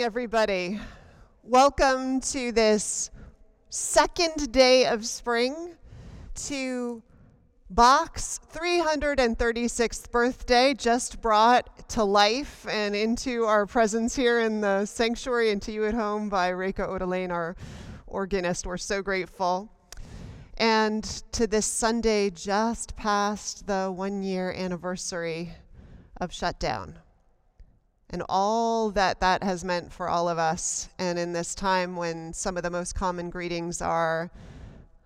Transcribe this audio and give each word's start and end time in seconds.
morning, 0.00 0.06
everybody. 0.06 0.80
Welcome 1.42 2.22
to 2.22 2.52
this 2.52 3.10
second 3.68 4.50
day 4.50 4.86
of 4.86 5.04
spring, 5.04 5.74
to 6.46 7.02
Bach's 7.68 8.40
336th 8.50 10.10
birthday, 10.10 10.72
just 10.72 11.20
brought 11.20 11.86
to 11.90 12.02
life 12.02 12.66
and 12.70 12.96
into 12.96 13.44
our 13.44 13.66
presence 13.66 14.16
here 14.16 14.40
in 14.40 14.62
the 14.62 14.86
sanctuary 14.86 15.50
and 15.50 15.60
to 15.62 15.72
you 15.72 15.84
at 15.84 15.92
home 15.92 16.30
by 16.30 16.50
Reiko 16.50 16.88
Oda 16.88 17.04
Lane, 17.04 17.30
our 17.30 17.54
organist. 18.06 18.64
We're 18.64 18.78
so 18.78 19.02
grateful. 19.02 19.70
And 20.56 21.04
to 21.32 21.46
this 21.46 21.66
Sunday, 21.66 22.30
just 22.30 22.96
past 22.96 23.66
the 23.66 23.92
one 23.94 24.22
year 24.22 24.50
anniversary 24.52 25.52
of 26.22 26.32
shutdown 26.32 26.96
and 28.10 28.22
all 28.28 28.90
that 28.90 29.20
that 29.20 29.42
has 29.42 29.64
meant 29.64 29.92
for 29.92 30.08
all 30.08 30.28
of 30.28 30.38
us. 30.38 30.88
And 30.98 31.18
in 31.18 31.32
this 31.32 31.54
time 31.54 31.96
when 31.96 32.32
some 32.32 32.56
of 32.56 32.62
the 32.62 32.70
most 32.70 32.94
common 32.94 33.30
greetings 33.30 33.80
are, 33.80 34.30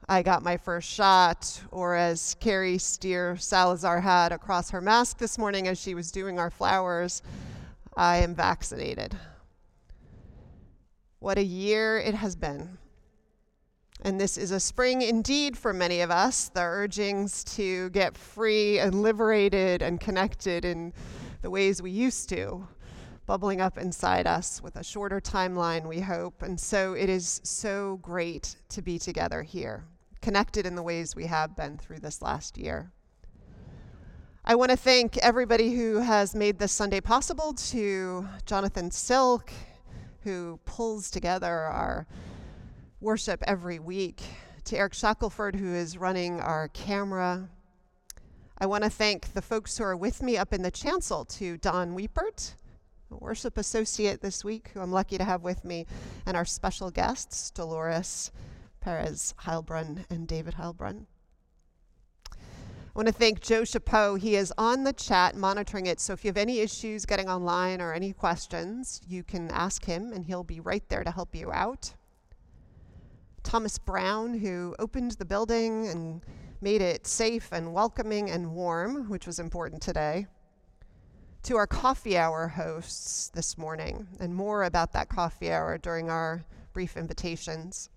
I 0.09 0.23
got 0.23 0.43
my 0.43 0.57
first 0.57 0.89
shot, 0.89 1.63
or 1.71 1.95
as 1.95 2.35
Carrie 2.41 2.79
Steer 2.79 3.37
Salazar 3.37 4.01
had 4.01 4.33
across 4.33 4.71
her 4.71 4.81
mask 4.81 5.19
this 5.19 5.39
morning 5.39 5.69
as 5.69 5.81
she 5.81 5.95
was 5.95 6.11
doing 6.11 6.39
our 6.39 6.51
flowers, 6.51 7.23
I 7.97 8.19
am 8.19 8.35
vaccinated. 8.35 9.17
What 11.21 11.39
a 11.39 11.45
year 11.45 11.99
it 11.99 12.15
has 12.15 12.37
been. 12.37 12.77
And 14.03 14.21
this 14.21 14.37
is 14.37 14.51
a 14.51 14.61
spring 14.61 15.01
indeed 15.01 15.57
for 15.57 15.73
many 15.73 16.03
of 16.03 16.11
us, 16.11 16.49
the 16.49 16.61
urgings 16.61 17.43
to 17.57 17.89
get 17.91 18.19
free 18.19 18.79
and 18.79 19.01
liberated 19.01 19.81
and 19.81 19.99
connected 19.99 20.67
in 20.67 20.93
the 21.41 21.49
ways 21.49 21.81
we 21.81 21.91
used 21.91 22.29
to 22.31 22.67
bubbling 23.27 23.61
up 23.61 23.79
inside 23.79 24.27
us 24.27 24.63
with 24.63 24.77
a 24.77 24.85
shorter 24.85 25.21
timeline, 25.21 25.87
we 25.87 26.01
hope. 26.01 26.43
And 26.43 26.59
so 26.59 26.93
it 26.93 27.09
is 27.09 27.41
so 27.43 27.99
great 28.03 28.57
to 28.71 28.83
be 28.83 28.99
together 28.99 29.43
here, 29.43 29.85
connected 30.21 30.67
in 30.67 30.75
the 30.75 30.83
ways 30.83 31.17
we 31.17 31.27
have 31.27 31.57
been 31.57 31.79
through 31.79 32.01
this 32.01 32.21
last 32.21 32.59
year. 32.59 32.91
I 34.45 34.57
want 34.57 34.71
to 34.71 34.77
thank 34.77 35.17
everybody 35.19 35.75
who 35.75 36.01
has 36.01 36.35
made 36.35 36.59
this 36.59 36.73
Sunday 36.73 37.01
possible, 37.01 37.55
to 37.55 38.29
Jonathan 38.45 38.91
Silk, 38.91 39.51
who 40.21 40.61
pulls 40.67 41.11
together 41.11 41.49
our 41.49 42.07
worship 43.01 43.43
every 43.47 43.79
week, 43.79 44.21
to 44.65 44.77
Eric 44.77 44.93
Shackelford, 44.93 45.57
who 45.57 45.73
is 45.73 45.97
running 45.97 46.41
our 46.41 46.69
camera. 46.69 47.49
I 48.59 48.67
want 48.67 48.85
to 48.85 48.91
thank 48.91 49.33
the 49.33 49.43
folks 49.43 49.79
who 49.79 49.85
are 49.85 49.97
with 49.97 50.23
me 50.23 50.37
up 50.37 50.53
in 50.53 50.61
the 50.61 50.71
chancel, 50.71 51.25
to 51.25 51.57
Don 51.57 51.97
Weepert, 51.97 52.55
worship 53.21 53.59
associate 53.59 54.21
this 54.21 54.45
week 54.45 54.71
who 54.75 54.81
I'm 54.81 54.93
lucky 54.93 55.19
to 55.19 55.25
have 55.25 55.43
with 55.43 55.65
me, 55.65 55.87
and 56.27 56.37
our 56.37 56.45
special 56.45 56.91
guests, 56.91 57.51
Dolores 57.51 58.31
Perez 58.81 59.35
Heilbrunn 59.43 60.05
and 60.11 60.29
David 60.29 60.55
Heilbrunn. 60.55 61.07
I 62.33 62.37
want 62.95 63.09
to 63.09 63.15
thank 63.15 63.41
Joe 63.41 63.65
Chapeau. 63.65 64.15
He 64.15 64.37
is 64.37 64.53
on 64.57 64.85
the 64.85 64.93
chat 64.93 65.35
monitoring 65.35 65.87
it. 65.87 65.99
So 65.99 66.13
if 66.13 66.25
you 66.25 66.29
have 66.29 66.37
any 66.37 66.61
issues 66.61 67.05
getting 67.05 67.29
online 67.29 67.81
or 67.81 67.93
any 67.93 68.13
questions, 68.13 69.01
you 69.09 69.25
can 69.25 69.51
ask 69.51 69.85
him 69.85 70.13
and 70.13 70.25
he'll 70.25 70.45
be 70.45 70.61
right 70.61 70.89
there 70.89 71.03
to 71.03 71.11
help 71.11 71.35
you 71.35 71.51
out. 71.51 71.95
Thomas 73.43 73.79
Brown, 73.79 74.39
who 74.39 74.77
opened 74.79 75.13
the 75.13 75.25
building 75.25 75.89
and 75.89 76.23
made 76.61 76.81
it 76.81 77.07
safe 77.07 77.49
and 77.51 77.73
welcoming 77.73 78.31
and 78.31 78.53
warm, 78.53 79.09
which 79.09 79.27
was 79.27 79.39
important 79.39 79.83
today 79.83 80.27
to 81.45 81.57
our 81.57 81.67
coffee 81.67 82.17
hour 82.17 82.49
hosts 82.49 83.29
this 83.35 83.59
morning, 83.59 84.09
and 84.19 84.35
more 84.35 84.65
about 84.65 84.95
that 84.95 85.11
coffee 85.11 85.53
hour 85.53 85.77
during 85.77 86.09
our 86.09 86.43
brief 86.73 86.97
invitations. 86.97 87.91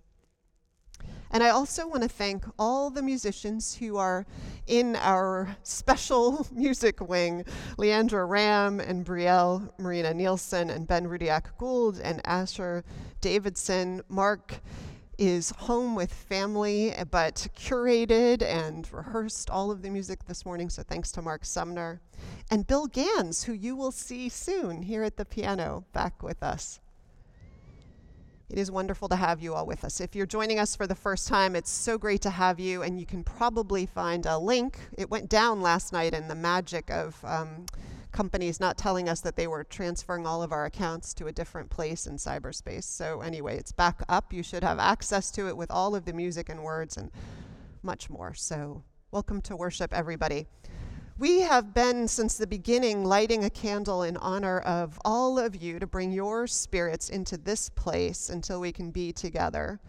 And 1.32 1.42
I 1.42 1.50
also 1.50 1.88
want 1.88 2.04
to 2.04 2.10
thank 2.10 2.44
all 2.60 2.90
the 2.90 3.02
musicians 3.02 3.76
who 3.76 3.96
are 3.96 4.26
in 4.66 4.98
our 4.98 5.56
special 5.64 6.46
music 6.54 7.00
wing 7.00 7.46
Leandra 7.78 8.28
Ram 8.28 8.82
and 8.82 9.06
Brielle 9.06 9.72
Marina 9.78 10.14
Nielsen 10.14 10.70
and 10.70 10.86
Ben 10.86 11.08
Rudiak 11.08 11.58
Gould 11.58 12.02
and 12.02 12.22
Asher 12.26 12.84
Davidson, 13.22 14.02
Mark 14.10 14.60
is 15.18 15.52
home 15.52 15.96
with 15.96 16.14
family, 16.14 16.94
but 17.10 17.48
curated 17.58 18.42
and 18.44 18.92
rehearsed 18.92 19.50
all 19.50 19.72
of 19.72 19.82
the 19.82 19.90
music 19.90 20.26
this 20.26 20.46
morning. 20.46 20.70
So 20.70 20.84
thanks 20.84 21.12
to 21.14 21.22
Mark 21.22 21.46
Sumner. 21.46 22.02
And 22.52 22.68
Bill 22.68 22.88
Gans, 22.88 23.44
who 23.44 23.54
you 23.54 23.76
will 23.76 23.92
see 23.92 24.30
soon 24.30 24.84
here 24.84 25.04
at 25.04 25.18
the 25.18 25.26
piano, 25.26 25.86
back 25.94 26.22
with 26.22 26.44
us. 26.44 26.80
It 28.50 28.58
is 28.58 28.72
wonderful 28.72 29.10
to 29.10 29.16
have 29.18 29.42
you 29.42 29.54
all 29.54 29.66
with 29.66 29.84
us. 29.84 30.00
If 30.00 30.16
you're 30.16 30.26
joining 30.26 30.58
us 30.58 30.76
for 30.76 30.88
the 30.88 30.96
first 30.96 31.28
time, 31.28 31.56
it's 31.56 31.70
so 31.70 31.98
great 31.98 32.22
to 32.22 32.30
have 32.30 32.60
you, 32.60 32.82
and 32.82 33.00
you 33.00 33.06
can 33.06 33.24
probably 33.24 33.86
find 33.86 34.26
a 34.26 34.38
link. 34.38 34.80
It 34.98 35.10
went 35.10 35.28
down 35.30 35.62
last 35.62 35.92
night 35.92 36.14
in 36.14 36.28
the 36.28 36.36
magic 36.36 36.90
of. 36.90 37.18
Um, 37.26 37.66
companies 38.18 38.60
not 38.60 38.80
telling 38.80 39.08
us 39.08 39.22
that 39.22 39.36
they 39.36 39.46
were 39.46 39.64
transferring 39.64 40.26
all 40.26 40.42
of 40.42 40.52
our 40.52 40.66
accounts 40.66 41.14
to 41.14 41.28
a 41.28 41.32
different 41.32 41.70
place 41.70 42.08
in 42.08 42.16
cyberspace. 42.16 42.86
So, 42.86 43.22
anyway, 43.22 43.60
it's 43.60 43.72
back 43.72 44.02
up. 44.10 44.34
You 44.34 44.42
should 44.42 44.64
have 44.64 44.80
access 44.80 45.30
to 45.34 45.48
it 45.48 45.56
with 45.56 45.70
all 45.70 45.94
of 45.94 46.04
the 46.04 46.14
music 46.14 46.50
and 46.50 46.64
words 46.64 46.98
and 46.98 47.12
much 47.84 48.10
more. 48.10 48.34
So, 48.34 48.82
welcome 49.12 49.40
to 49.42 49.56
worship, 49.56 49.94
everybody. 49.94 50.48
We 51.20 51.42
have 51.42 51.76
been 51.76 52.08
since 52.08 52.38
the 52.38 52.48
beginning 52.48 53.06
lighting 53.06 53.46
a 53.46 53.52
candle 53.52 54.02
in 54.02 54.18
honor 54.18 54.62
of 54.62 55.00
all 55.06 55.38
of 55.38 55.56
you 55.56 55.78
to 55.78 55.86
bring 55.86 56.12
your 56.12 56.48
spirits 56.48 57.10
into 57.10 57.38
this 57.38 57.70
place 57.70 58.30
until 58.30 58.60
we 58.60 58.72
can 58.72 58.90
be 58.90 59.14
together 59.14 59.80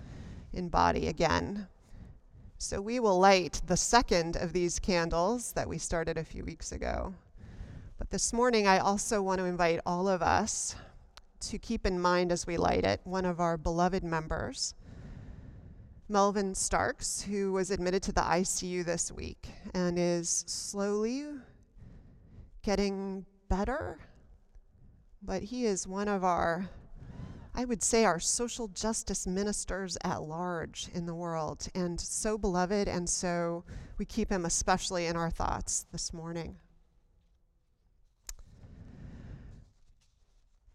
in 0.53 0.69
body 0.69 1.09
again. 1.09 1.67
So 2.59 2.83
we 2.83 3.01
will 3.01 3.19
light 3.19 3.63
the 3.67 3.79
second 3.79 4.37
of 4.37 4.53
these 4.53 4.79
candles 4.79 5.53
that 5.53 5.67
we 5.67 5.79
started 5.79 6.19
a 6.19 6.25
few 6.25 6.45
weeks 6.45 6.73
ago. 6.73 7.15
But 7.99 8.11
this 8.11 8.33
morning, 8.33 8.69
I 8.69 8.79
also 8.79 9.21
want 9.21 9.41
to 9.41 9.45
invite 9.45 9.81
all 9.85 10.09
of 10.09 10.23
us 10.23 10.77
to 11.41 11.59
keep 11.59 11.85
in 11.85 11.99
mind 11.99 12.31
as 12.31 12.47
we 12.47 12.57
light 12.57 12.85
it 12.85 13.01
one 13.03 13.25
of 13.25 13.41
our 13.41 13.57
beloved 13.57 14.05
members, 14.05 14.75
Melvin 16.09 16.55
Starks, 16.55 17.23
who 17.23 17.53
was 17.53 17.73
admitted 17.73 18.05
to 18.05 18.13
the 18.13 18.21
ICU 18.21 18.85
this 18.85 19.11
week 19.11 19.49
and 19.75 19.99
is 19.99 20.45
slowly 20.47 21.25
getting 22.63 23.27
better. 23.49 23.99
But 25.21 25.43
he 25.43 25.67
is 25.67 25.85
one 25.85 26.07
of 26.07 26.23
our, 26.23 26.71
I 27.53 27.65
would 27.65 27.83
say, 27.83 28.05
our 28.05 28.21
social 28.21 28.69
justice 28.69 29.27
ministers 29.27 29.99
at 30.05 30.23
large 30.23 30.89
in 30.95 31.07
the 31.07 31.17
world, 31.17 31.67
and 31.75 32.01
so 32.01 32.39
beloved, 32.39 32.87
and 32.87 33.11
so 33.11 33.65
we 33.99 34.05
keep 34.05 34.31
him 34.31 34.45
especially 34.45 35.07
in 35.07 35.17
our 35.17 35.31
thoughts 35.31 35.85
this 35.91 36.13
morning. 36.13 36.59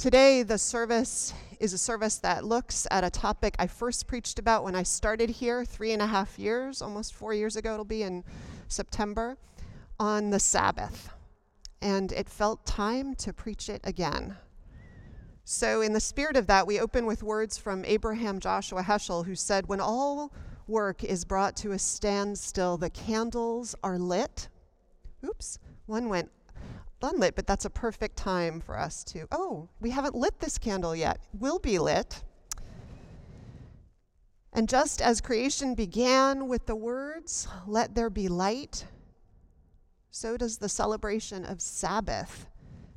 Today, 0.03 0.43
the 0.43 0.57
service 0.57 1.33
is 1.61 1.71
a 1.71 1.77
service 1.77 2.17
that 2.17 2.43
looks 2.43 2.85
at 2.91 3.05
a 3.05 3.09
topic 3.09 3.55
I 3.57 3.67
first 3.67 4.05
preached 4.05 4.37
about 4.37 4.65
when 4.65 4.75
I 4.75 4.83
started 4.83 5.29
here 5.29 5.63
three 5.63 5.93
and 5.93 6.01
a 6.01 6.07
half 6.07 6.37
years, 6.37 6.81
almost 6.81 7.13
four 7.13 7.33
years 7.33 7.55
ago, 7.55 7.71
it'll 7.71 7.85
be 7.85 8.03
in 8.03 8.25
September, 8.67 9.37
on 9.97 10.29
the 10.29 10.41
Sabbath. 10.41 11.07
And 11.81 12.11
it 12.11 12.27
felt 12.27 12.65
time 12.65 13.15
to 13.15 13.31
preach 13.31 13.69
it 13.69 13.79
again. 13.85 14.35
So, 15.45 15.79
in 15.79 15.93
the 15.93 16.01
spirit 16.01 16.35
of 16.35 16.47
that, 16.47 16.67
we 16.67 16.81
open 16.81 17.05
with 17.05 17.23
words 17.23 17.57
from 17.57 17.85
Abraham 17.85 18.41
Joshua 18.41 18.83
Heschel, 18.83 19.25
who 19.25 19.35
said, 19.35 19.69
When 19.69 19.79
all 19.79 20.33
work 20.67 21.05
is 21.05 21.23
brought 21.23 21.55
to 21.55 21.71
a 21.71 21.79
standstill, 21.79 22.75
the 22.75 22.89
candles 22.89 23.73
are 23.81 23.97
lit. 23.97 24.49
Oops, 25.23 25.59
one 25.85 26.09
went 26.09 26.29
unlit, 27.03 27.35
but 27.35 27.45
that's 27.45 27.65
a 27.65 27.69
perfect 27.69 28.17
time 28.17 28.59
for 28.59 28.77
us 28.77 29.03
to, 29.05 29.27
oh, 29.31 29.69
we 29.79 29.89
haven't 29.91 30.15
lit 30.15 30.39
this 30.39 30.57
candle 30.57 30.95
yet. 30.95 31.19
Will 31.37 31.59
be 31.59 31.77
lit. 31.79 32.23
And 34.51 34.69
just 34.69 35.01
as 35.01 35.19
creation 35.19 35.75
began 35.75 36.47
with 36.47 36.65
the 36.65 36.75
words, 36.75 37.47
let 37.67 37.95
there 37.95 38.09
be 38.09 38.27
light, 38.27 38.85
so 40.11 40.37
does 40.37 40.59
the 40.59 40.69
celebration 40.69 41.43
of 41.43 41.59
Sabbath 41.59 42.45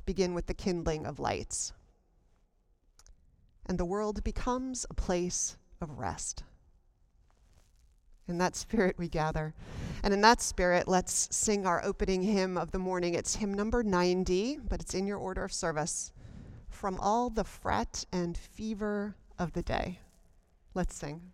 begin 0.05 0.35
with 0.35 0.45
the 0.45 0.53
kindling 0.53 1.05
of 1.05 1.19
lights. 1.19 1.73
And 3.65 3.77
the 3.77 3.85
world 3.85 4.23
becomes 4.23 4.85
a 4.89 4.93
place 4.93 5.57
of 5.81 5.97
rest. 5.97 6.43
In 8.27 8.37
that 8.39 8.55
spirit, 8.55 8.97
we 8.97 9.07
gather. 9.07 9.53
And 10.03 10.13
in 10.13 10.21
that 10.21 10.41
spirit, 10.41 10.87
let's 10.87 11.27
sing 11.35 11.65
our 11.65 11.83
opening 11.83 12.21
hymn 12.21 12.57
of 12.57 12.71
the 12.71 12.79
morning. 12.79 13.13
It's 13.13 13.35
hymn 13.35 13.53
number 13.53 13.83
90, 13.83 14.59
but 14.67 14.81
it's 14.81 14.93
in 14.93 15.07
your 15.07 15.17
order 15.17 15.43
of 15.43 15.53
service. 15.53 16.11
From 16.69 16.99
all 16.99 17.29
the 17.29 17.43
fret 17.43 18.05
and 18.11 18.37
fever 18.37 19.15
of 19.39 19.53
the 19.53 19.63
day. 19.63 19.99
Let's 20.73 20.95
sing. 20.95 21.31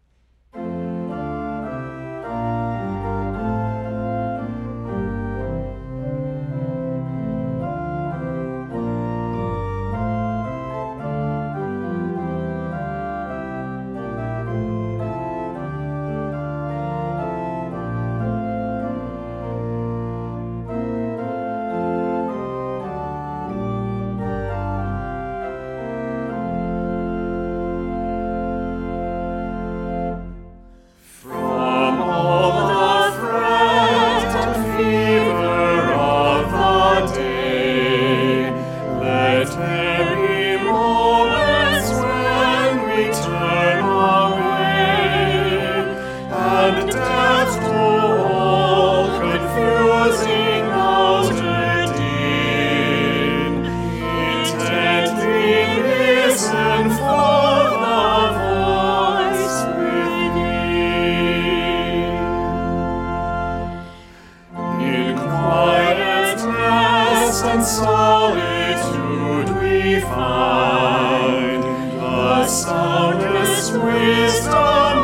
find 70.09 71.63
the 71.63 72.47
soundest 72.47 73.73
wisdom. 73.73 75.02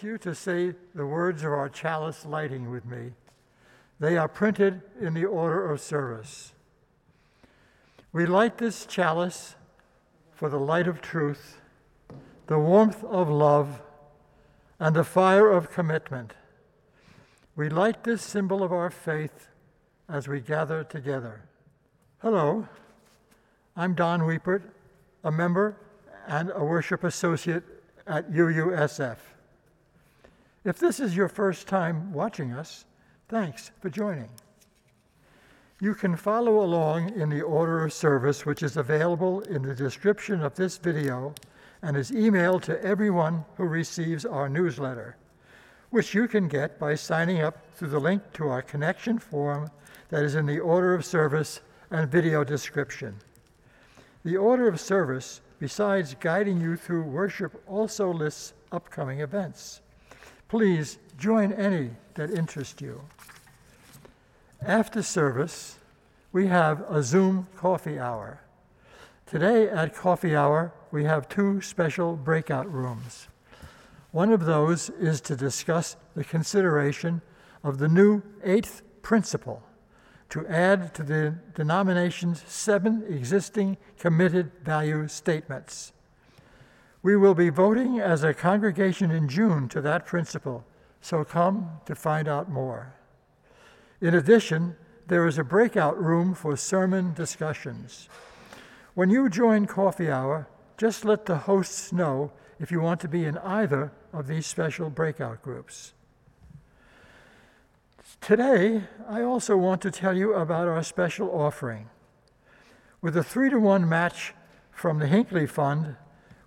You 0.00 0.16
to 0.18 0.32
say 0.32 0.74
the 0.94 1.04
words 1.04 1.42
of 1.42 1.50
our 1.50 1.68
chalice 1.68 2.24
lighting 2.24 2.70
with 2.70 2.84
me. 2.84 3.14
They 3.98 4.16
are 4.16 4.28
printed 4.28 4.82
in 5.00 5.14
the 5.14 5.24
order 5.24 5.68
of 5.68 5.80
service. 5.80 6.52
We 8.12 8.26
light 8.26 8.58
this 8.58 8.86
chalice 8.86 9.56
for 10.30 10.48
the 10.48 10.60
light 10.60 10.86
of 10.86 11.00
truth, 11.00 11.60
the 12.46 12.58
warmth 12.58 13.02
of 13.02 13.28
love, 13.28 13.82
and 14.78 14.94
the 14.94 15.04
fire 15.04 15.50
of 15.50 15.72
commitment. 15.72 16.34
We 17.56 17.68
light 17.68 18.04
this 18.04 18.22
symbol 18.22 18.62
of 18.62 18.72
our 18.72 18.90
faith 18.90 19.48
as 20.08 20.28
we 20.28 20.40
gather 20.40 20.84
together. 20.84 21.42
Hello, 22.20 22.68
I'm 23.76 23.94
Don 23.94 24.20
Weepert, 24.20 24.62
a 25.24 25.32
member 25.32 25.76
and 26.26 26.52
a 26.54 26.64
worship 26.64 27.04
associate 27.04 27.64
at 28.06 28.30
UUSF. 28.30 29.16
If 30.64 30.78
this 30.78 31.00
is 31.00 31.16
your 31.16 31.28
first 31.28 31.66
time 31.66 32.12
watching 32.12 32.52
us, 32.52 32.84
thanks 33.28 33.72
for 33.80 33.90
joining. 33.90 34.28
You 35.80 35.96
can 35.96 36.14
follow 36.14 36.62
along 36.62 37.14
in 37.18 37.30
the 37.30 37.42
order 37.42 37.82
of 37.82 37.92
service, 37.92 38.46
which 38.46 38.62
is 38.62 38.76
available 38.76 39.40
in 39.40 39.62
the 39.62 39.74
description 39.74 40.40
of 40.40 40.54
this 40.54 40.78
video 40.78 41.34
and 41.82 41.96
is 41.96 42.12
emailed 42.12 42.62
to 42.62 42.80
everyone 42.84 43.44
who 43.56 43.64
receives 43.64 44.24
our 44.24 44.48
newsletter, 44.48 45.16
which 45.90 46.14
you 46.14 46.28
can 46.28 46.46
get 46.46 46.78
by 46.78 46.94
signing 46.94 47.40
up 47.40 47.58
through 47.74 47.88
the 47.88 47.98
link 47.98 48.22
to 48.34 48.46
our 48.46 48.62
connection 48.62 49.18
form 49.18 49.68
that 50.10 50.22
is 50.22 50.36
in 50.36 50.46
the 50.46 50.60
order 50.60 50.94
of 50.94 51.04
service 51.04 51.60
and 51.90 52.08
video 52.08 52.44
description. 52.44 53.16
The 54.24 54.36
order 54.36 54.68
of 54.68 54.78
service, 54.78 55.40
besides 55.58 56.14
guiding 56.20 56.60
you 56.60 56.76
through 56.76 57.02
worship, 57.02 57.60
also 57.66 58.12
lists 58.12 58.52
upcoming 58.70 59.22
events. 59.22 59.80
Please 60.52 60.98
join 61.16 61.50
any 61.54 61.92
that 62.12 62.30
interest 62.30 62.82
you. 62.82 63.00
After 64.60 65.02
service, 65.02 65.78
we 66.30 66.48
have 66.48 66.82
a 66.90 67.02
Zoom 67.02 67.46
coffee 67.56 67.98
hour. 67.98 68.42
Today 69.24 69.70
at 69.70 69.94
coffee 69.94 70.36
hour, 70.36 70.74
we 70.90 71.04
have 71.04 71.26
two 71.26 71.62
special 71.62 72.16
breakout 72.16 72.70
rooms. 72.70 73.28
One 74.10 74.30
of 74.30 74.44
those 74.44 74.90
is 74.90 75.22
to 75.22 75.36
discuss 75.36 75.96
the 76.14 76.22
consideration 76.22 77.22
of 77.64 77.78
the 77.78 77.88
new 77.88 78.22
eighth 78.44 78.82
principle 79.00 79.62
to 80.28 80.46
add 80.48 80.92
to 80.96 81.02
the 81.02 81.34
denomination's 81.54 82.42
seven 82.46 83.06
existing 83.08 83.78
committed 83.98 84.52
value 84.62 85.08
statements. 85.08 85.94
We 87.02 87.16
will 87.16 87.34
be 87.34 87.48
voting 87.48 87.98
as 87.98 88.22
a 88.22 88.32
congregation 88.32 89.10
in 89.10 89.28
June 89.28 89.68
to 89.70 89.80
that 89.80 90.06
principle, 90.06 90.64
so 91.00 91.24
come 91.24 91.80
to 91.86 91.96
find 91.96 92.28
out 92.28 92.48
more. 92.48 92.94
In 94.00 94.14
addition, 94.14 94.76
there 95.08 95.26
is 95.26 95.36
a 95.36 95.44
breakout 95.44 96.00
room 96.00 96.32
for 96.32 96.56
sermon 96.56 97.12
discussions. 97.14 98.08
When 98.94 99.10
you 99.10 99.28
join 99.28 99.66
coffee 99.66 100.10
hour, 100.10 100.48
just 100.76 101.04
let 101.04 101.26
the 101.26 101.38
hosts 101.38 101.92
know 101.92 102.32
if 102.60 102.70
you 102.70 102.80
want 102.80 103.00
to 103.00 103.08
be 103.08 103.24
in 103.24 103.36
either 103.38 103.92
of 104.12 104.28
these 104.28 104.46
special 104.46 104.90
breakout 104.90 105.42
groups. 105.42 105.94
Today, 108.20 108.84
I 109.08 109.22
also 109.22 109.56
want 109.56 109.80
to 109.82 109.90
tell 109.90 110.16
you 110.16 110.34
about 110.34 110.68
our 110.68 110.82
special 110.84 111.28
offering. 111.30 111.90
With 113.00 113.16
a 113.16 113.24
three 113.24 113.50
to 113.50 113.58
one 113.58 113.88
match 113.88 114.34
from 114.70 115.00
the 115.00 115.08
Hinckley 115.08 115.46
Fund, 115.46 115.96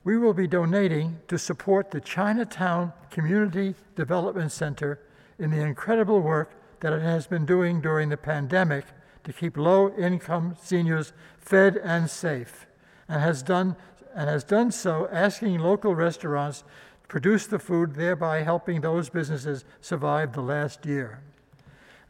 we 0.06 0.18
will 0.20 0.36
be 0.36 0.48
donating 0.48 1.20
to 1.28 1.38
support 1.38 1.90
the 1.90 2.00
Chinatown 2.00 2.94
Community 3.10 3.74
Development 3.96 4.52
Center 4.52 5.00
in 5.40 5.50
the 5.50 5.60
incredible 5.60 6.22
work 6.22 6.52
that 6.80 6.94
it 6.94 7.02
has 7.02 7.26
been 7.26 7.46
doing 7.46 7.82
during 7.82 8.10
the 8.10 8.16
pandemic 8.16 8.86
to 9.24 9.34
keep 9.34 9.58
low 9.58 9.90
income 9.96 10.56
seniors 10.62 11.12
fed 11.40 11.78
and 11.78 12.08
safe, 12.08 12.68
and 13.10 13.20
has 13.20 13.42
done, 13.42 13.76
and 14.14 14.30
has 14.30 14.44
done 14.44 14.72
so 14.72 15.10
asking 15.12 15.58
local 15.58 15.96
restaurants 15.96 16.60
to 16.60 17.08
produce 17.08 17.48
the 17.48 17.58
food, 17.58 17.96
thereby 17.96 18.44
helping 18.44 18.82
those 18.82 19.10
businesses 19.10 19.66
survive 19.82 20.34
the 20.34 20.42
last 20.42 20.86
year. 20.86 21.20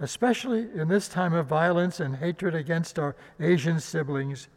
Especially 0.02 0.68
in 0.76 0.90
this 0.90 1.08
time 1.08 1.34
of 1.34 1.48
violence 1.48 2.02
and 2.02 2.18
hatred 2.18 2.54
against 2.54 3.00
our 3.00 3.16
Asian 3.40 3.80
siblings, 3.80 4.50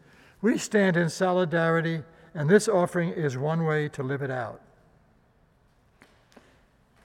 we 0.43 0.59
stand 0.59 0.97
in 0.97 1.09
solidarity 1.09 2.03
and 2.39 2.49
this 2.49 2.69
offering 2.69 3.11
is 3.11 3.37
one 3.37 3.65
way 3.65 3.89
to 3.89 4.05
live 4.05 4.23
it 4.23 4.31
out. 4.31 4.61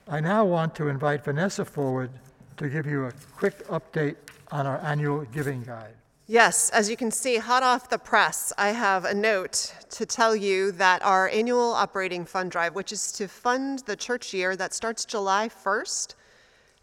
I 0.08 0.20
now 0.20 0.46
want 0.46 0.76
to 0.76 0.90
invite 0.90 1.24
Vanessa 1.24 1.66
forward 1.66 2.12
to 2.58 2.70
give 2.70 2.86
you 2.86 3.06
a 3.06 3.12
quick 3.36 3.68
update 3.68 4.16
on 4.52 4.68
our 4.68 4.78
annual 4.82 5.22
giving 5.26 5.64
guide. 5.64 5.96
Yes, 6.28 6.70
as 6.70 6.88
you 6.88 6.96
can 6.96 7.10
see, 7.10 7.38
hot 7.38 7.64
off 7.64 7.90
the 7.90 7.98
press, 7.98 8.54
I 8.60 8.70
have 8.70 9.06
a 9.06 9.14
note 9.14 9.74
to 9.90 10.06
tell 10.06 10.36
you 10.36 10.72
that 10.74 11.04
our 11.04 11.28
annual 11.30 11.74
operating 11.74 12.26
fund 12.26 12.52
drive, 12.52 12.76
which 12.76 12.92
is 12.92 13.12
to 13.14 13.28
fund 13.28 13.80
the 13.88 13.96
church 13.96 14.36
year 14.36 14.56
that 14.56 14.72
starts 14.72 15.04
July 15.04 15.50
1st 15.50 16.14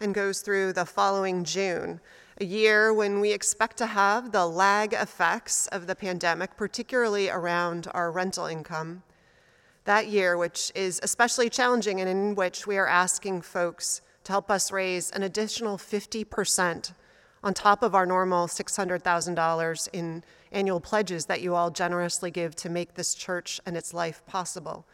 and 0.00 0.12
goes 0.12 0.40
through 0.40 0.72
the 0.72 0.84
following 0.84 1.44
June, 1.44 2.00
a 2.40 2.44
year 2.44 2.92
when 2.92 3.20
we 3.20 3.32
expect 3.32 3.76
to 3.76 3.86
have 3.86 4.32
the 4.32 4.46
lag 4.46 4.94
effects 4.94 5.66
of 5.66 5.86
the 5.86 5.94
pandemic, 5.94 6.56
particularly 6.56 7.28
around 7.28 7.86
our 7.92 8.10
rental 8.10 8.46
income. 8.46 9.02
That 9.84 10.08
year, 10.08 10.38
which 10.38 10.72
is 10.74 11.00
especially 11.02 11.50
challenging 11.50 12.00
and 12.00 12.08
in 12.08 12.34
which 12.34 12.66
we 12.66 12.78
are 12.78 12.86
asking 12.86 13.42
folks 13.42 14.00
to 14.24 14.32
help 14.32 14.50
us 14.50 14.72
raise 14.72 15.10
an 15.10 15.22
additional 15.22 15.76
50% 15.76 16.94
on 17.42 17.54
top 17.54 17.82
of 17.82 17.94
our 17.94 18.06
normal 18.06 18.46
$600,000 18.46 19.88
in 19.92 20.24
annual 20.50 20.80
pledges 20.80 21.26
that 21.26 21.42
you 21.42 21.54
all 21.54 21.70
generously 21.70 22.30
give 22.30 22.56
to 22.56 22.70
make 22.70 22.94
this 22.94 23.14
church 23.14 23.60
and 23.66 23.76
its 23.76 23.92
life 23.92 24.22
possible. 24.26 24.86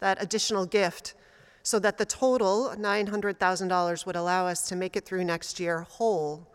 That 0.00 0.22
additional 0.22 0.66
gift 0.66 1.14
so 1.62 1.78
that 1.78 1.96
the 1.96 2.06
total 2.06 2.74
$900,000 2.76 4.06
would 4.06 4.16
allow 4.16 4.46
us 4.46 4.68
to 4.68 4.76
make 4.76 4.96
it 4.96 5.06
through 5.06 5.24
next 5.24 5.60
year 5.60 5.82
whole 5.82 6.46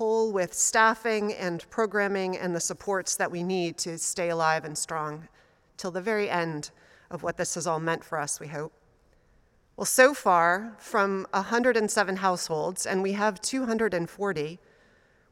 whole 0.00 0.32
with 0.32 0.54
staffing 0.54 1.34
and 1.34 1.68
programming 1.68 2.34
and 2.34 2.56
the 2.56 2.60
supports 2.60 3.16
that 3.16 3.30
we 3.30 3.42
need 3.42 3.76
to 3.76 3.98
stay 3.98 4.30
alive 4.30 4.64
and 4.64 4.78
strong 4.78 5.28
till 5.76 5.90
the 5.90 6.00
very 6.00 6.30
end 6.30 6.70
of 7.10 7.22
what 7.22 7.36
this 7.36 7.54
has 7.54 7.66
all 7.66 7.78
meant 7.78 8.02
for 8.02 8.18
us, 8.18 8.40
we 8.40 8.46
hope. 8.46 8.72
Well, 9.76 9.84
so 9.84 10.14
far, 10.14 10.74
from 10.78 11.26
107 11.34 12.16
households, 12.16 12.86
and 12.86 13.02
we 13.02 13.12
have 13.12 13.42
240, 13.42 14.58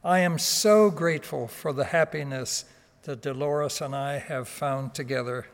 I 0.02 0.20
am 0.20 0.38
so 0.38 0.90
grateful 0.90 1.46
for 1.46 1.72
the 1.72 1.84
happiness 1.84 2.64
that 3.02 3.22
Dolores 3.22 3.80
and 3.80 3.94
I 3.94 4.18
have 4.18 4.48
found 4.48 4.94
together. 4.94 5.46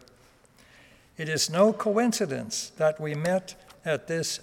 It 1.17 1.29
is 1.29 1.49
no 1.49 1.73
coincidence 1.73 2.73
that 2.77 3.01
we 3.01 3.15
met 3.15 3.55
at 3.85 4.09
this 4.09 4.41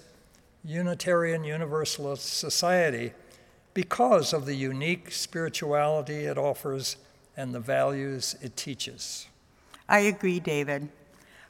Unitarian 0.64 1.44
Universalist 1.44 2.24
Society 2.38 3.12
because 3.74 4.32
of 4.32 4.46
the 4.46 4.54
unique 4.54 5.12
spirituality 5.12 6.24
it 6.24 6.38
offers 6.38 6.96
and 7.36 7.54
the 7.54 7.60
values 7.60 8.36
it 8.40 8.56
teaches. 8.56 9.26
I 9.86 10.00
agree, 10.00 10.40
David. 10.40 10.88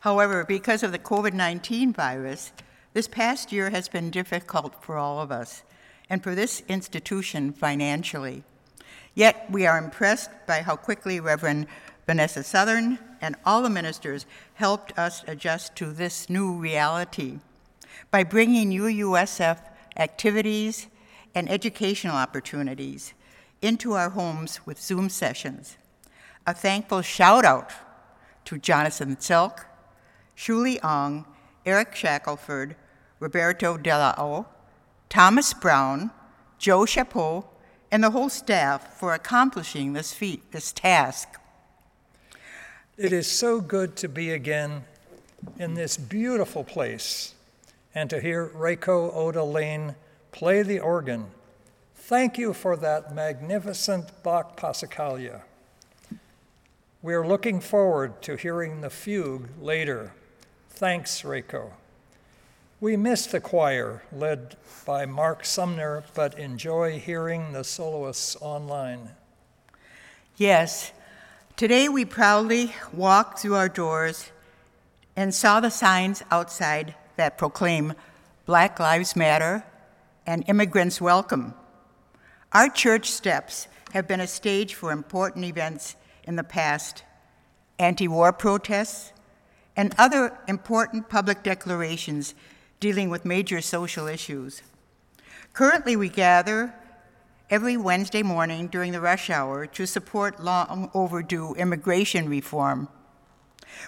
However, 0.00 0.44
because 0.44 0.82
of 0.82 0.90
the 0.90 0.98
COVID 0.98 1.35
19 1.35 1.92
virus, 1.92 2.50
this 2.92 3.06
past 3.06 3.52
year 3.52 3.70
has 3.70 3.88
been 3.88 4.11
difficult 4.11 4.82
for 4.82 4.98
all 4.98 5.20
of 5.20 5.30
us 5.30 5.62
and 6.11 6.20
for 6.20 6.35
this 6.35 6.64
institution 6.68 7.52
financially. 7.52 8.42
Yet 9.14 9.46
we 9.50 9.66
are 9.66 9.78
impressed 9.78 10.30
by 10.48 10.62
how 10.62 10.74
quickly 10.74 11.20
Reverend 11.20 11.68
Vanessa 12.06 12.42
Southern 12.42 12.98
and 13.22 13.37
all 13.46 13.62
the 13.62 13.70
ministers 13.70 14.26
helped 14.54 14.98
us 14.98 15.24
adjust 15.26 15.76
to 15.76 15.92
this 15.92 16.28
new 16.28 16.52
reality 16.52 17.38
by 18.11 18.24
bringing 18.24 18.70
UUSF 18.70 19.58
activities 19.96 20.88
and 21.35 21.48
educational 21.48 22.16
opportunities 22.16 23.14
into 23.62 23.92
our 23.92 24.11
homes 24.11 24.61
with 24.66 24.82
Zoom 24.82 25.08
sessions. 25.08 25.76
A 26.46 26.52
thankful 26.52 27.00
shout 27.00 27.44
out 27.44 27.70
to 28.44 28.58
Jonathan 28.58 29.18
Silk, 29.20 29.66
Shuli 30.37 30.82
Ong, 30.82 31.24
Eric 31.64 31.94
Shackelford, 31.94 32.74
Roberto 33.20 33.78
Delao, 33.78 34.46
Thomas 35.08 35.54
Brown, 35.54 36.11
Joe 36.58 36.85
Chapeau, 36.85 37.44
and 37.92 38.02
the 38.02 38.11
whole 38.11 38.28
staff 38.28 38.98
for 38.98 39.14
accomplishing 39.14 39.92
this 39.92 40.12
feat, 40.12 40.50
this 40.50 40.72
task. 40.72 41.38
It 43.03 43.12
is 43.12 43.29
so 43.29 43.61
good 43.61 43.97
to 43.97 44.09
be 44.09 44.31
again 44.31 44.85
in 45.59 45.75
this 45.75 45.97
beautiful 45.97 46.62
place 46.62 47.35
and 47.97 48.09
to 48.11 48.21
hear 48.21 48.47
Reiko 48.47 49.12
Oda 49.12 49.43
Lane 49.43 49.97
play 50.31 50.62
the 50.62 50.79
organ. 50.79 51.27
Thank 51.97 52.38
you 52.38 52.53
for 52.53 52.77
that 52.77 53.12
magnificent 53.12 54.23
Bach 54.23 54.57
Passacaglia. 54.57 55.43
We 57.03 57.12
are 57.15 57.27
looking 57.27 57.59
forward 57.59 58.23
to 58.23 58.37
hearing 58.37 58.83
the 58.83 58.91
fugue 58.91 59.49
later. 59.61 60.12
Thanks, 60.71 61.23
Reiko. 61.23 61.73
We 62.81 62.97
miss 62.97 63.27
the 63.27 63.41
choir 63.41 64.05
led 64.12 64.57
by 64.87 65.07
Mark 65.07 65.45
Sumner, 65.45 66.05
but 66.15 66.38
enjoy 66.38 67.01
hearing 67.01 67.51
the 67.51 67.65
soloists 67.65 68.37
online. 68.41 69.09
Yes, 70.37 70.93
today 71.57 71.88
we 71.88 72.05
proudly 72.05 72.75
walked 72.93 73.38
through 73.38 73.55
our 73.55 73.69
doors 73.69 74.31
and 75.17 75.35
saw 75.35 75.61
the 75.61 75.71
signs 75.71 76.23
outside 76.31 76.95
that 77.17 77.38
proclaim 77.38 77.95
Black 78.47 78.79
Lives 78.81 79.15
Matter 79.15 79.65
and 80.27 80.45
Immigrants 80.49 81.01
Welcome. 81.01 81.55
Our 82.53 82.69
church 82.69 83.11
steps 83.11 83.69
have 83.93 84.09
been 84.09 84.21
a 84.21 84.27
stage 84.27 84.75
for 84.75 84.93
important 84.93 85.45
events 85.45 85.97
in 86.25 86.37
the 86.37 86.45
past 86.45 87.05
anti 87.79 88.09
war 88.09 88.33
protests, 88.33 89.12
and 89.77 89.95
other 89.99 90.38
important 90.47 91.09
public 91.09 91.43
declarations 91.43 92.35
dealing 92.81 93.11
with 93.11 93.25
major 93.25 93.61
social 93.61 94.07
issues. 94.07 94.62
Currently, 95.53 95.97
we 95.97 96.09
gather 96.09 96.75
every 97.50 97.76
Wednesday 97.76 98.22
morning 98.22 98.68
during 98.68 98.92
the 98.92 99.00
rush 99.00 99.31
hour 99.31 99.66
to 99.66 99.87
support 99.87 100.42
long 100.42 100.90
overdue 100.94 101.55
immigration 101.55 102.28
reform. 102.28 102.88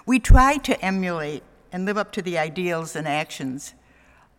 We 0.06 0.18
try 0.18 0.56
to 0.58 0.80
emulate 0.84 1.42
and 1.72 1.84
live 1.84 1.98
up 1.98 2.12
to 2.12 2.22
the 2.22 2.38
ideals 2.38 2.94
and 2.94 3.08
actions 3.08 3.74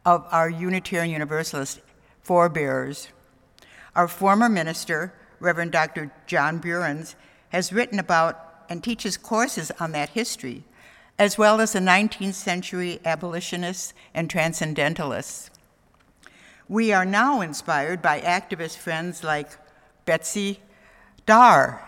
of 0.06 0.26
our 0.32 0.50
Unitarian 0.50 1.12
Universalist 1.12 1.82
forebears. 2.22 3.10
Our 3.96 4.08
former 4.08 4.50
minister, 4.50 5.14
Reverend 5.40 5.72
Dr. 5.72 6.12
John 6.28 6.60
Buehrens, 6.60 7.16
has 7.50 7.74
written 7.74 8.00
about 8.00 8.66
and 8.70 8.84
teaches 8.84 9.18
courses 9.18 9.72
on 9.80 9.92
that 9.92 10.10
history 10.10 10.64
as 11.18 11.38
well 11.38 11.62
as 11.62 11.74
the 11.74 11.80
19th 11.80 12.34
century 12.34 13.00
abolitionists 13.06 13.94
and 14.14 14.30
transcendentalists. 14.30 15.50
We 16.68 16.92
are 16.94 17.06
now 17.06 17.42
inspired 17.42 18.02
by 18.02 18.22
activist 18.22 18.78
friends 18.78 19.24
like 19.24 19.50
Betsy 20.06 20.62
Dar 21.28 21.88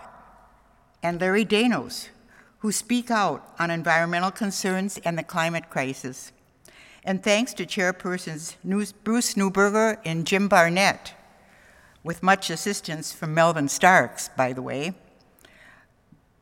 and 1.02 1.20
Larry 1.20 1.46
Danos, 1.46 2.10
who 2.60 2.72
speak 2.72 3.10
out 3.10 3.44
on 3.58 3.72
environmental 3.72 4.30
concerns 4.30 5.00
and 5.00 5.18
the 5.18 5.24
climate 5.24 5.72
crisis. 5.72 6.32
And 7.04 7.24
thanks 7.24 7.56
to 7.56 7.66
chairpersons 7.66 8.54
Bruce 9.04 9.34
Newberger 9.34 9.98
and 10.06 10.28
Jim 10.28 10.48
Barnett, 10.48 11.14
with 12.04 12.22
much 12.22 12.52
assistance 12.52 13.12
from 13.12 13.34
Melvin 13.34 13.70
Starks, 13.70 14.30
by 14.38 14.54
the 14.54 14.62
way, 14.62 14.94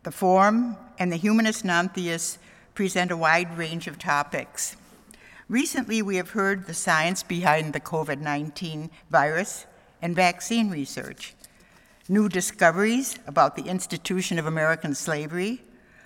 the 0.03 0.11
Forum 0.11 0.75
and 0.99 1.09
the 1.09 1.17
Humanist 1.17 1.63
Non-Theists 1.63 2.37
present 2.73 3.11
a 3.11 3.17
wide 3.17 3.57
range 3.57 3.87
of 3.87 3.97
topics. 3.97 4.75
Recently, 5.47 6.01
we 6.01 6.15
have 6.15 6.31
heard 6.31 6.65
the 6.65 6.73
science 6.73 7.21
behind 7.21 7.73
the 7.73 7.79
COVID 7.79 8.19
19 8.19 8.89
virus 9.11 9.67
and 10.01 10.15
vaccine 10.15 10.71
research, 10.71 11.35
new 12.09 12.27
discoveries 12.27 13.19
about 13.27 13.55
the 13.55 13.65
institution 13.65 14.39
of 14.39 14.47
American 14.47 14.95
slavery, 14.95 15.61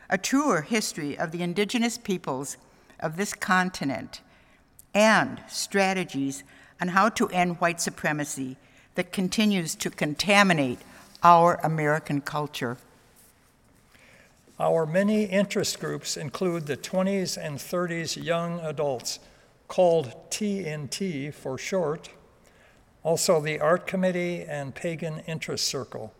a 0.09 0.17
truer 0.17 0.63
history 0.63 1.17
of 1.17 1.31
the 1.31 1.41
indigenous 1.41 1.97
peoples 1.97 2.57
of 2.99 3.15
this 3.15 3.33
continent, 3.33 4.19
and 4.93 5.41
strategies 5.47 6.43
on 6.81 6.89
how 6.89 7.07
to 7.07 7.29
end 7.29 7.61
white 7.61 7.79
supremacy 7.79 8.57
that 8.95 9.13
continues 9.13 9.73
to 9.75 9.89
contaminate 9.89 10.79
our 11.23 11.61
American 11.63 12.19
culture. 12.19 12.77
Our 14.61 14.85
many 14.85 15.23
interest 15.23 15.79
groups 15.79 16.17
include 16.17 16.65
the 16.65 16.75
20s 16.75 17.37
and 17.37 17.57
30s 17.57 18.21
young 18.21 18.59
adults, 18.59 19.19
called 19.69 20.13
TNT 20.29 21.33
for 21.33 21.57
short, 21.57 22.09
also 23.01 23.39
the 23.39 23.61
Art 23.61 23.87
Committee 23.87 24.43
and 24.43 24.75
Pagan 24.75 25.19
Interest 25.27 25.65
Circle. 25.65 26.13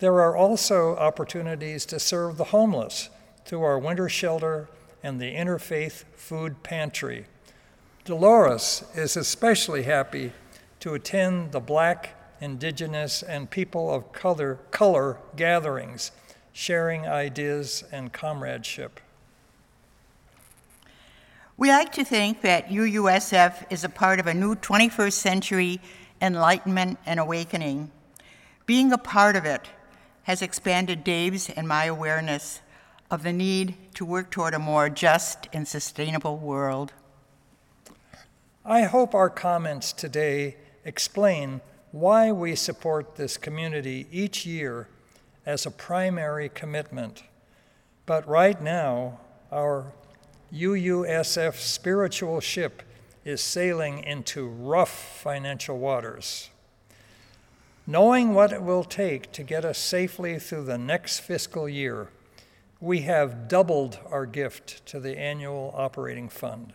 There 0.00 0.20
are 0.20 0.36
also 0.36 0.96
opportunities 0.96 1.86
to 1.86 2.00
serve 2.00 2.36
the 2.36 2.44
homeless 2.44 3.10
through 3.44 3.62
our 3.62 3.78
winter 3.78 4.08
shelter 4.08 4.68
and 5.04 5.20
the 5.20 5.32
Interfaith 5.32 6.02
Food 6.16 6.64
Pantry. 6.64 7.26
Dolores 8.04 8.82
is 8.96 9.16
especially 9.16 9.84
happy 9.84 10.32
to 10.80 10.94
attend 10.94 11.52
the 11.52 11.60
Black, 11.60 12.16
Indigenous, 12.40 13.22
and 13.22 13.48
people 13.48 13.94
of 13.94 14.12
color, 14.12 14.58
color 14.72 15.18
gatherings 15.36 16.10
sharing 16.52 17.06
ideas 17.06 17.84
and 17.92 18.12
comradeship. 18.12 19.00
We 21.56 21.68
like 21.68 21.92
to 21.92 22.04
think 22.04 22.40
that 22.42 22.68
UUSF 22.68 23.70
is 23.70 23.84
a 23.84 23.88
part 23.88 24.18
of 24.18 24.26
a 24.26 24.34
new 24.34 24.54
21st 24.54 25.12
century 25.12 25.80
enlightenment 26.20 26.98
and 27.04 27.20
awakening. 27.20 27.90
Being 28.66 28.92
a 28.92 28.98
part 28.98 29.36
of 29.36 29.44
it 29.44 29.68
has 30.24 30.40
expanded 30.40 31.04
Dave's 31.04 31.50
and 31.50 31.66
my 31.66 31.84
awareness 31.84 32.60
of 33.10 33.22
the 33.22 33.32
need 33.32 33.74
to 33.94 34.04
work 34.04 34.30
toward 34.30 34.54
a 34.54 34.58
more 34.58 34.88
just 34.88 35.48
and 35.52 35.68
sustainable 35.68 36.38
world. 36.38 36.92
I 38.64 38.82
hope 38.82 39.14
our 39.14 39.28
comments 39.28 39.92
today 39.92 40.56
explain 40.84 41.60
why 41.90 42.32
we 42.32 42.54
support 42.54 43.16
this 43.16 43.36
community 43.36 44.06
each 44.10 44.46
year 44.46 44.88
as 45.44 45.66
a 45.66 45.70
primary 45.70 46.48
commitment. 46.48 47.24
But 48.06 48.26
right 48.28 48.60
now, 48.60 49.20
our 49.50 49.92
UUSF 50.52 51.54
spiritual 51.54 52.40
ship 52.40 52.82
is 53.24 53.40
sailing 53.40 54.02
into 54.04 54.46
rough 54.46 55.20
financial 55.22 55.78
waters. 55.78 56.50
Knowing 57.86 58.34
what 58.34 58.52
it 58.52 58.62
will 58.62 58.84
take 58.84 59.32
to 59.32 59.42
get 59.42 59.64
us 59.64 59.78
safely 59.78 60.38
through 60.38 60.64
the 60.64 60.78
next 60.78 61.20
fiscal 61.20 61.68
year, 61.68 62.08
we 62.80 63.00
have 63.00 63.48
doubled 63.48 63.98
our 64.10 64.26
gift 64.26 64.84
to 64.86 65.00
the 65.00 65.18
annual 65.18 65.72
operating 65.76 66.28
fund. 66.28 66.72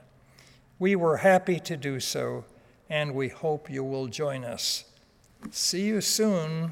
We 0.80 0.96
were 0.96 1.18
happy 1.18 1.60
to 1.62 1.76
do 1.78 2.00
so, 2.00 2.46
and 2.90 3.14
we 3.14 3.30
hope 3.30 3.70
you 3.70 3.84
will 3.84 4.08
join 4.08 4.44
us. 4.44 4.86
See 5.52 5.86
you 5.86 6.02
soon. 6.02 6.72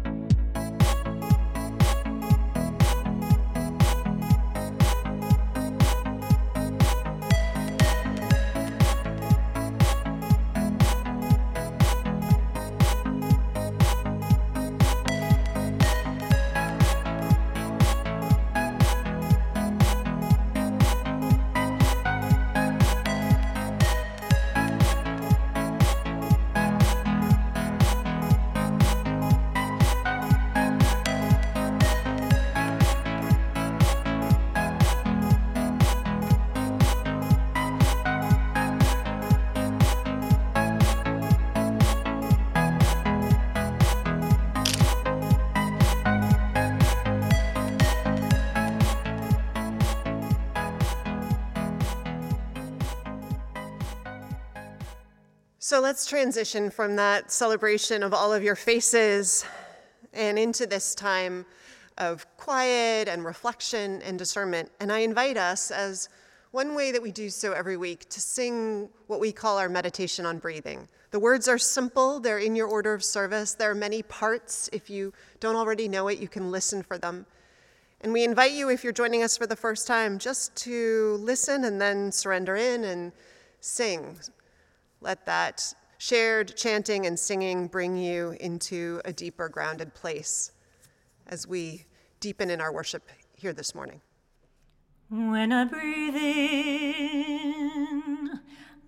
So 55.71 55.79
let's 55.79 56.05
transition 56.05 56.69
from 56.69 56.97
that 56.97 57.31
celebration 57.31 58.03
of 58.03 58.13
all 58.13 58.33
of 58.33 58.43
your 58.43 58.57
faces 58.57 59.45
and 60.11 60.37
into 60.37 60.65
this 60.65 60.93
time 60.93 61.45
of 61.97 62.27
quiet 62.35 63.07
and 63.07 63.23
reflection 63.23 64.01
and 64.01 64.19
discernment. 64.19 64.69
And 64.81 64.91
I 64.91 64.99
invite 64.99 65.37
us, 65.37 65.71
as 65.71 66.09
one 66.51 66.75
way 66.75 66.91
that 66.91 67.01
we 67.01 67.09
do 67.13 67.29
so 67.29 67.53
every 67.53 67.77
week, 67.77 68.09
to 68.09 68.19
sing 68.19 68.89
what 69.07 69.21
we 69.21 69.31
call 69.31 69.57
our 69.57 69.69
meditation 69.69 70.25
on 70.25 70.39
breathing. 70.39 70.89
The 71.11 71.21
words 71.21 71.47
are 71.47 71.57
simple, 71.57 72.19
they're 72.19 72.39
in 72.39 72.53
your 72.53 72.67
order 72.67 72.93
of 72.93 73.01
service. 73.01 73.53
There 73.53 73.71
are 73.71 73.73
many 73.73 74.03
parts. 74.03 74.69
If 74.73 74.89
you 74.89 75.13
don't 75.39 75.55
already 75.55 75.87
know 75.87 76.09
it, 76.09 76.19
you 76.19 76.27
can 76.27 76.51
listen 76.51 76.83
for 76.83 76.97
them. 76.97 77.25
And 78.01 78.11
we 78.11 78.25
invite 78.25 78.51
you, 78.51 78.67
if 78.67 78.83
you're 78.83 78.91
joining 78.91 79.23
us 79.23 79.37
for 79.37 79.47
the 79.47 79.55
first 79.55 79.87
time, 79.87 80.19
just 80.19 80.53
to 80.65 81.17
listen 81.21 81.63
and 81.63 81.79
then 81.79 82.11
surrender 82.11 82.57
in 82.57 82.83
and 82.83 83.13
sing. 83.61 84.17
Let 85.01 85.25
that 85.25 85.73
shared 85.97 86.55
chanting 86.55 87.07
and 87.07 87.19
singing 87.19 87.67
bring 87.67 87.97
you 87.97 88.37
into 88.39 89.01
a 89.03 89.11
deeper 89.11 89.49
grounded 89.49 89.95
place 89.95 90.51
as 91.25 91.47
we 91.47 91.85
deepen 92.19 92.51
in 92.51 92.61
our 92.61 92.71
worship 92.71 93.09
here 93.33 93.51
this 93.51 93.73
morning. 93.73 93.99
When 95.09 95.51
I 95.51 95.65
breathe 95.65 96.15
in, 96.15 97.49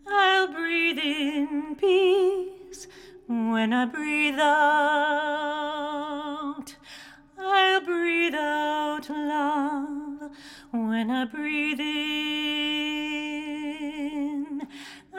I'll 0.07 0.53
breathe 0.53 0.99
in 0.99 1.75
peace. 1.75 2.87
When 3.27 3.73
I 3.73 3.85
breathe 3.85 4.39
out, 4.39 5.55
I'll 7.39 7.81
breathe 7.81 8.35
out 8.35 9.09
love. 9.09 10.31
When 10.71 11.09
I 11.09 11.25
breathe 11.25 11.79
in, 11.79 13.32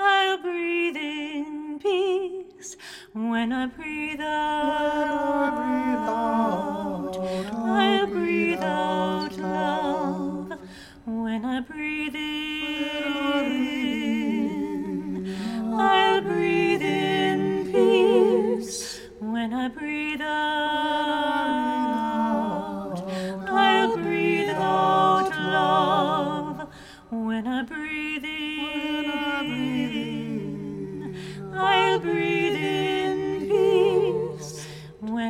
I'll 0.06 0.36
breathe 0.38 0.96
in 0.96 1.78
peace. 1.80 2.76
When 3.14 3.52
I 3.52 3.66
breathe 3.66 4.20
out, 4.20 5.56
I'll 7.52 8.06
breathe 8.06 8.62
out 8.62 9.36
love. 9.38 10.58
When 11.06 11.44
I 11.44 11.60
breathe 11.60 12.14
in, 12.14 12.24
I'll 15.72 16.20
breathe 16.20 16.82
in 16.82 17.72
peace. 17.72 19.00
When 19.20 19.54
I 19.54 19.68
breathe 19.68 20.20
out, 20.20 21.83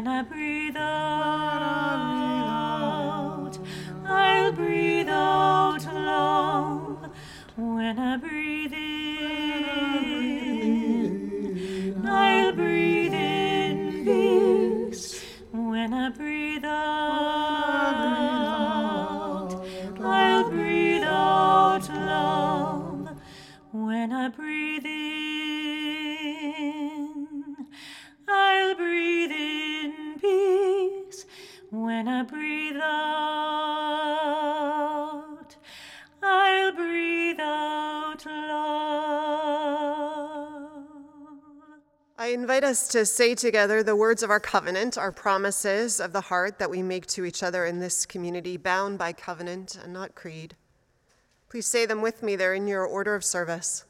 When 0.05 0.13
I 0.13 0.23
breathe 0.23 0.77
out, 0.77 2.03
I'll 4.05 4.53
breathe 4.53 5.09
out 5.09 5.83
love. 5.95 7.11
When 7.57 7.99
I 7.99 8.19
breathe 8.19 8.75
in, 8.75 9.17
I'll 12.07 12.53
breathe 12.53 13.15
in 13.15 14.05
peace. 14.05 15.23
When 15.53 15.95
I 15.95 16.11
breathe 16.11 16.67
out, 16.67 16.75
I'll 20.03 20.51
breathe 20.51 21.05
out 21.05 21.89
love. 21.89 23.09
When 23.73 24.13
I 24.13 24.29
breathe 24.29 24.54
invite 42.45 42.63
us 42.63 42.89
to 42.89 43.07
say 43.07 43.35
together 43.35 43.83
the 43.83 43.97
words 43.97 44.23
of 44.23 44.29
our 44.29 44.39
covenant, 44.39 44.99
our 44.99 45.11
promises 45.11 45.99
of 45.99 46.13
the 46.13 46.21
heart 46.21 46.59
that 46.59 46.69
we 46.69 46.83
make 46.83 47.07
to 47.07 47.25
each 47.25 47.43
other 47.43 47.65
in 47.65 47.79
this 47.79 48.05
community, 48.05 48.59
bound 48.59 48.99
by 48.99 49.15
covenant 49.15 49.79
and 49.83 49.95
not 49.95 50.15
creed. 50.15 50.55
Please 51.49 51.67
say 51.67 51.87
them 51.87 52.03
with 52.03 52.23
me, 52.23 52.37
they're 52.37 52.53
in 52.53 52.67
your 52.67 52.85
order 52.85 53.15
of 53.15 53.25
service. 53.25 53.87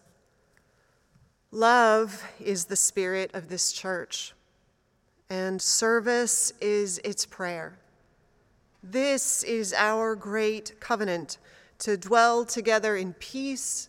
Love 1.50 2.22
is 2.38 2.66
the 2.66 2.76
spirit 2.76 3.28
of 3.34 3.48
this 3.48 3.72
church, 3.72 4.34
and 5.28 5.60
service 5.60 6.52
is 6.60 6.98
its 6.98 7.26
prayer. 7.26 7.76
This 8.84 9.42
is 9.42 9.72
our 9.72 10.14
great 10.14 10.78
covenant 10.78 11.38
to 11.80 11.96
dwell 11.96 12.44
together 12.44 12.94
in 12.94 13.14
peace, 13.14 13.88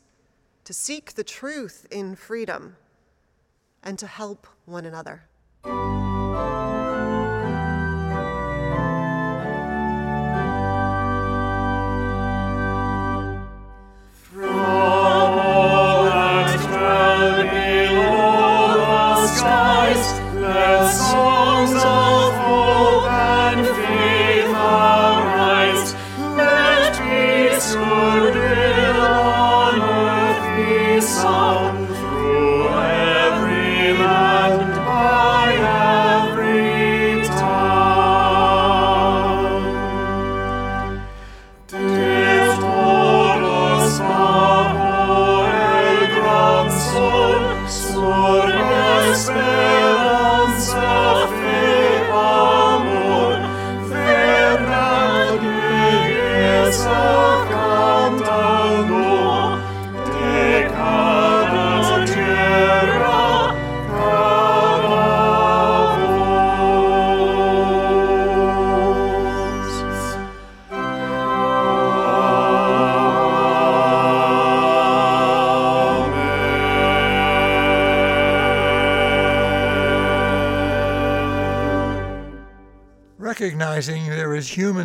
to 0.63 0.73
seek 0.73 1.13
the 1.13 1.23
truth 1.23 1.85
in 1.91 2.15
freedom, 2.15 2.77
and 3.83 3.99
to 3.99 4.07
help 4.07 4.47
one 4.65 4.85
another. 4.85 5.23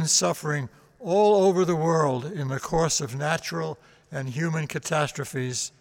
Human 0.00 0.08
suffering 0.08 0.66
all 0.98 1.44
over 1.44 1.62
the 1.62 1.76
world 1.76 2.24
in 2.24 2.48
the 2.48 2.58
course 2.58 3.02
of 3.02 3.14
natural 3.14 3.76
and 4.10 4.30
human 4.30 4.66
catastrophes, 4.66 5.72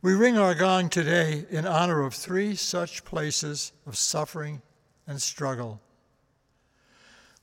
we 0.00 0.14
ring 0.14 0.38
our 0.38 0.54
gong 0.54 0.88
today 0.88 1.44
in 1.50 1.66
honor 1.66 2.00
of 2.00 2.14
three 2.14 2.54
such 2.54 3.04
places 3.04 3.72
of 3.86 3.98
suffering 3.98 4.62
and 5.06 5.20
struggle. 5.20 5.78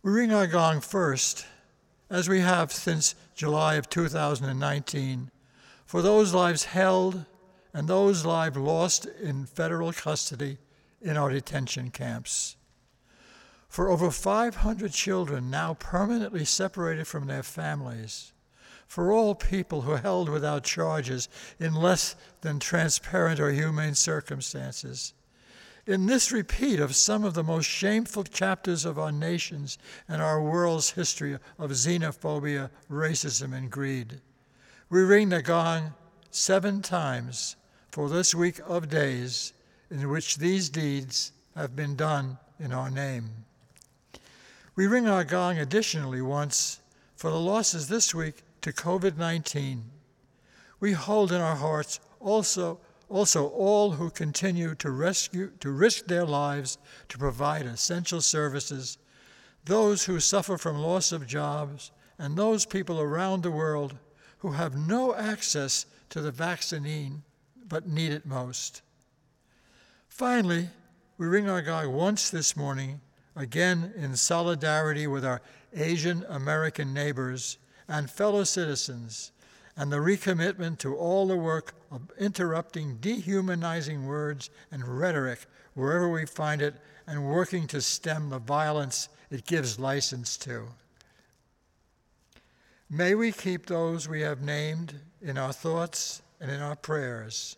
We 0.01 0.11
ring 0.11 0.33
our 0.33 0.47
gong 0.47 0.81
first, 0.81 1.45
as 2.09 2.27
we 2.27 2.39
have 2.39 2.71
since 2.71 3.13
July 3.35 3.75
of 3.75 3.87
2019, 3.87 5.29
for 5.85 6.01
those 6.01 6.33
lives 6.33 6.63
held 6.63 7.25
and 7.75 7.87
those 7.87 8.25
lives 8.25 8.57
lost 8.57 9.05
in 9.21 9.45
federal 9.45 9.93
custody 9.93 10.57
in 10.99 11.15
our 11.15 11.29
detention 11.29 11.91
camps. 11.91 12.55
For 13.71 13.89
over 13.89 14.11
500 14.11 14.91
children 14.91 15.49
now 15.49 15.75
permanently 15.75 16.43
separated 16.43 17.07
from 17.07 17.27
their 17.27 17.41
families, 17.41 18.33
for 18.85 19.13
all 19.13 19.33
people 19.33 19.83
who 19.83 19.93
are 19.93 19.97
held 19.99 20.27
without 20.27 20.65
charges 20.65 21.29
in 21.57 21.73
less 21.73 22.17
than 22.41 22.59
transparent 22.59 23.39
or 23.39 23.49
humane 23.49 23.95
circumstances. 23.95 25.13
In 25.87 26.05
this 26.05 26.33
repeat 26.33 26.81
of 26.81 26.97
some 26.97 27.23
of 27.23 27.33
the 27.33 27.45
most 27.45 27.63
shameful 27.63 28.25
chapters 28.25 28.83
of 28.83 28.99
our 28.99 29.13
nation's 29.13 29.77
and 30.05 30.21
our 30.21 30.41
world's 30.41 30.89
history 30.89 31.39
of 31.57 31.71
xenophobia, 31.71 32.71
racism, 32.91 33.53
and 33.53 33.71
greed, 33.71 34.19
we 34.89 34.99
ring 34.99 35.29
the 35.29 35.41
gong 35.41 35.93
seven 36.29 36.81
times 36.81 37.55
for 37.89 38.09
this 38.09 38.35
week 38.35 38.59
of 38.67 38.89
days 38.89 39.53
in 39.89 40.09
which 40.09 40.39
these 40.39 40.67
deeds 40.67 41.31
have 41.55 41.73
been 41.73 41.95
done 41.95 42.37
in 42.59 42.73
our 42.73 42.91
name. 42.91 43.45
We 44.81 44.87
ring 44.87 45.07
our 45.07 45.23
gong 45.23 45.59
additionally 45.59 46.23
once 46.23 46.79
for 47.15 47.29
the 47.29 47.39
losses 47.39 47.87
this 47.87 48.15
week 48.15 48.41
to 48.61 48.73
COVID 48.73 49.15
19. 49.15 49.83
We 50.79 50.93
hold 50.93 51.31
in 51.31 51.39
our 51.39 51.55
hearts 51.55 51.99
also, 52.19 52.79
also 53.07 53.49
all 53.49 53.91
who 53.91 54.09
continue 54.09 54.73
to 54.73 54.89
rescue, 54.89 55.51
to 55.59 55.69
risk 55.69 56.07
their 56.07 56.25
lives 56.25 56.79
to 57.09 57.19
provide 57.19 57.67
essential 57.67 58.21
services, 58.21 58.97
those 59.65 60.05
who 60.05 60.19
suffer 60.19 60.57
from 60.57 60.79
loss 60.79 61.11
of 61.11 61.27
jobs, 61.27 61.91
and 62.17 62.35
those 62.35 62.65
people 62.65 62.99
around 62.99 63.43
the 63.43 63.51
world 63.51 63.93
who 64.39 64.53
have 64.53 64.75
no 64.75 65.13
access 65.13 65.85
to 66.09 66.21
the 66.21 66.31
vaccine 66.31 67.21
but 67.67 67.87
need 67.87 68.11
it 68.11 68.25
most. 68.25 68.81
Finally, 70.07 70.69
we 71.19 71.27
ring 71.27 71.47
our 71.47 71.61
gong 71.61 71.93
once 71.93 72.31
this 72.31 72.57
morning, 72.57 72.99
again 73.35 73.93
in 73.95 74.15
solidarity 74.15 75.07
with 75.07 75.25
our 75.25 75.41
Asian 75.73 76.25
American 76.29 76.93
neighbors 76.93 77.57
and 77.87 78.09
fellow 78.09 78.43
citizens, 78.43 79.31
and 79.77 79.91
the 79.91 79.97
recommitment 79.97 80.77
to 80.79 80.95
all 80.95 81.27
the 81.27 81.37
work 81.37 81.73
of 81.91 82.11
interrupting 82.19 82.97
dehumanizing 82.97 84.05
words 84.05 84.49
and 84.71 84.85
rhetoric 84.85 85.39
wherever 85.73 86.09
we 86.09 86.25
find 86.25 86.61
it, 86.61 86.75
and 87.07 87.25
working 87.25 87.67
to 87.67 87.81
stem 87.81 88.29
the 88.29 88.39
violence 88.39 89.09
it 89.29 89.45
gives 89.45 89.79
license 89.79 90.37
to. 90.37 90.67
May 92.89 93.15
we 93.15 93.31
keep 93.31 93.65
those 93.65 94.07
we 94.07 94.21
have 94.21 94.41
named 94.41 94.99
in 95.21 95.37
our 95.37 95.53
thoughts 95.53 96.21
and 96.41 96.51
in 96.51 96.59
our 96.59 96.75
prayers, 96.75 97.55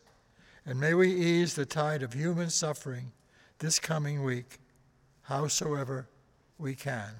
and 0.66 0.80
may 0.80 0.94
we 0.94 1.12
ease 1.12 1.56
the 1.56 1.66
tide 1.66 2.04
of 2.04 2.14
human 2.14 2.50
suffering 2.50 3.12
this 3.60 3.80
coming 3.80 4.24
week, 4.24 4.60
howsoever 5.24 6.08
we 6.58 6.76
can. 6.76 7.14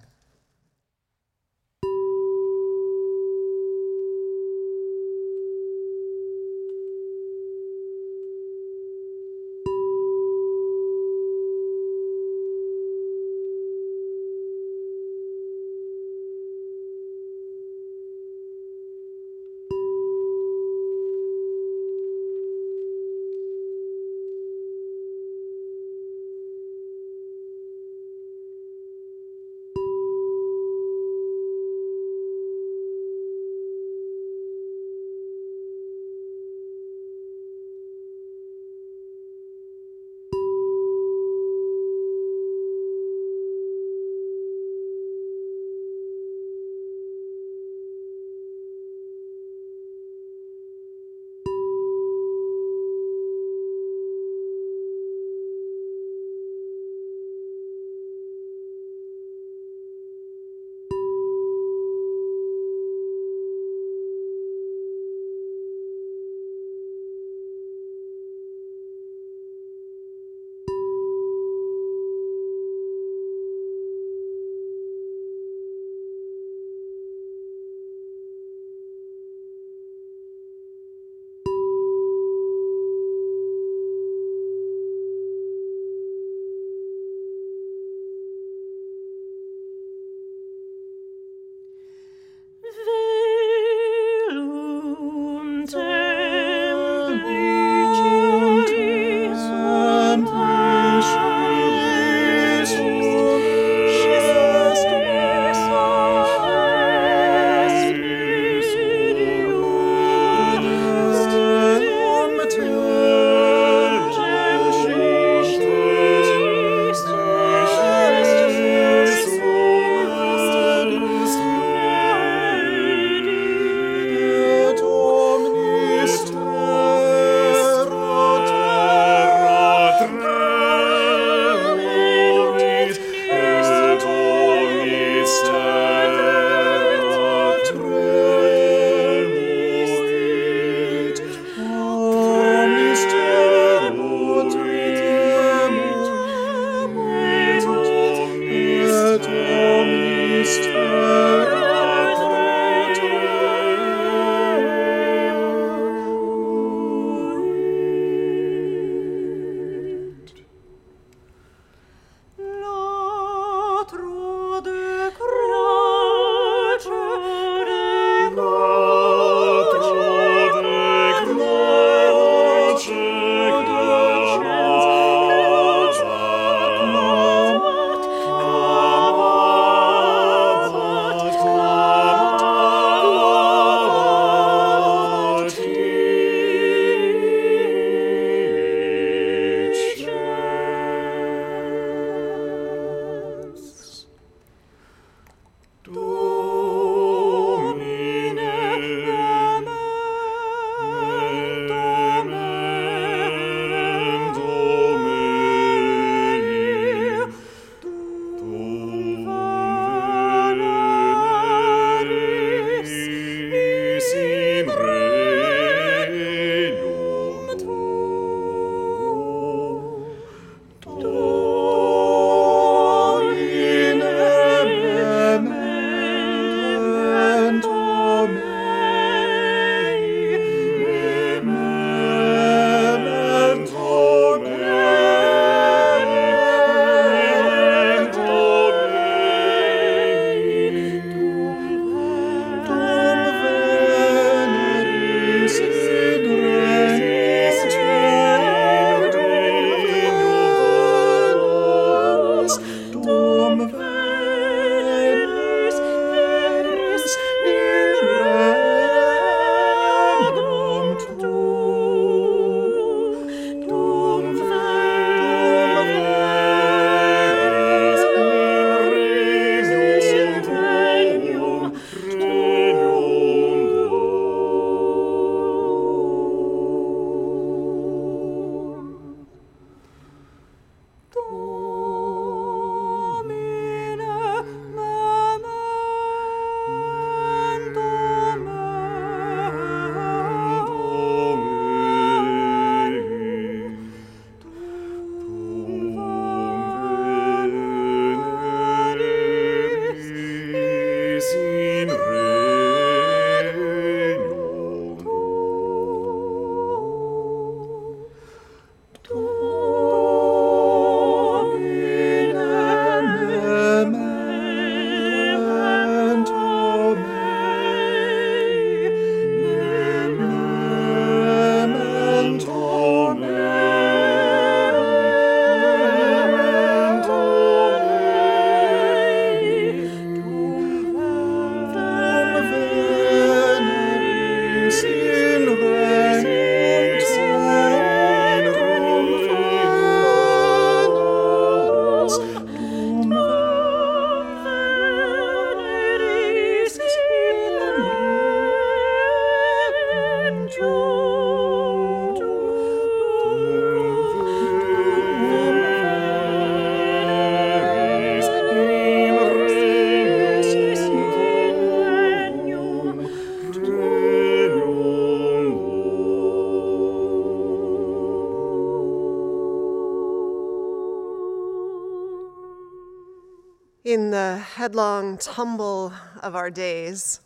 The 374.12 374.38
headlong 374.38 375.18
tumble 375.18 375.92
of 376.22 376.38
our 376.38 376.50
days, 376.50 377.20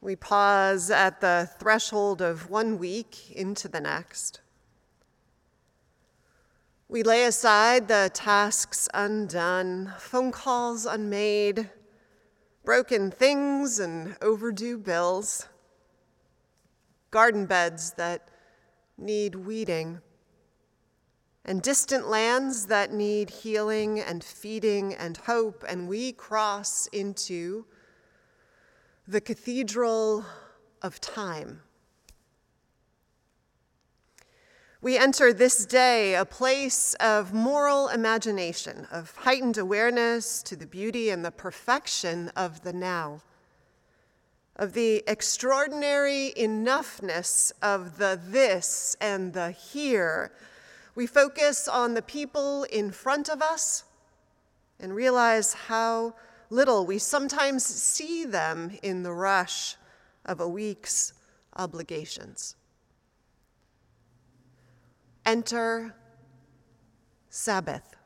we 0.00 0.14
pause 0.14 0.92
at 0.92 1.20
the 1.20 1.50
threshold 1.58 2.22
of 2.22 2.48
one 2.48 2.78
week 2.78 3.32
into 3.32 3.66
the 3.66 3.80
next. 3.80 4.40
We 6.88 7.02
lay 7.02 7.24
aside 7.24 7.88
the 7.88 8.12
tasks 8.14 8.88
undone, 8.94 9.94
phone 9.98 10.30
calls 10.30 10.86
unmade, 10.86 11.68
broken 12.64 13.10
things 13.10 13.80
and 13.80 14.16
overdue 14.22 14.78
bills, 14.78 15.48
garden 17.10 17.46
beds 17.46 17.94
that 17.94 18.28
need 18.96 19.34
weeding, 19.34 20.00
and 21.44 21.60
distant 21.60 22.08
lands 22.08 22.66
that 22.66 22.92
need 22.92 23.28
healing 23.28 24.00
and 24.00 24.24
feeding 24.24 24.94
and 24.94 25.18
hope, 25.18 25.64
and 25.68 25.88
we 25.88 26.12
cross 26.12 26.86
into 26.88 27.66
the 29.06 29.20
cathedral 29.20 30.24
of 30.80 31.00
time. 31.00 31.60
We 34.80 34.98
enter 34.98 35.32
this 35.32 35.64
day 35.64 36.14
a 36.14 36.26
place 36.26 36.92
of 37.00 37.32
moral 37.32 37.88
imagination, 37.88 38.86
of 38.90 39.14
heightened 39.16 39.56
awareness 39.56 40.42
to 40.42 40.56
the 40.56 40.66
beauty 40.66 41.08
and 41.08 41.24
the 41.24 41.30
perfection 41.30 42.30
of 42.36 42.62
the 42.64 42.72
now, 42.74 43.22
of 44.56 44.74
the 44.74 45.02
extraordinary 45.06 46.34
enoughness 46.36 47.50
of 47.62 47.96
the 47.96 48.20
this 48.22 48.94
and 49.00 49.32
the 49.32 49.52
here. 49.52 50.32
We 50.94 51.06
focus 51.06 51.66
on 51.66 51.94
the 51.94 52.02
people 52.02 52.64
in 52.64 52.90
front 52.90 53.28
of 53.28 53.42
us 53.42 53.84
and 54.78 54.94
realize 54.94 55.54
how 55.54 56.14
little 56.50 56.86
we 56.86 56.98
sometimes 56.98 57.64
see 57.64 58.24
them 58.24 58.78
in 58.82 59.02
the 59.02 59.12
rush 59.12 59.76
of 60.24 60.40
a 60.40 60.48
week's 60.48 61.12
obligations. 61.56 62.56
Enter 65.26 65.94
Sabbath. 67.28 67.96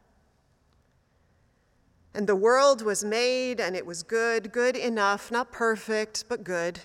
And 2.15 2.27
the 2.27 2.37
world 2.37 2.83
was 2.83 3.05
made, 3.05 3.61
and 3.61 3.77
it 3.77 3.85
was 3.85 4.03
good, 4.03 4.51
good 4.51 4.77
enough, 4.77 5.31
not 5.31 5.53
perfect, 5.53 6.25
but 6.29 6.43
good. 6.43 6.81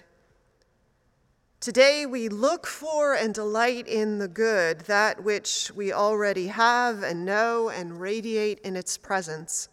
Today 1.63 2.05
we 2.05 2.27
look 2.27 2.67
for 2.67 3.13
and 3.13 3.33
delight 3.33 3.87
in 3.87 4.17
the 4.17 4.27
good, 4.27 4.81
that 4.81 5.23
which 5.23 5.71
we 5.73 5.93
already 5.93 6.47
have 6.47 7.03
and 7.03 7.23
know 7.23 7.69
and 7.69 8.01
radiate 8.01 8.59
in 8.65 8.75
its 8.75 8.97
presence. 8.97 9.69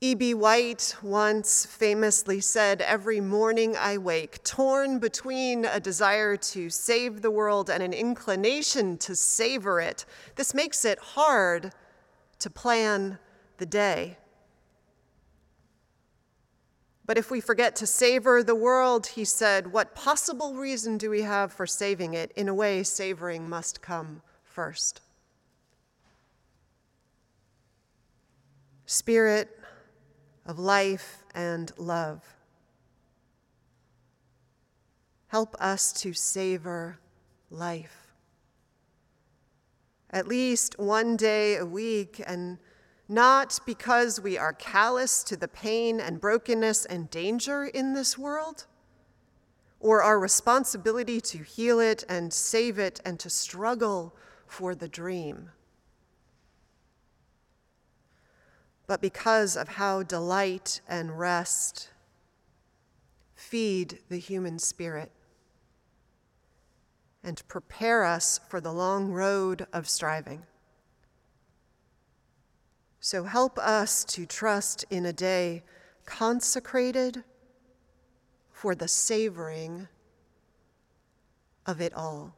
E.B. 0.00 0.34
White 0.34 0.94
once 1.02 1.66
famously 1.66 2.40
said, 2.40 2.80
Every 2.80 3.20
morning 3.20 3.76
I 3.76 3.98
wake, 3.98 4.44
torn 4.44 5.00
between 5.00 5.64
a 5.64 5.80
desire 5.80 6.36
to 6.36 6.70
save 6.70 7.20
the 7.20 7.32
world 7.32 7.68
and 7.68 7.82
an 7.82 7.92
inclination 7.92 8.98
to 8.98 9.16
savor 9.16 9.80
it. 9.80 10.04
This 10.36 10.54
makes 10.54 10.84
it 10.84 11.00
hard 11.00 11.72
to 12.38 12.50
plan 12.50 13.18
the 13.56 13.66
day. 13.66 14.17
But 17.08 17.16
if 17.16 17.30
we 17.30 17.40
forget 17.40 17.74
to 17.76 17.86
savor 17.86 18.42
the 18.42 18.54
world, 18.54 19.06
he 19.06 19.24
said, 19.24 19.72
what 19.72 19.94
possible 19.94 20.54
reason 20.54 20.98
do 20.98 21.08
we 21.08 21.22
have 21.22 21.50
for 21.50 21.66
saving 21.66 22.12
it? 22.12 22.32
In 22.36 22.48
a 22.48 22.54
way, 22.54 22.82
savoring 22.82 23.48
must 23.48 23.80
come 23.80 24.20
first. 24.44 25.00
Spirit, 28.84 29.58
of 30.44 30.58
life 30.58 31.24
and 31.34 31.72
love. 31.78 32.22
Help 35.28 35.56
us 35.58 35.94
to 35.94 36.12
savor 36.12 36.98
life. 37.50 38.12
At 40.10 40.28
least 40.28 40.78
one 40.78 41.16
day 41.16 41.56
a 41.56 41.64
week, 41.64 42.20
and 42.26 42.58
not 43.08 43.58
because 43.64 44.20
we 44.20 44.36
are 44.36 44.52
callous 44.52 45.24
to 45.24 45.36
the 45.36 45.48
pain 45.48 45.98
and 46.00 46.20
brokenness 46.20 46.84
and 46.84 47.10
danger 47.10 47.64
in 47.64 47.94
this 47.94 48.18
world, 48.18 48.66
or 49.80 50.02
our 50.02 50.18
responsibility 50.18 51.20
to 51.20 51.38
heal 51.38 51.80
it 51.80 52.04
and 52.08 52.32
save 52.32 52.78
it 52.78 53.00
and 53.04 53.18
to 53.18 53.30
struggle 53.30 54.14
for 54.46 54.74
the 54.74 54.88
dream. 54.88 55.50
but 58.88 59.02
because 59.02 59.54
of 59.54 59.68
how 59.68 60.02
delight 60.02 60.80
and 60.88 61.18
rest 61.18 61.90
feed 63.34 64.00
the 64.08 64.18
human 64.18 64.58
spirit 64.58 65.12
and 67.22 67.46
prepare 67.48 68.02
us 68.02 68.40
for 68.48 68.60
the 68.60 68.72
long 68.72 69.12
road 69.12 69.66
of 69.72 69.88
striving. 69.88 70.42
So 73.00 73.24
help 73.24 73.58
us 73.58 74.04
to 74.06 74.26
trust 74.26 74.84
in 74.90 75.06
a 75.06 75.12
day 75.12 75.62
consecrated 76.04 77.22
for 78.50 78.74
the 78.74 78.88
savoring 78.88 79.88
of 81.64 81.80
it 81.80 81.94
all. 81.94 82.34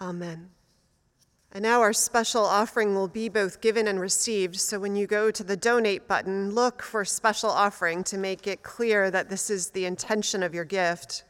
Amen. 0.00 0.53
And 1.54 1.62
now 1.62 1.80
our 1.82 1.92
special 1.92 2.44
offering 2.44 2.96
will 2.96 3.06
be 3.06 3.28
both 3.28 3.60
given 3.60 3.86
and 3.86 4.00
received. 4.00 4.58
So 4.58 4.80
when 4.80 4.96
you 4.96 5.06
go 5.06 5.30
to 5.30 5.44
the 5.44 5.56
donate 5.56 6.08
button, 6.08 6.52
look 6.52 6.82
for 6.82 7.04
special 7.04 7.48
offering 7.48 8.02
to 8.04 8.16
make 8.18 8.48
it 8.48 8.64
clear 8.64 9.08
that 9.12 9.30
this 9.30 9.50
is 9.50 9.70
the 9.70 9.84
intention 9.84 10.42
of 10.42 10.52
your 10.52 10.64
gift. 10.64 11.22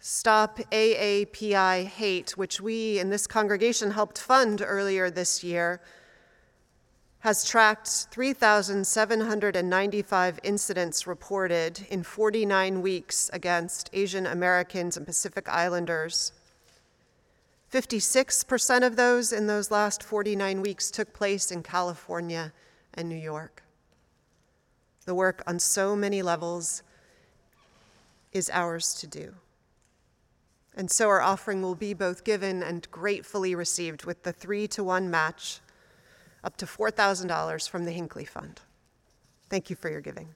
Stop 0.00 0.58
AAPI 0.72 1.84
Hate, 1.84 2.36
which 2.36 2.60
we 2.60 2.98
in 2.98 3.10
this 3.10 3.28
congregation 3.28 3.92
helped 3.92 4.18
fund 4.18 4.64
earlier 4.66 5.10
this 5.10 5.44
year, 5.44 5.80
has 7.20 7.44
tracked 7.44 8.08
3,795 8.10 10.40
incidents 10.42 11.06
reported 11.06 11.86
in 11.88 12.02
49 12.02 12.82
weeks 12.82 13.30
against 13.32 13.90
Asian 13.92 14.26
Americans 14.26 14.96
and 14.96 15.06
Pacific 15.06 15.48
Islanders. 15.48 16.32
56% 17.70 18.86
of 18.86 18.96
those 18.96 19.32
in 19.32 19.46
those 19.46 19.70
last 19.70 20.02
49 20.02 20.60
weeks 20.60 20.90
took 20.90 21.12
place 21.12 21.52
in 21.52 21.62
California 21.62 22.52
and 22.94 23.08
New 23.08 23.14
York. 23.14 23.62
The 25.04 25.14
work 25.14 25.42
on 25.46 25.58
so 25.58 25.94
many 25.94 26.22
levels 26.22 26.82
is 28.32 28.50
ours 28.50 28.94
to 28.94 29.06
do. 29.06 29.34
And 30.76 30.90
so 30.90 31.08
our 31.08 31.20
offering 31.20 31.62
will 31.62 31.74
be 31.74 31.94
both 31.94 32.24
given 32.24 32.62
and 32.62 32.90
gratefully 32.90 33.54
received 33.54 34.04
with 34.04 34.22
the 34.22 34.32
three 34.32 34.66
to 34.68 34.84
one 34.84 35.10
match 35.10 35.60
up 36.42 36.56
to 36.58 36.66
$4,000 36.66 37.68
from 37.68 37.84
the 37.84 37.92
Hinckley 37.92 38.24
Fund. 38.24 38.60
Thank 39.48 39.68
you 39.68 39.76
for 39.76 39.90
your 39.90 40.00
giving. 40.00 40.28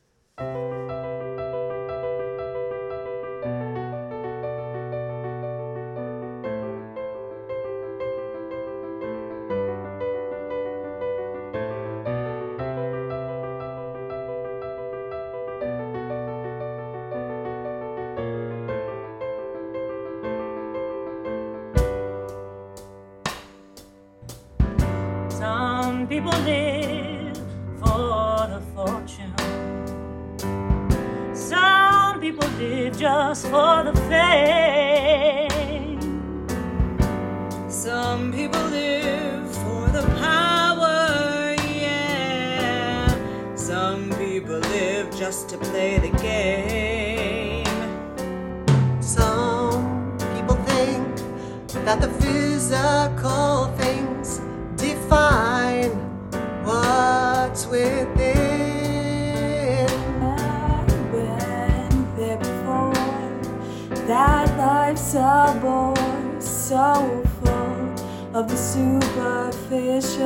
Of 68.35 68.49
the 68.49 68.57
superficial. 68.57 70.18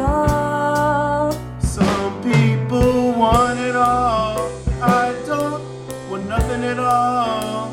Some 1.60 2.22
people 2.22 3.12
want 3.12 3.60
it 3.60 3.76
all. 3.76 4.50
I 4.80 5.14
don't 5.26 5.62
want 6.10 6.26
nothing 6.26 6.64
at 6.64 6.78
all. 6.78 7.70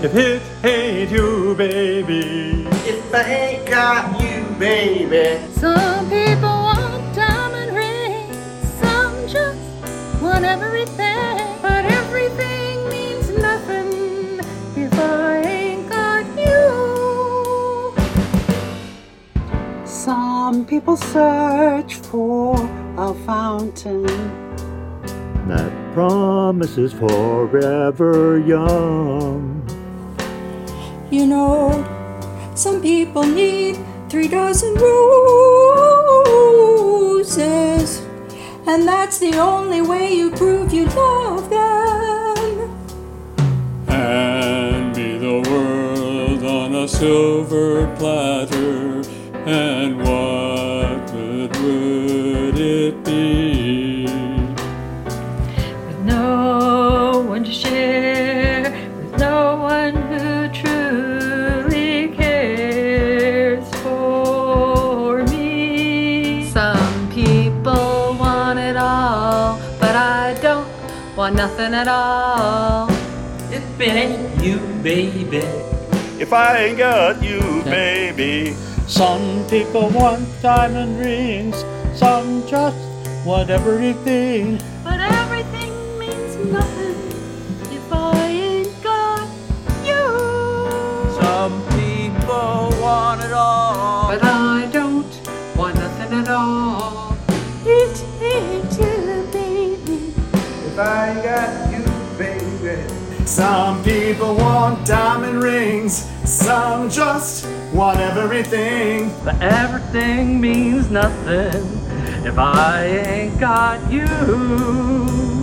If 0.00 0.14
it 0.14 0.40
ain't 0.64 1.10
you, 1.10 1.56
baby. 1.56 2.64
If 2.86 3.12
I 3.12 3.22
ain't 3.24 3.68
got 3.68 4.20
you, 4.20 4.44
baby. 4.56 5.40
Some 5.54 6.08
people 6.08 6.42
want 6.48 7.14
diamond 7.16 7.74
rings, 7.76 8.36
some 8.80 9.26
just 9.26 9.58
want 10.22 10.44
everything. 10.44 11.58
But 11.60 11.86
everything 11.86 12.51
Some 20.52 20.66
people 20.66 20.98
search 20.98 21.94
for 21.94 22.54
a 22.98 23.14
fountain 23.24 24.04
That 25.48 25.72
promises 25.94 26.92
forever 26.92 28.38
young. 28.38 29.64
You 31.10 31.26
know, 31.26 31.82
some 32.54 32.82
people 32.82 33.22
need 33.22 33.78
three 34.10 34.28
dozen 34.28 34.74
roses, 34.74 35.22
and 38.66 38.86
that's 38.86 39.16
the 39.20 39.38
only 39.38 39.80
way 39.80 40.12
you 40.12 40.32
prove 40.32 40.70
you 40.70 40.84
love 40.84 41.48
them. 41.48 42.70
And 43.88 44.94
be 44.94 45.16
the 45.16 45.40
world 45.48 46.44
on 46.44 46.74
a 46.74 46.86
silver 46.86 47.86
platter, 47.96 49.00
and 49.46 49.96
what 49.96 50.41
nothing 71.62 71.78
at 71.78 71.88
all. 71.88 72.90
If 73.52 73.80
it 73.80 73.94
ain't 73.94 74.42
you, 74.42 74.58
baby. 74.82 75.38
If 76.18 76.32
I 76.32 76.64
ain't 76.64 76.78
got 76.78 77.22
you, 77.22 77.40
baby. 77.64 78.54
Some 78.88 79.46
people 79.48 79.88
want 79.90 80.26
diamond 80.42 80.98
rings, 80.98 81.64
some 81.94 82.46
just 82.48 82.76
want 83.24 83.50
everything. 83.50 84.60
But 84.82 85.00
everything 85.00 85.72
means 85.98 86.36
nothing 86.36 86.98
if 87.70 87.92
I 87.92 88.26
ain't 88.26 88.82
got 88.82 89.28
you. 89.84 90.04
Some 91.20 91.62
people 91.78 92.70
want 92.82 93.22
it 93.22 93.32
all. 93.32 94.08
But 94.08 94.24
I 94.24 94.51
If 100.72 100.78
I 100.78 101.10
ain't 101.10 101.22
got 101.22 101.70
you, 101.70 101.84
baby. 102.16 103.26
Some 103.26 103.84
people 103.84 104.34
want 104.36 104.86
diamond 104.86 105.42
rings, 105.42 106.10
some 106.24 106.88
just 106.88 107.46
want 107.74 107.98
everything. 107.98 109.14
But 109.22 109.42
everything 109.42 110.40
means 110.40 110.90
nothing 110.90 111.62
if 112.24 112.38
I 112.38 112.86
ain't 112.86 113.38
got 113.38 113.92
you. 113.92 115.41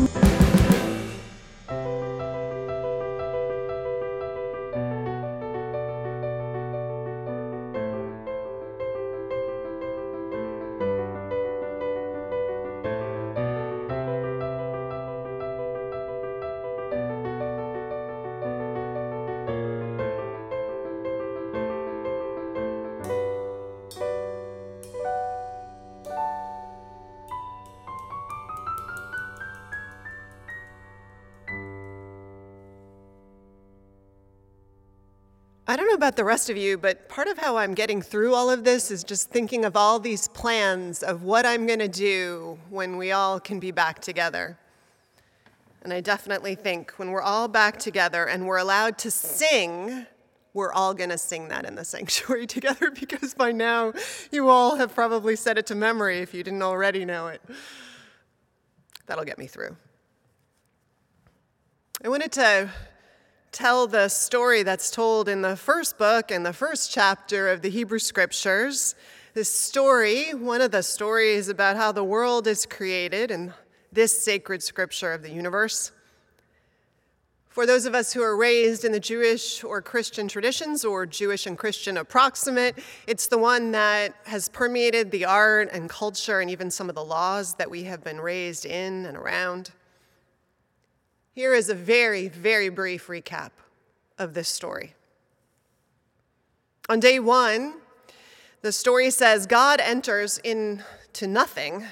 I 35.70 35.76
don't 35.76 35.86
know 35.86 35.94
about 35.94 36.16
the 36.16 36.24
rest 36.24 36.50
of 36.50 36.58
you, 36.58 36.80
but 36.80 37.08
part 37.10 37.28
of 37.28 37.38
how 37.38 37.58
I'm 37.58 37.76
getting 37.76 38.02
through 38.02 38.34
all 38.34 38.50
of 38.50 38.64
this 38.64 38.90
is 38.90 39.04
just 39.04 39.30
thinking 39.30 39.66
of 39.66 39.78
all 39.78 40.00
these 40.00 40.28
plans 40.30 41.04
of 41.04 41.22
what 41.22 41.46
I'm 41.46 41.68
going 41.68 41.78
to 41.78 41.88
do 41.88 42.58
when 42.72 42.98
we 42.98 43.12
all 43.12 43.40
can 43.40 43.60
be 43.60 43.70
back 43.70 44.00
together. 44.00 44.58
And 45.84 45.94
I 45.94 46.02
definitely 46.02 46.56
think 46.56 46.94
when 46.94 47.12
we're 47.12 47.22
all 47.22 47.48
back 47.48 47.78
together 47.78 48.26
and 48.26 48.48
we're 48.48 48.58
allowed 48.58 48.98
to 48.98 49.12
sing, 49.12 50.08
we're 50.56 50.74
all 50.74 50.96
going 50.96 51.12
to 51.12 51.20
sing 51.20 51.50
that 51.50 51.66
in 51.66 51.76
the 51.76 51.86
sanctuary 51.86 52.48
together 52.48 52.90
because 52.90 53.36
by 53.36 53.52
now 53.52 53.94
you 54.32 54.50
all 54.50 54.76
have 54.78 54.96
probably 54.96 55.36
said 55.36 55.60
it 55.60 55.68
to 55.68 55.76
memory 55.76 56.18
if 56.18 56.34
you 56.34 56.42
didn't 56.42 56.64
already 56.64 57.06
know 57.06 57.28
it. 57.28 57.44
That'll 59.06 59.24
get 59.24 59.38
me 59.38 59.46
through. 59.46 59.78
I 62.04 62.10
wanted 62.10 62.32
to 62.32 62.72
tell 63.52 63.88
the 63.88 64.10
story 64.10 64.64
that's 64.64 64.92
told 64.92 65.28
in 65.28 65.42
the 65.42 65.56
first 65.56 65.98
book 65.98 66.32
and 66.32 66.46
the 66.46 66.54
first 66.54 66.92
chapter 66.92 67.50
of 67.50 67.62
the 67.62 67.70
Hebrew 67.70 68.00
Scriptures. 68.00 68.96
This 69.34 69.54
story, 69.54 70.34
one 70.34 70.62
of 70.62 70.72
the 70.72 70.84
stories 70.84 71.50
about 71.50 71.76
how 71.76 71.92
the 71.92 72.04
world 72.04 72.48
is 72.48 72.66
created 72.66 73.32
in 73.32 73.54
this 73.92 74.24
sacred 74.24 74.62
scripture 74.62 75.14
of 75.14 75.24
the 75.24 75.32
universe. 75.32 75.92
For 77.48 77.66
those 77.66 77.86
of 77.86 77.96
us 77.96 78.14
who 78.14 78.22
are 78.22 78.38
raised 78.38 78.86
in 78.86 78.92
the 78.92 79.00
Jewish 79.00 79.64
or 79.64 79.82
Christian 79.82 80.28
traditions, 80.28 80.86
or 80.86 81.06
Jewish 81.06 81.48
and 81.48 81.58
Christian 81.58 81.98
approximate, 81.98 82.78
it's 83.08 83.28
the 83.28 83.40
one 83.40 83.72
that 83.72 84.14
has 84.26 84.50
permeated 84.50 85.10
the 85.10 85.26
art 85.26 85.70
and 85.74 85.90
culture 85.90 86.40
and 86.40 86.50
even 86.50 86.70
some 86.70 86.90
of 86.90 86.96
the 86.96 87.04
laws 87.04 87.56
that 87.56 87.70
we 87.70 87.84
have 87.84 88.04
been 88.04 88.22
raised 88.22 88.66
in 88.66 89.06
and 89.08 89.18
around. 89.18 89.72
Here 91.40 91.54
is 91.54 91.70
a 91.70 91.74
very, 91.74 92.28
very 92.28 92.68
brief 92.68 93.08
recap 93.08 93.52
of 94.18 94.34
this 94.34 94.50
story. 94.50 94.94
On 96.90 97.00
day 97.00 97.18
one, 97.18 97.76
the 98.62 98.74
story 98.74 99.10
says 99.10 99.46
God 99.46 99.80
enters 99.80 100.38
into 100.40 100.84
nothing 101.26 101.86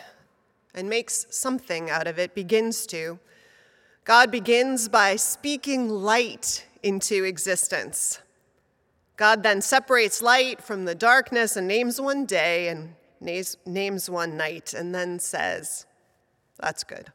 and 0.76 0.90
makes 0.90 1.28
something 1.30 1.90
out 1.90 2.08
of 2.08 2.20
it, 2.20 2.36
begins 2.36 2.86
to. 2.88 3.20
God 4.04 4.32
begins 4.32 4.90
by 4.90 5.16
speaking 5.16 5.88
light 5.88 6.66
into 6.84 7.24
existence. 7.24 8.20
God 9.16 9.44
then 9.44 9.62
separates 9.62 10.22
light 10.22 10.62
from 10.62 10.84
the 10.84 10.94
darkness 10.94 11.56
and 11.56 11.70
names 11.70 12.02
one 12.02 12.26
day 12.26 12.68
and 12.68 12.96
names 13.22 14.10
one 14.10 14.36
night, 14.36 14.74
and 14.74 14.94
then 14.94 15.20
says, 15.20 15.86
That's 16.60 16.84
good. 16.84 17.14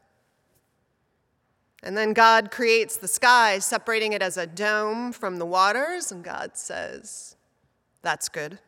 And 1.83 1.97
then 1.97 2.13
God 2.13 2.49
creates 2.49 2.95
the 2.95 3.09
sky, 3.09 3.59
separating 3.59 4.13
it 4.13 4.21
as 4.21 4.37
a 4.37 4.47
dome 4.47 5.11
from 5.11 5.37
the 5.37 5.45
waters, 5.45 6.13
and 6.13 6.23
God 6.23 6.51
says, 6.53 7.35
That's 8.01 8.29
good. 8.29 8.59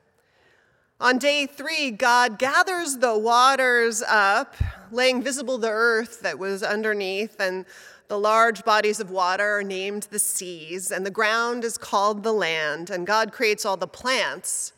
On 1.00 1.18
day 1.18 1.46
three, 1.46 1.92
God 1.92 2.38
gathers 2.38 2.98
the 2.98 3.18
waters 3.18 4.02
up, 4.02 4.56
laying 4.92 5.22
visible 5.22 5.58
the 5.58 5.70
earth 5.70 6.22
that 6.22 6.38
was 6.38 6.62
underneath, 6.62 7.40
and 7.40 7.66
the 8.10 8.20
large 8.20 8.64
bodies 8.66 9.00
of 9.00 9.10
water 9.10 9.60
are 9.60 9.64
named 9.64 10.04
the 10.12 10.20
seas, 10.20 10.92
and 10.92 11.06
the 11.06 11.12
ground 11.12 11.64
is 11.64 11.78
called 11.78 12.24
the 12.24 12.34
land. 12.34 12.90
And 12.90 13.08
God 13.08 13.32
creates 13.32 13.66
all 13.66 13.78
the 13.78 13.88
plants 13.88 14.74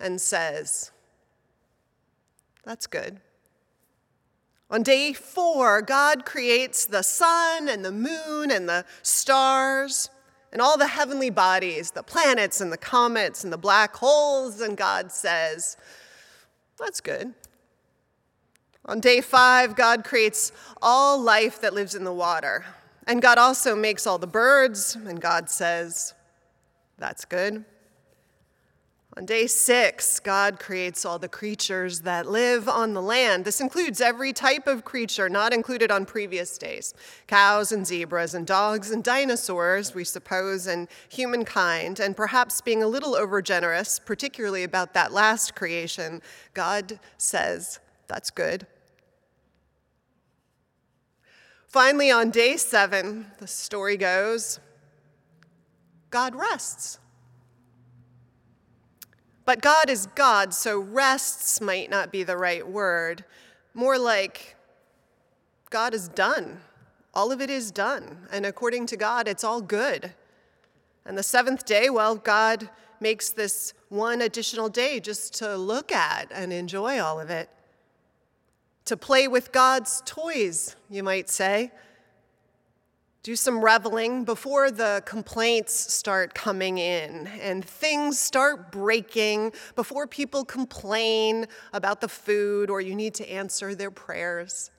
and 0.00 0.20
says, 0.20 0.90
That's 2.64 2.88
good. 2.88 3.20
On 4.72 4.82
day 4.82 5.12
four, 5.12 5.82
God 5.82 6.24
creates 6.24 6.86
the 6.86 7.02
sun 7.02 7.68
and 7.68 7.84
the 7.84 7.92
moon 7.92 8.50
and 8.50 8.66
the 8.66 8.86
stars 9.02 10.08
and 10.50 10.62
all 10.62 10.78
the 10.78 10.86
heavenly 10.86 11.28
bodies, 11.28 11.90
the 11.90 12.02
planets 12.02 12.62
and 12.62 12.72
the 12.72 12.78
comets 12.78 13.44
and 13.44 13.52
the 13.52 13.58
black 13.58 13.94
holes, 13.94 14.62
and 14.62 14.74
God 14.74 15.12
says, 15.12 15.76
That's 16.78 17.02
good. 17.02 17.34
On 18.86 18.98
day 18.98 19.20
five, 19.20 19.76
God 19.76 20.04
creates 20.04 20.52
all 20.80 21.20
life 21.20 21.60
that 21.60 21.74
lives 21.74 21.94
in 21.94 22.04
the 22.04 22.12
water. 22.12 22.64
And 23.06 23.20
God 23.20 23.36
also 23.36 23.76
makes 23.76 24.06
all 24.06 24.18
the 24.18 24.26
birds, 24.26 24.96
and 24.96 25.20
God 25.20 25.50
says, 25.50 26.14
That's 26.96 27.26
good. 27.26 27.66
On 29.14 29.26
day 29.26 29.46
six, 29.46 30.18
God 30.20 30.58
creates 30.58 31.04
all 31.04 31.18
the 31.18 31.28
creatures 31.28 32.00
that 32.00 32.26
live 32.26 32.66
on 32.66 32.94
the 32.94 33.02
land. 33.02 33.44
This 33.44 33.60
includes 33.60 34.00
every 34.00 34.32
type 34.32 34.66
of 34.66 34.86
creature 34.86 35.28
not 35.28 35.52
included 35.52 35.90
on 35.90 36.06
previous 36.06 36.56
days 36.56 36.94
cows 37.26 37.72
and 37.72 37.86
zebras 37.86 38.32
and 38.32 38.46
dogs 38.46 38.90
and 38.90 39.04
dinosaurs, 39.04 39.94
we 39.94 40.02
suppose, 40.02 40.66
and 40.66 40.88
humankind. 41.10 42.00
And 42.00 42.16
perhaps 42.16 42.62
being 42.62 42.82
a 42.82 42.88
little 42.88 43.12
overgenerous, 43.12 44.02
particularly 44.02 44.62
about 44.64 44.94
that 44.94 45.12
last 45.12 45.54
creation, 45.54 46.22
God 46.54 46.98
says, 47.18 47.80
That's 48.08 48.30
good. 48.30 48.66
Finally, 51.68 52.10
on 52.10 52.30
day 52.30 52.56
seven, 52.56 53.26
the 53.38 53.46
story 53.46 53.98
goes 53.98 54.58
God 56.10 56.34
rests. 56.34 56.98
But 59.44 59.60
God 59.60 59.90
is 59.90 60.06
God, 60.14 60.54
so 60.54 60.78
rests 60.78 61.60
might 61.60 61.90
not 61.90 62.12
be 62.12 62.22
the 62.22 62.36
right 62.36 62.66
word. 62.66 63.24
More 63.74 63.98
like 63.98 64.56
God 65.70 65.94
is 65.94 66.08
done. 66.08 66.60
All 67.14 67.32
of 67.32 67.40
it 67.40 67.50
is 67.50 67.70
done. 67.70 68.28
And 68.30 68.46
according 68.46 68.86
to 68.86 68.96
God, 68.96 69.26
it's 69.26 69.44
all 69.44 69.60
good. 69.60 70.12
And 71.04 71.18
the 71.18 71.22
seventh 71.22 71.64
day, 71.64 71.90
well, 71.90 72.14
God 72.14 72.70
makes 73.00 73.30
this 73.30 73.74
one 73.88 74.20
additional 74.20 74.68
day 74.68 75.00
just 75.00 75.34
to 75.34 75.56
look 75.56 75.90
at 75.90 76.30
and 76.32 76.52
enjoy 76.52 77.00
all 77.00 77.20
of 77.20 77.28
it. 77.30 77.50
To 78.86 78.96
play 78.96 79.26
with 79.28 79.52
God's 79.52 80.02
toys, 80.04 80.76
you 80.88 81.02
might 81.02 81.28
say 81.28 81.72
do 83.22 83.36
some 83.36 83.64
reveling 83.64 84.24
before 84.24 84.70
the 84.70 85.02
complaints 85.06 85.72
start 85.72 86.34
coming 86.34 86.78
in 86.78 87.28
and 87.40 87.64
things 87.64 88.18
start 88.18 88.72
breaking, 88.72 89.52
before 89.76 90.08
people 90.08 90.44
complain 90.44 91.46
about 91.72 92.00
the 92.00 92.08
food 92.08 92.68
or 92.68 92.80
you 92.80 92.94
need 92.96 93.14
to 93.14 93.30
answer 93.30 93.74
their 93.74 93.92
prayers. 93.92 94.70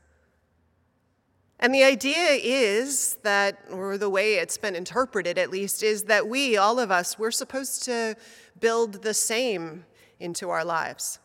And 1.59 1.73
the 1.73 1.83
idea 1.83 2.31
is 2.31 3.17
that, 3.23 3.59
or 3.71 3.97
the 3.97 4.09
way 4.09 4.33
it's 4.33 4.57
been 4.57 4.75
interpreted 4.75 5.37
at 5.37 5.49
least, 5.49 5.81
is 5.81 6.03
that 6.03 6.27
we, 6.27 6.57
all 6.57 6.77
of 6.79 6.91
us, 6.91 7.17
we're 7.17 7.31
supposed 7.31 7.83
to 7.83 8.17
build 8.59 9.03
the 9.03 9.13
same 9.13 9.85
into 10.19 10.49
our 10.49 10.65
lives. 10.65 11.19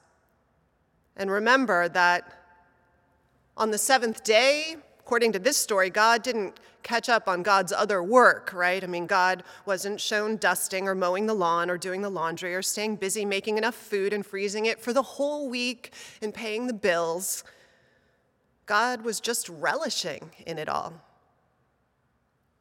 And 1.16 1.28
remember 1.32 1.88
that 1.88 2.44
on 3.56 3.72
the 3.72 3.78
seventh 3.78 4.22
day, 4.22 4.76
according 5.00 5.32
to 5.32 5.40
this 5.40 5.56
story, 5.56 5.90
God 5.90 6.22
didn't 6.22 6.60
catch 6.88 7.10
up 7.10 7.28
on 7.28 7.42
God's 7.42 7.70
other 7.70 8.02
work, 8.02 8.50
right? 8.54 8.82
I 8.82 8.86
mean, 8.86 9.06
God 9.06 9.44
wasn't 9.66 10.00
shown 10.00 10.38
dusting 10.38 10.88
or 10.88 10.94
mowing 10.94 11.26
the 11.26 11.34
lawn 11.34 11.68
or 11.68 11.76
doing 11.76 12.00
the 12.00 12.08
laundry 12.08 12.54
or 12.54 12.62
staying 12.62 12.96
busy 12.96 13.26
making 13.26 13.58
enough 13.58 13.74
food 13.74 14.14
and 14.14 14.24
freezing 14.24 14.64
it 14.64 14.80
for 14.80 14.94
the 14.94 15.02
whole 15.02 15.50
week 15.50 15.92
and 16.22 16.32
paying 16.32 16.66
the 16.66 16.72
bills. 16.72 17.44
God 18.64 19.04
was 19.04 19.20
just 19.20 19.50
relishing 19.50 20.30
in 20.46 20.56
it 20.58 20.66
all. 20.66 20.94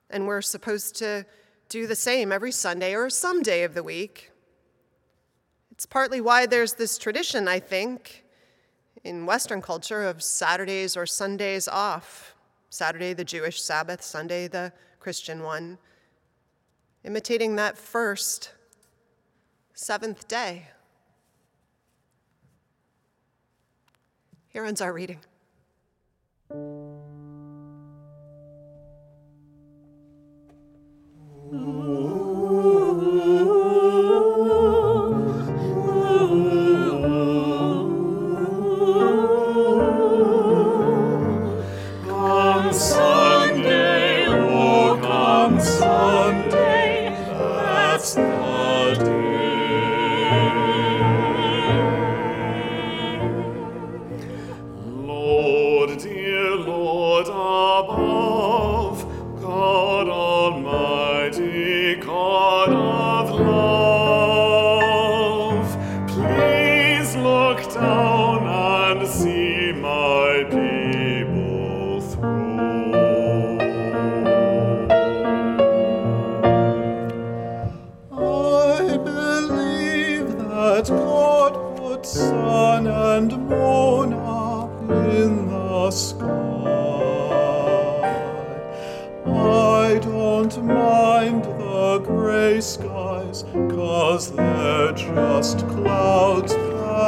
And 0.09 0.27
we're 0.27 0.41
supposed 0.41 0.97
to 0.97 1.25
do 1.69 1.87
the 1.87 1.95
same 1.95 2.33
every 2.33 2.51
Sunday 2.51 2.95
or 2.95 3.09
some 3.09 3.41
day 3.41 3.63
of 3.63 3.75
the 3.75 3.83
week. 3.83 4.31
It's 5.71 5.85
partly 5.85 6.19
why 6.19 6.47
there's 6.47 6.73
this 6.73 6.97
tradition, 6.97 7.47
I 7.47 7.61
think, 7.61 8.25
in 9.05 9.25
Western 9.25 9.61
culture 9.61 10.03
of 10.03 10.21
Saturdays 10.21 10.97
or 10.97 11.05
Sundays 11.05 11.69
off. 11.69 12.36
Saturday, 12.69 13.13
the 13.13 13.23
Jewish 13.23 13.61
Sabbath, 13.61 14.01
Sunday, 14.01 14.47
the 14.47 14.73
Christian 14.99 15.43
one, 15.43 15.77
imitating 17.03 17.55
that 17.55 17.77
first 17.77 18.51
seventh 19.73 20.27
day. 20.27 20.67
Here 24.49 24.65
ends 24.65 24.81
our 24.81 24.91
reading. 24.91 25.19
Come 31.49 33.66
look 67.57 67.73
down 67.73 68.97
and 68.99 69.07
see 69.07 69.71
my 69.73 70.43
people 70.49 72.01
through. 72.01 72.93
I 78.11 78.97
believe 78.97 80.37
that 80.37 80.85
God 80.87 81.77
put 81.77 82.05
sun 82.05 82.87
and 82.87 83.31
moon 83.49 84.13
up 84.13 84.71
in 84.89 85.47
the 85.49 85.91
sky. 85.91 86.27
I 89.25 89.99
don't 89.99 90.63
mind 90.63 91.43
the 91.43 91.99
gray 92.05 92.61
skies, 92.61 93.43
cause 93.53 94.31
they're 94.31 94.93
just 94.93 95.67
clouds 95.67 96.26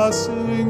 passing 0.10 0.69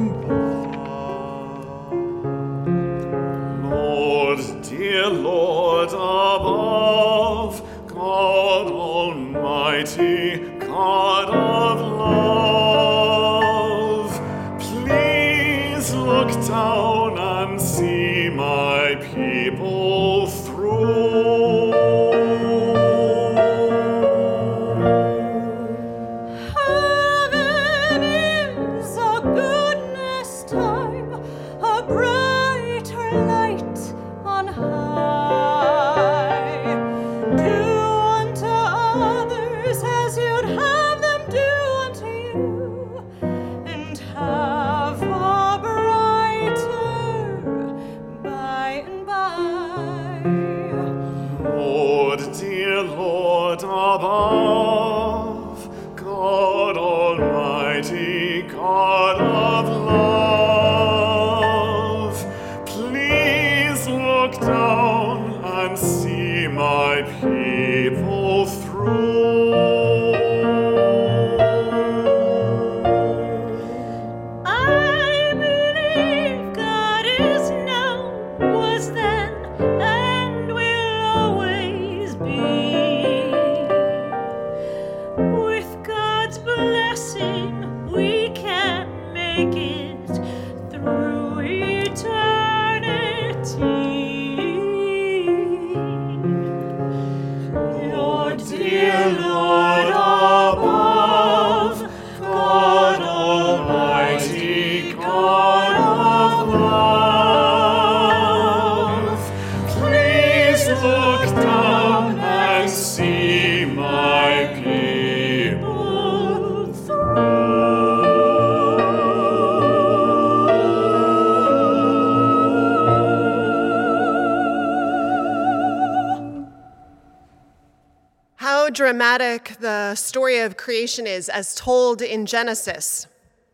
dramatic 128.79 129.57
the 129.59 129.93
story 129.93 130.39
of 130.39 130.55
creation 130.55 131.05
is 131.05 131.27
as 131.27 131.53
told 131.53 132.01
in 132.01 132.25
Genesis. 132.25 133.07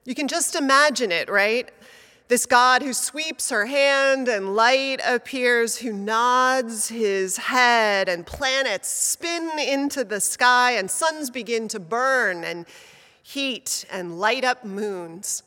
You 0.04 0.14
can 0.14 0.28
just 0.28 0.54
imagine 0.56 1.12
it, 1.12 1.32
right? 1.32 1.68
This 2.28 2.46
God 2.46 2.84
who 2.84 2.94
sweeps 2.94 3.50
her 3.50 3.66
hand 3.66 4.28
and 4.28 4.56
light 4.56 5.02
appears, 5.04 5.78
who 5.78 5.92
nods 5.92 6.90
his 6.90 7.38
head 7.38 8.08
and 8.08 8.24
planets 8.24 8.88
spin 8.88 9.58
into 9.58 10.04
the 10.04 10.22
sky 10.22 10.74
and 10.74 10.92
suns 10.92 11.32
begin 11.32 11.68
to 11.70 11.80
burn 11.80 12.44
and 12.44 12.68
heat 13.24 13.84
and 13.92 14.20
light 14.20 14.44
up 14.44 14.64
moons. 14.64 15.42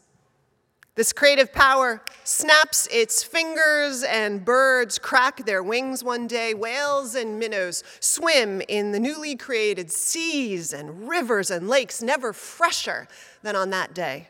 This 0.99 1.13
creative 1.13 1.53
power 1.53 2.03
snaps 2.25 2.89
its 2.91 3.23
fingers, 3.23 4.03
and 4.03 4.45
birds 4.45 4.99
crack 4.99 5.47
their 5.47 5.63
wings 5.63 6.03
one 6.03 6.27
day. 6.27 6.55
Whales 6.55 7.15
and 7.15 7.39
minnows 7.39 7.85
swim 8.01 8.61
in 8.67 8.91
the 8.91 8.99
newly 8.99 9.37
created 9.37 9.93
seas, 9.93 10.73
and 10.73 11.09
rivers 11.09 11.53
and 11.53 11.69
lakes 11.69 12.03
never 12.03 12.33
fresher 12.33 13.07
than 13.45 13.55
on 13.55 13.71
that 13.71 13.95
day. 13.95 14.27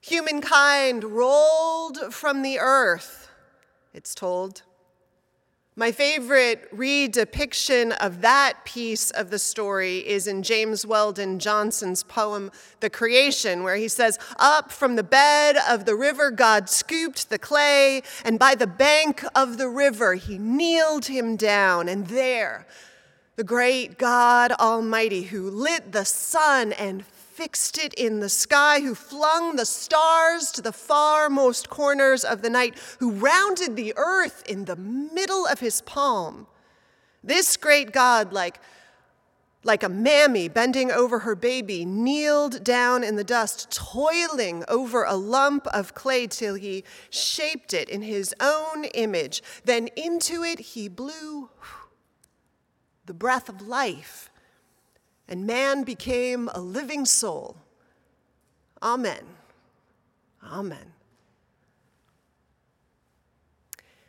Humankind 0.00 1.02
rolled 1.02 2.14
from 2.14 2.42
the 2.42 2.60
earth, 2.60 3.28
it's 3.92 4.14
told. 4.14 4.62
My 5.78 5.92
favorite 5.92 6.68
redepiction 6.76 7.92
of 7.92 8.20
that 8.22 8.64
piece 8.64 9.12
of 9.12 9.30
the 9.30 9.38
story 9.38 9.98
is 9.98 10.26
in 10.26 10.42
James 10.42 10.84
Weldon 10.84 11.38
Johnson's 11.38 12.02
poem, 12.02 12.50
The 12.80 12.90
Creation, 12.90 13.62
where 13.62 13.76
he 13.76 13.86
says, 13.86 14.18
Up 14.40 14.72
from 14.72 14.96
the 14.96 15.04
bed 15.04 15.56
of 15.68 15.84
the 15.84 15.94
river, 15.94 16.32
God 16.32 16.68
scooped 16.68 17.30
the 17.30 17.38
clay, 17.38 18.02
and 18.24 18.40
by 18.40 18.56
the 18.56 18.66
bank 18.66 19.22
of 19.36 19.56
the 19.56 19.68
river, 19.68 20.16
he 20.16 20.36
kneeled 20.36 21.06
him 21.06 21.36
down. 21.36 21.88
And 21.88 22.08
there, 22.08 22.66
the 23.36 23.44
great 23.44 23.98
God 23.98 24.50
Almighty, 24.50 25.22
who 25.22 25.48
lit 25.48 25.92
the 25.92 26.04
sun 26.04 26.72
and 26.72 27.04
fixed 27.38 27.78
it 27.78 27.94
in 27.94 28.18
the 28.18 28.28
sky, 28.28 28.80
who 28.80 28.96
flung 28.96 29.54
the 29.54 29.64
stars 29.64 30.50
to 30.50 30.60
the 30.60 30.72
farmost 30.72 31.70
corners 31.70 32.24
of 32.24 32.42
the 32.42 32.50
night, 32.50 32.76
who 32.98 33.12
rounded 33.12 33.76
the 33.76 33.94
earth 33.96 34.42
in 34.48 34.64
the 34.64 34.74
middle 34.74 35.46
of 35.46 35.60
his 35.60 35.80
palm. 35.82 36.48
This 37.22 37.56
great 37.56 37.92
God, 37.92 38.32
like, 38.32 38.58
like 39.62 39.84
a 39.84 39.88
mammy 39.88 40.48
bending 40.48 40.90
over 40.90 41.20
her 41.20 41.36
baby, 41.36 41.84
kneeled 41.84 42.64
down 42.64 43.04
in 43.04 43.14
the 43.14 43.22
dust, 43.22 43.70
toiling 43.70 44.64
over 44.66 45.04
a 45.04 45.14
lump 45.14 45.68
of 45.68 45.94
clay 45.94 46.26
till 46.26 46.56
he 46.56 46.82
shaped 47.08 47.72
it 47.72 47.88
in 47.88 48.02
his 48.02 48.34
own 48.40 48.82
image. 48.94 49.44
Then 49.64 49.90
into 49.94 50.42
it 50.42 50.58
he 50.74 50.88
blew 50.88 51.50
the 53.06 53.14
breath 53.14 53.48
of 53.48 53.62
life 53.62 54.27
and 55.28 55.46
man 55.46 55.84
became 55.84 56.48
a 56.54 56.60
living 56.60 57.04
soul. 57.04 57.56
Amen. 58.82 59.24
Amen. 60.42 60.92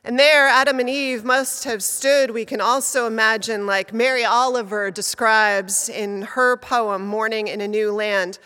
And 0.04 0.18
there, 0.18 0.48
Adam 0.48 0.80
and 0.80 0.90
Eve 0.90 1.26
must 1.26 1.66
have 1.66 1.84
stood, 1.84 2.32
we 2.32 2.46
can 2.46 2.62
also 2.62 3.06
imagine, 3.06 3.68
like 3.68 3.94
Mary 3.94 4.24
Oliver 4.24 4.90
describes 4.90 5.90
in 5.90 6.22
her 6.22 6.56
poem, 6.56 7.06
Morning 7.06 7.48
in 7.48 7.60
a 7.60 7.68
New 7.68 7.92
Land. 7.92 8.40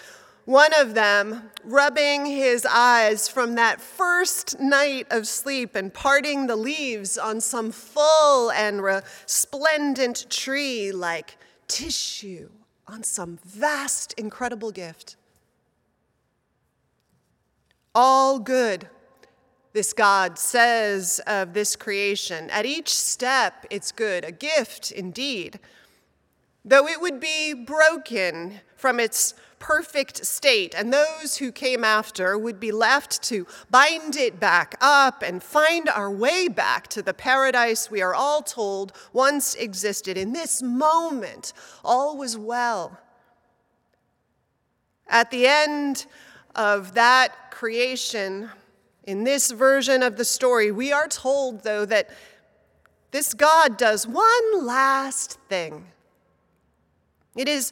One 0.45 0.73
of 0.73 0.95
them 0.95 1.51
rubbing 1.63 2.25
his 2.25 2.65
eyes 2.65 3.29
from 3.29 3.55
that 3.55 3.79
first 3.79 4.59
night 4.59 5.07
of 5.11 5.27
sleep 5.27 5.75
and 5.75 5.93
parting 5.93 6.47
the 6.47 6.55
leaves 6.55 7.17
on 7.17 7.39
some 7.39 7.71
full 7.71 8.51
and 8.51 8.83
resplendent 8.83 10.25
tree 10.29 10.91
like 10.91 11.37
tissue 11.67 12.49
on 12.87 13.03
some 13.03 13.39
vast, 13.45 14.13
incredible 14.17 14.71
gift. 14.71 15.15
All 17.95 18.39
good, 18.39 18.89
this 19.73 19.93
God 19.93 20.37
says 20.37 21.21
of 21.27 21.53
this 21.53 21.75
creation. 21.75 22.49
At 22.49 22.65
each 22.65 22.89
step, 22.89 23.65
it's 23.69 23.91
good, 23.91 24.25
a 24.25 24.31
gift 24.31 24.91
indeed. 24.91 25.59
Though 26.65 26.87
it 26.87 27.01
would 27.01 27.19
be 27.19 27.53
broken 27.53 28.61
from 28.75 28.99
its 28.99 29.33
perfect 29.63 30.25
state, 30.25 30.75
and 30.75 30.91
those 30.91 31.37
who 31.37 31.49
came 31.49 31.85
after 31.85 32.37
would 32.37 32.59
be 32.59 32.69
left 32.69 33.23
to 33.23 33.47
bind 33.71 34.17
it 34.17 34.37
back 34.37 34.75
up 34.81 35.23
and 35.23 35.41
find 35.41 35.87
our 35.87 36.11
way 36.11 36.49
back 36.49 36.89
to 36.89 37.01
the 37.01 37.13
paradise 37.13 37.89
we 37.89 38.01
are 38.01 38.13
all 38.13 38.41
told 38.41 38.91
once 39.13 39.55
existed. 39.55 40.17
In 40.17 40.33
this 40.33 40.61
moment, 40.61 41.53
all 41.81 42.17
was 42.17 42.37
well. 42.37 42.99
At 45.07 45.31
the 45.31 45.47
end 45.47 46.07
of 46.55 46.93
that 46.95 47.49
creation, 47.49 48.49
in 49.05 49.23
this 49.23 49.49
version 49.49 50.03
of 50.03 50.17
the 50.17 50.25
story, 50.25 50.71
we 50.71 50.91
are 50.91 51.07
told, 51.07 51.63
though, 51.63 51.85
that 51.85 52.09
this 53.11 53.33
God 53.33 53.77
does 53.77 54.05
one 54.05 54.65
last 54.65 55.39
thing. 55.47 55.85
It 57.37 57.47
is 57.47 57.71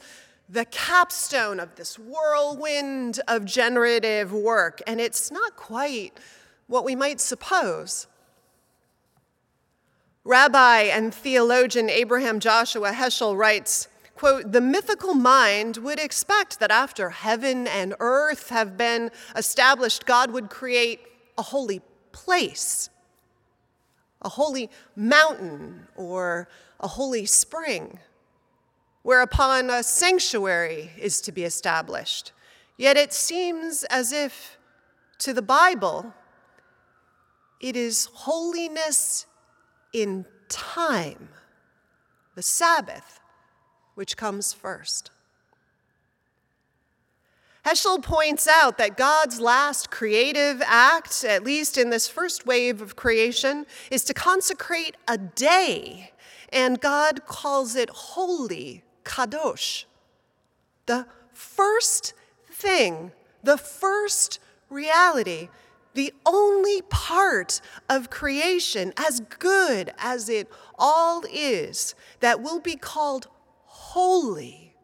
the 0.51 0.65
capstone 0.65 1.61
of 1.61 1.75
this 1.75 1.97
whirlwind 1.97 3.21
of 3.27 3.45
generative 3.45 4.33
work, 4.33 4.81
and 4.85 4.99
it's 4.99 5.31
not 5.31 5.55
quite 5.55 6.19
what 6.67 6.83
we 6.83 6.93
might 6.93 7.21
suppose. 7.21 8.07
Rabbi 10.25 10.81
and 10.81 11.15
theologian 11.15 11.89
Abraham 11.89 12.41
Joshua 12.41 12.91
Heschel 12.91 13.37
writes, 13.37 13.87
quote, 14.15 14.51
the 14.51 14.59
mythical 14.59 15.13
mind 15.13 15.77
would 15.77 15.99
expect 15.99 16.59
that 16.59 16.69
after 16.69 17.11
heaven 17.11 17.65
and 17.65 17.95
earth 18.01 18.49
have 18.49 18.75
been 18.75 19.09
established, 19.37 20.05
God 20.05 20.31
would 20.31 20.49
create 20.49 20.99
a 21.37 21.43
holy 21.43 21.81
place, 22.11 22.89
a 24.21 24.29
holy 24.29 24.69
mountain, 24.97 25.87
or 25.95 26.49
a 26.81 26.89
holy 26.89 27.25
spring 27.25 27.99
whereupon 29.03 29.69
a 29.69 29.83
sanctuary 29.83 30.91
is 30.97 31.21
to 31.21 31.31
be 31.31 31.43
established. 31.43 32.31
Yet 32.77 32.97
it 32.97 33.13
seems 33.13 33.83
as 33.85 34.11
if 34.11 34.57
to 35.19 35.33
the 35.33 35.41
Bible, 35.41 36.13
it 37.59 37.75
is 37.75 38.09
holiness 38.13 39.25
in 39.93 40.25
time, 40.49 41.29
the 42.35 42.41
Sabbath, 42.41 43.19
which 43.95 44.17
comes 44.17 44.53
first. 44.53 45.11
Heschel 47.65 48.01
points 48.01 48.47
out 48.47 48.79
that 48.79 48.97
God's 48.97 49.39
last 49.39 49.91
creative 49.91 50.63
act, 50.65 51.23
at 51.23 51.43
least 51.43 51.77
in 51.77 51.91
this 51.91 52.07
first 52.07 52.47
wave 52.47 52.81
of 52.81 52.95
creation, 52.95 53.67
is 53.91 54.03
to 54.05 54.15
consecrate 54.15 54.97
a 55.07 55.19
day, 55.19 56.11
and 56.49 56.81
God 56.81 57.27
calls 57.27 57.75
it 57.75 57.91
holy 57.91 58.83
kadosh. 59.03 59.85
The 60.85 61.07
first 61.33 62.13
thing, 62.49 63.11
the 63.43 63.57
first 63.57 64.39
reality, 64.69 65.49
the 65.93 66.13
only 66.25 66.81
part 66.83 67.61
of 67.89 68.09
creation, 68.09 68.93
as 68.97 69.19
good 69.19 69.93
as 69.97 70.29
it 70.29 70.49
all 70.77 71.23
is, 71.31 71.95
that 72.21 72.41
will 72.41 72.59
be 72.59 72.75
called 72.75 73.27
holy, 73.65 74.75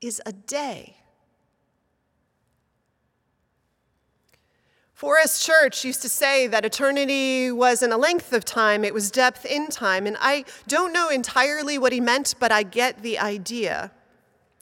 is 0.00 0.20
a 0.24 0.32
day. 0.32 0.95
Forrest 4.96 5.44
Church 5.44 5.84
used 5.84 6.00
to 6.00 6.08
say 6.08 6.46
that 6.46 6.64
eternity 6.64 7.52
wasn't 7.52 7.92
a 7.92 7.98
length 7.98 8.32
of 8.32 8.46
time, 8.46 8.82
it 8.82 8.94
was 8.94 9.10
depth 9.10 9.44
in 9.44 9.66
time. 9.66 10.06
And 10.06 10.16
I 10.18 10.46
don't 10.66 10.90
know 10.90 11.10
entirely 11.10 11.76
what 11.76 11.92
he 11.92 12.00
meant, 12.00 12.34
but 12.40 12.50
I 12.50 12.62
get 12.62 13.02
the 13.02 13.18
idea 13.18 13.92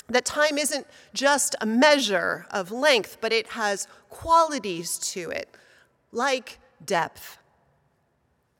that 0.08 0.24
time 0.24 0.58
isn't 0.58 0.88
just 1.12 1.54
a 1.60 1.66
measure 1.66 2.46
of 2.50 2.72
length, 2.72 3.18
but 3.20 3.32
it 3.32 3.46
has 3.50 3.86
qualities 4.10 4.98
to 5.12 5.30
it, 5.30 5.48
like 6.10 6.58
depth. 6.84 7.38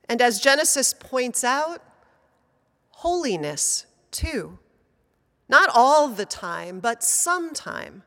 And 0.09 0.23
as 0.23 0.39
Genesis 0.39 0.95
points 0.95 1.43
out, 1.43 1.83
holiness 2.91 3.87
too. 4.13 4.61
Not 5.49 5.71
all 5.75 6.07
the 6.07 6.25
time, 6.25 6.79
but 6.79 7.03
sometime. 7.03 8.05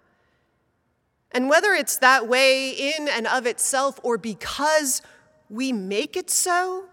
And 1.38 1.49
whether 1.51 1.75
it's 1.75 1.97
that 1.97 2.27
way 2.27 2.71
in 2.71 3.07
and 3.07 3.27
of 3.27 3.45
itself 3.45 3.99
or 4.01 4.17
because 4.17 5.03
we 5.51 5.71
make 5.71 6.17
it 6.17 6.31
so 6.31 6.85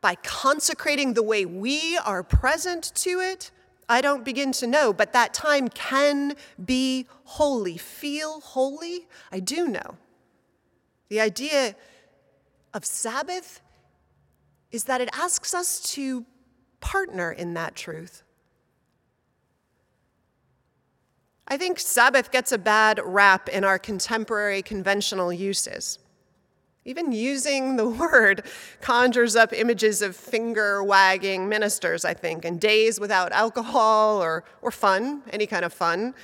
by 0.00 0.14
consecrating 0.14 1.12
the 1.12 1.22
way 1.22 1.44
we 1.44 1.98
are 1.98 2.22
present 2.22 2.94
to 2.94 3.20
it, 3.20 3.50
I 3.86 4.00
don't 4.00 4.24
begin 4.24 4.52
to 4.52 4.66
know, 4.66 4.94
but 4.94 5.12
that 5.12 5.34
time 5.34 5.68
can 5.68 6.32
be 6.64 7.06
holy. 7.24 7.76
Feel 7.76 8.40
holy? 8.40 9.06
I 9.30 9.40
do 9.40 9.68
know. 9.68 9.98
The 11.10 11.20
idea 11.20 11.76
of 12.72 12.86
Sabbath 12.86 13.60
is 14.70 14.84
that 14.84 15.02
it 15.02 15.10
asks 15.12 15.52
us 15.52 15.78
to 15.92 16.24
partner 16.80 17.30
in 17.30 17.52
that 17.52 17.74
truth. 17.74 18.23
I 21.46 21.56
think 21.56 21.78
Sabbath 21.78 22.30
gets 22.30 22.52
a 22.52 22.58
bad 22.58 23.00
rap 23.04 23.48
in 23.48 23.64
our 23.64 23.78
contemporary 23.78 24.62
conventional 24.62 25.32
uses. 25.32 25.98
Even 26.86 27.12
using 27.12 27.76
the 27.76 27.88
word 28.02 28.46
conjures 28.80 29.36
up 29.36 29.52
images 29.52 30.02
of 30.02 30.16
finger 30.16 30.82
wagging 30.82 31.48
ministers, 31.48 32.04
I 32.04 32.14
think, 32.14 32.44
and 32.44 32.60
days 32.60 32.98
without 32.98 33.32
alcohol 33.32 34.22
or, 34.22 34.44
or 34.62 34.70
fun, 34.70 35.22
any 35.32 35.46
kind 35.46 35.64
of 35.64 35.72
fun. 35.72 36.14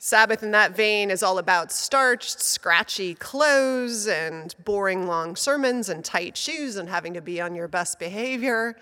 Sabbath, 0.00 0.44
in 0.44 0.52
that 0.52 0.76
vein, 0.76 1.10
is 1.10 1.24
all 1.24 1.38
about 1.38 1.72
starched, 1.72 2.40
scratchy 2.40 3.14
clothes 3.14 4.06
and 4.06 4.54
boring 4.64 5.08
long 5.08 5.34
sermons 5.34 5.88
and 5.88 6.04
tight 6.04 6.36
shoes 6.36 6.76
and 6.76 6.88
having 6.88 7.14
to 7.14 7.20
be 7.20 7.40
on 7.40 7.56
your 7.56 7.66
best 7.66 7.98
behavior. 7.98 8.76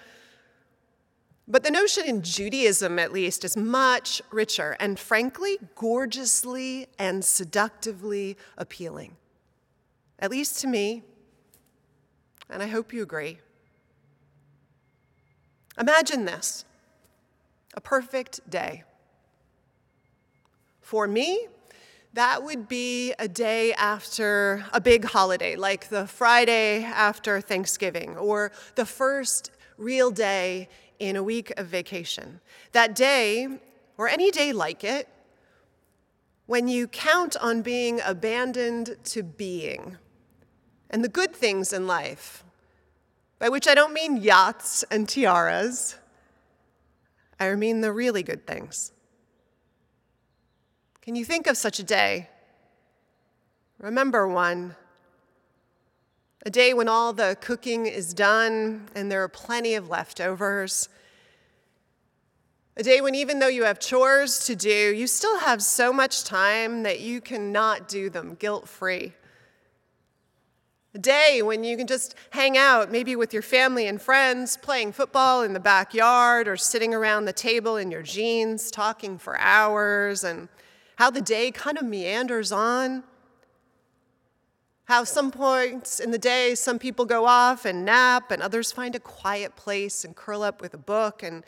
But 1.49 1.63
the 1.63 1.71
notion 1.71 2.05
in 2.05 2.23
Judaism, 2.23 2.99
at 2.99 3.13
least, 3.13 3.45
is 3.45 3.57
much 3.57 4.21
richer 4.31 4.77
and, 4.81 4.99
frankly, 4.99 5.59
gorgeously 5.77 6.89
and 6.99 7.25
seductively 7.25 8.37
appealing 8.59 9.17
at 10.19 10.31
least 10.31 10.61
to 10.61 10.67
me, 10.67 11.03
and 12.49 12.63
I 12.63 12.67
hope 12.67 12.93
you 12.93 13.03
agree. 13.03 13.39
Imagine 15.79 16.25
this 16.25 16.65
a 17.75 17.81
perfect 17.81 18.49
day. 18.49 18.85
For 20.81 21.07
me, 21.07 21.49
that 22.15 22.43
would 22.43 22.67
be 22.67 23.13
a 23.19 23.29
day 23.29 23.75
after 23.75 24.65
a 24.73 24.81
big 24.81 25.05
holiday, 25.05 25.57
like 25.57 25.89
the 25.91 26.07
Friday 26.07 26.83
after 26.83 27.41
Thanksgiving, 27.43 28.17
or 28.17 28.53
the 28.77 28.87
first 28.87 29.51
real 29.77 30.11
day 30.11 30.69
in 30.99 31.17
a 31.17 31.23
week 31.23 31.53
of 31.57 31.67
vacation. 31.67 32.41
That 32.73 32.95
day, 32.95 33.49
or 33.99 34.09
any 34.09 34.31
day 34.31 34.53
like 34.53 34.85
it, 34.85 35.09
when 36.47 36.69
you 36.69 36.87
count 36.87 37.37
on 37.37 37.63
being 37.63 38.01
abandoned 38.05 38.97
to 39.05 39.23
being 39.23 39.97
and 40.91 41.03
the 41.03 41.09
good 41.09 41.35
things 41.35 41.73
in 41.73 41.87
life, 41.87 42.45
by 43.39 43.49
which 43.49 43.67
I 43.67 43.75
don't 43.75 43.93
mean 43.93 44.17
yachts 44.17 44.85
and 44.91 45.09
tiaras, 45.09 45.97
I 47.39 47.55
mean 47.55 47.81
the 47.81 47.93
really 47.93 48.23
good 48.23 48.47
things. 48.47 48.93
Can 51.03 51.15
you 51.15 51.25
think 51.25 51.47
of 51.47 51.57
such 51.57 51.79
a 51.79 51.85
day? 51.85 52.31
Remember 53.79 54.27
one. 54.27 54.75
A 56.47 56.51
day 56.51 56.73
when 56.73 56.87
all 56.87 57.13
the 57.13 57.37
cooking 57.41 57.87
is 57.87 58.15
done 58.15 58.87
and 58.95 59.11
there 59.11 59.21
are 59.25 59.29
plenty 59.29 59.75
of 59.75 59.91
leftovers. 59.91 60.89
A 62.77 62.85
day 62.85 63.01
when, 63.01 63.17
even 63.17 63.41
though 63.41 63.49
you 63.49 63.65
have 63.65 63.81
chores 63.81 64.47
to 64.47 64.55
do, 64.55 64.95
you 64.95 65.09
still 65.09 65.41
have 65.41 65.61
so 65.61 65.93
much 65.93 66.23
time 66.23 66.85
that 66.85 67.01
you 67.01 67.21
cannot 67.21 67.89
do 67.89 68.09
them 68.09 68.37
guilt 68.37 68.69
free. 68.69 69.15
A 70.95 71.01
day 71.01 71.43
when 71.43 71.65
you 71.65 71.77
can 71.77 71.89
just 71.89 72.15
hang 72.31 72.57
out, 72.57 72.93
maybe 72.93 73.17
with 73.17 73.33
your 73.33 73.43
family 73.43 73.89
and 73.89 74.01
friends, 74.01 74.57
playing 74.57 74.93
football 74.93 75.43
in 75.43 75.53
the 75.53 75.59
backyard 75.59 76.47
or 76.47 76.57
sitting 76.57 76.95
around 76.95 77.25
the 77.25 77.33
table 77.33 77.77
in 77.77 77.91
your 77.91 78.03
jeans, 78.03 78.71
talking 78.71 79.19
for 79.19 79.37
hours, 79.41 80.23
and 80.23 80.49
how 80.95 81.11
the 81.11 81.21
day 81.21 81.51
kind 81.51 81.77
of 81.77 81.85
meanders 81.85 82.53
on. 82.53 83.03
How 84.87 85.03
some 85.03 85.33
points 85.33 85.99
in 85.99 86.13
the 86.13 86.19
day, 86.19 86.55
some 86.55 86.79
people 86.79 87.07
go 87.07 87.27
off 87.27 87.65
and 87.65 87.85
nap, 87.85 88.31
and 88.31 88.41
others 88.41 88.71
find 88.71 88.95
a 88.95 89.01
quiet 89.01 89.57
place 89.57 90.05
and 90.05 90.15
curl 90.15 90.45
up 90.45 90.63
with 90.63 90.75
a 90.75 90.79
book. 90.79 91.25
And 91.25 91.43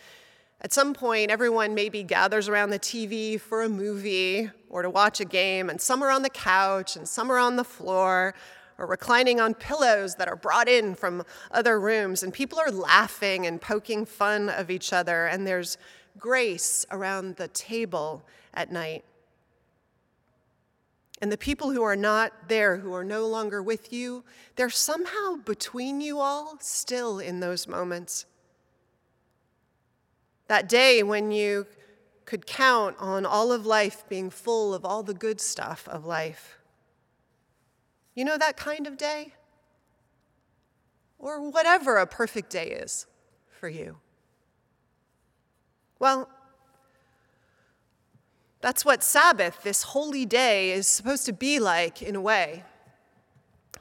at 0.60 0.72
some 0.72 0.92
point, 0.92 1.30
everyone 1.30 1.72
maybe 1.72 2.02
gathers 2.02 2.48
around 2.48 2.70
the 2.70 2.80
TV 2.80 3.40
for 3.40 3.62
a 3.62 3.68
movie 3.68 4.50
or 4.68 4.82
to 4.82 4.90
watch 4.90 5.20
a 5.20 5.24
game, 5.24 5.70
and 5.70 5.80
some 5.80 6.02
are 6.02 6.10
on 6.10 6.22
the 6.22 6.30
couch 6.30 6.96
and 6.96 7.06
some 7.06 7.30
are 7.30 7.38
on 7.38 7.54
the 7.54 7.62
floor 7.62 8.34
or 8.76 8.86
reclining 8.86 9.38
on 9.38 9.54
pillows 9.54 10.16
that 10.16 10.26
are 10.26 10.34
brought 10.34 10.66
in 10.66 10.96
from 10.96 11.22
other 11.52 11.78
rooms, 11.78 12.24
and 12.24 12.34
people 12.34 12.58
are 12.58 12.72
laughing 12.72 13.46
and 13.46 13.60
poking 13.60 14.04
fun 14.04 14.48
of 14.48 14.68
each 14.68 14.92
other, 14.92 15.26
and 15.26 15.46
there's 15.46 15.78
grace 16.18 16.84
around 16.90 17.36
the 17.36 17.46
table 17.46 18.24
at 18.52 18.72
night. 18.72 19.04
And 21.20 21.32
the 21.32 21.38
people 21.38 21.70
who 21.70 21.82
are 21.82 21.96
not 21.96 22.48
there, 22.48 22.76
who 22.76 22.94
are 22.94 23.04
no 23.04 23.26
longer 23.26 23.62
with 23.62 23.92
you, 23.92 24.24
they're 24.56 24.70
somehow 24.70 25.36
between 25.44 26.00
you 26.00 26.20
all 26.20 26.58
still 26.60 27.18
in 27.18 27.40
those 27.40 27.66
moments. 27.66 28.24
That 30.46 30.68
day 30.68 31.02
when 31.02 31.32
you 31.32 31.66
could 32.24 32.46
count 32.46 32.94
on 32.98 33.26
all 33.26 33.52
of 33.52 33.66
life 33.66 34.04
being 34.08 34.30
full 34.30 34.74
of 34.74 34.84
all 34.84 35.02
the 35.02 35.14
good 35.14 35.40
stuff 35.40 35.88
of 35.88 36.04
life. 36.04 36.58
You 38.14 38.24
know 38.24 38.36
that 38.36 38.56
kind 38.56 38.86
of 38.86 38.96
day? 38.96 39.32
Or 41.18 41.50
whatever 41.50 41.96
a 41.96 42.06
perfect 42.06 42.50
day 42.50 42.70
is 42.70 43.06
for 43.50 43.68
you. 43.68 43.96
Well, 45.98 46.28
that's 48.60 48.84
what 48.84 49.02
Sabbath, 49.02 49.62
this 49.62 49.82
holy 49.82 50.26
day, 50.26 50.72
is 50.72 50.88
supposed 50.88 51.26
to 51.26 51.32
be 51.32 51.58
like 51.60 52.02
in 52.02 52.16
a 52.16 52.20
way. 52.20 52.64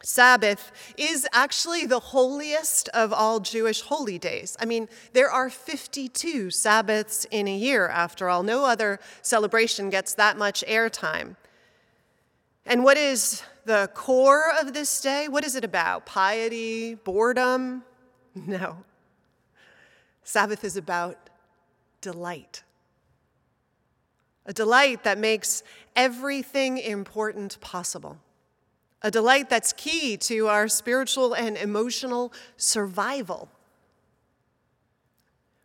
Sabbath 0.04 0.72
is 0.98 1.28
actually 1.34 1.86
the 1.86 2.00
holiest 2.00 2.88
of 2.90 3.12
all 3.12 3.40
Jewish 3.40 3.82
holy 3.82 4.20
days. 4.20 4.56
I 4.60 4.66
mean, 4.66 4.88
there 5.14 5.30
are 5.30 5.50
52 5.50 6.52
Sabbaths 6.52 7.26
in 7.32 7.48
a 7.48 7.56
year, 7.56 7.88
after 7.88 8.30
all. 8.30 8.44
No 8.44 8.66
other 8.66 9.00
celebration 9.22 9.90
gets 9.90 10.14
that 10.14 10.38
much 10.38 10.64
airtime. 10.68 11.36
And 12.66 12.84
what 12.84 12.98
is 12.98 13.42
the 13.66 13.90
core 13.94 14.52
of 14.62 14.74
this 14.74 15.02
day? 15.02 15.28
What 15.28 15.44
is 15.44 15.56
it 15.56 15.64
about? 15.64 16.06
Piety, 16.06 16.96
boredom? 16.96 17.84
No. 18.46 18.84
Sabbath 20.24 20.64
is 20.64 20.78
about 20.78 21.32
delight. 22.02 22.62
A 24.48 24.54
delight 24.54 25.04
that 25.04 25.18
makes 25.18 25.62
everything 25.96 26.78
important 26.78 27.60
possible. 27.60 28.18
A 29.02 29.12
delight 29.12 29.50
that's 29.50 29.74
key 29.74 30.18
to 30.18 30.48
our 30.48 30.68
spiritual 30.68 31.34
and 31.34 31.58
emotional 31.58 32.34
survival. 32.56 33.50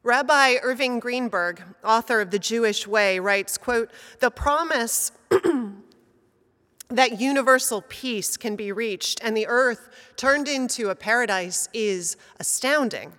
Rabbi 0.03 0.57
Irving 0.63 0.99
Greenberg, 0.99 1.63
author 1.85 2.21
of 2.21 2.33
The 2.33 2.39
Jewish 2.41 2.87
Way, 2.89 3.21
writes, 3.21 3.57
quote, 3.57 3.91
"The 4.19 4.33
promise 4.33 5.13
that 6.89 7.21
universal 7.21 7.83
peace 7.89 8.37
can 8.37 8.57
be 8.57 8.73
reached 8.73 9.21
and 9.23 9.37
the 9.37 9.47
earth 9.47 9.89
turned 10.17 10.49
into 10.49 10.91
a 10.91 10.95
paradise 10.95 11.69
is 11.73 12.17
astounding. 12.39 13.13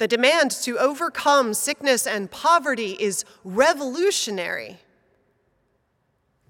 The 0.00 0.08
demand 0.08 0.50
to 0.62 0.78
overcome 0.78 1.52
sickness 1.52 2.06
and 2.06 2.30
poverty 2.30 2.96
is 2.98 3.22
revolutionary. 3.44 4.78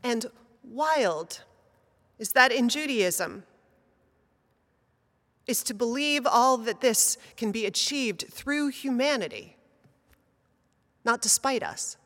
And 0.05 0.27
wild 0.63 1.43
is 2.17 2.31
that 2.35 2.53
in 2.53 2.69
Judaism 2.69 3.43
is 5.49 5.65
to 5.65 5.75
believe 5.75 6.29
all 6.29 6.59
that 6.59 6.81
this 6.81 7.19
can 7.37 7.51
be 7.51 7.67
achieved 7.67 8.27
through 8.31 8.69
humanity, 8.69 9.57
not 11.05 11.21
despite 11.21 11.65
us. 11.65 11.97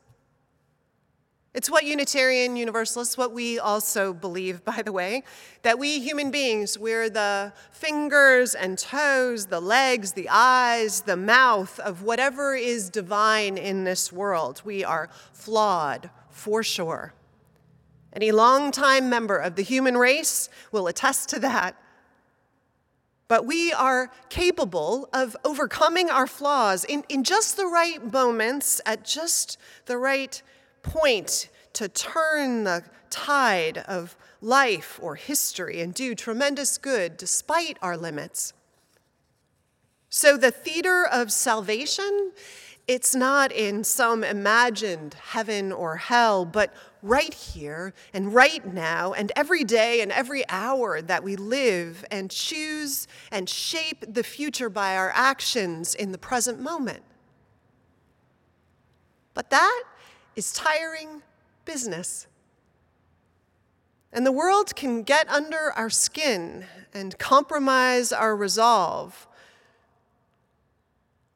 It's 1.55 1.69
what 1.69 1.85
Unitarian 1.85 2.57
Universalists, 2.57 3.17
what 3.17 3.31
we 3.31 3.59
also 3.59 4.13
believe, 4.13 4.65
by 4.65 4.81
the 4.81 4.91
way, 4.91 5.23
that 5.61 5.79
we 5.79 6.01
human 6.01 6.29
beings, 6.29 6.77
we're 6.77 7.09
the 7.09 7.53
fingers 7.71 8.55
and 8.55 8.77
toes, 8.77 9.45
the 9.45 9.61
legs, 9.61 10.11
the 10.11 10.27
eyes, 10.29 11.03
the 11.03 11.15
mouth 11.15 11.79
of 11.79 12.01
whatever 12.01 12.55
is 12.55 12.89
divine 12.89 13.57
in 13.57 13.85
this 13.85 14.11
world. 14.11 14.63
We 14.65 14.83
are 14.83 15.09
flawed, 15.31 16.09
for 16.29 16.61
sure. 16.61 17.13
Any 18.11 18.33
longtime 18.33 19.09
member 19.09 19.37
of 19.37 19.55
the 19.55 19.63
human 19.63 19.95
race 19.95 20.49
will 20.73 20.87
attest 20.87 21.29
to 21.29 21.39
that. 21.39 21.81
But 23.29 23.45
we 23.45 23.71
are 23.71 24.11
capable 24.27 25.07
of 25.13 25.37
overcoming 25.45 26.09
our 26.09 26.27
flaws 26.27 26.83
in, 26.83 27.05
in 27.07 27.23
just 27.23 27.55
the 27.55 27.65
right 27.65 28.11
moments, 28.11 28.81
at 28.85 29.05
just 29.05 29.57
the 29.85 29.97
right 29.97 30.43
point 30.85 31.49
to 31.73 31.89
turn 31.89 32.63
the 32.63 32.83
tide 33.09 33.79
of 33.79 34.15
life 34.41 34.99
or 35.01 35.15
history 35.15 35.81
and 35.81 35.93
do 35.93 36.15
tremendous 36.15 36.77
good 36.77 37.17
despite 37.17 37.77
our 37.81 37.97
limits. 37.97 38.53
So 40.09 40.37
the 40.37 40.51
theater 40.51 41.05
of 41.05 41.31
salvation, 41.31 42.31
it's 42.87 43.15
not 43.15 43.51
in 43.51 43.83
some 43.83 44.23
imagined 44.23 45.15
heaven 45.15 45.71
or 45.71 45.97
hell, 45.97 46.45
but 46.45 46.73
right 47.01 47.33
here 47.33 47.93
and 48.13 48.33
right 48.33 48.73
now 48.73 49.13
and 49.13 49.31
every 49.35 49.63
day 49.63 50.01
and 50.01 50.11
every 50.11 50.43
hour 50.49 51.01
that 51.01 51.23
we 51.23 51.35
live 51.35 52.05
and 52.11 52.31
choose 52.31 53.07
and 53.31 53.49
shape 53.49 54.05
the 54.07 54.23
future 54.23 54.69
by 54.69 54.95
our 54.95 55.11
actions 55.15 55.95
in 55.95 56.11
the 56.11 56.17
present 56.17 56.59
moment. 56.59 57.03
But 59.33 59.49
that 59.49 59.83
is 60.35 60.51
tiring 60.51 61.21
business. 61.65 62.27
And 64.11 64.25
the 64.25 64.31
world 64.31 64.75
can 64.75 65.03
get 65.03 65.27
under 65.29 65.71
our 65.75 65.89
skin 65.89 66.65
and 66.93 67.17
compromise 67.17 68.13
our 68.13 68.35
resolve. 68.35 69.27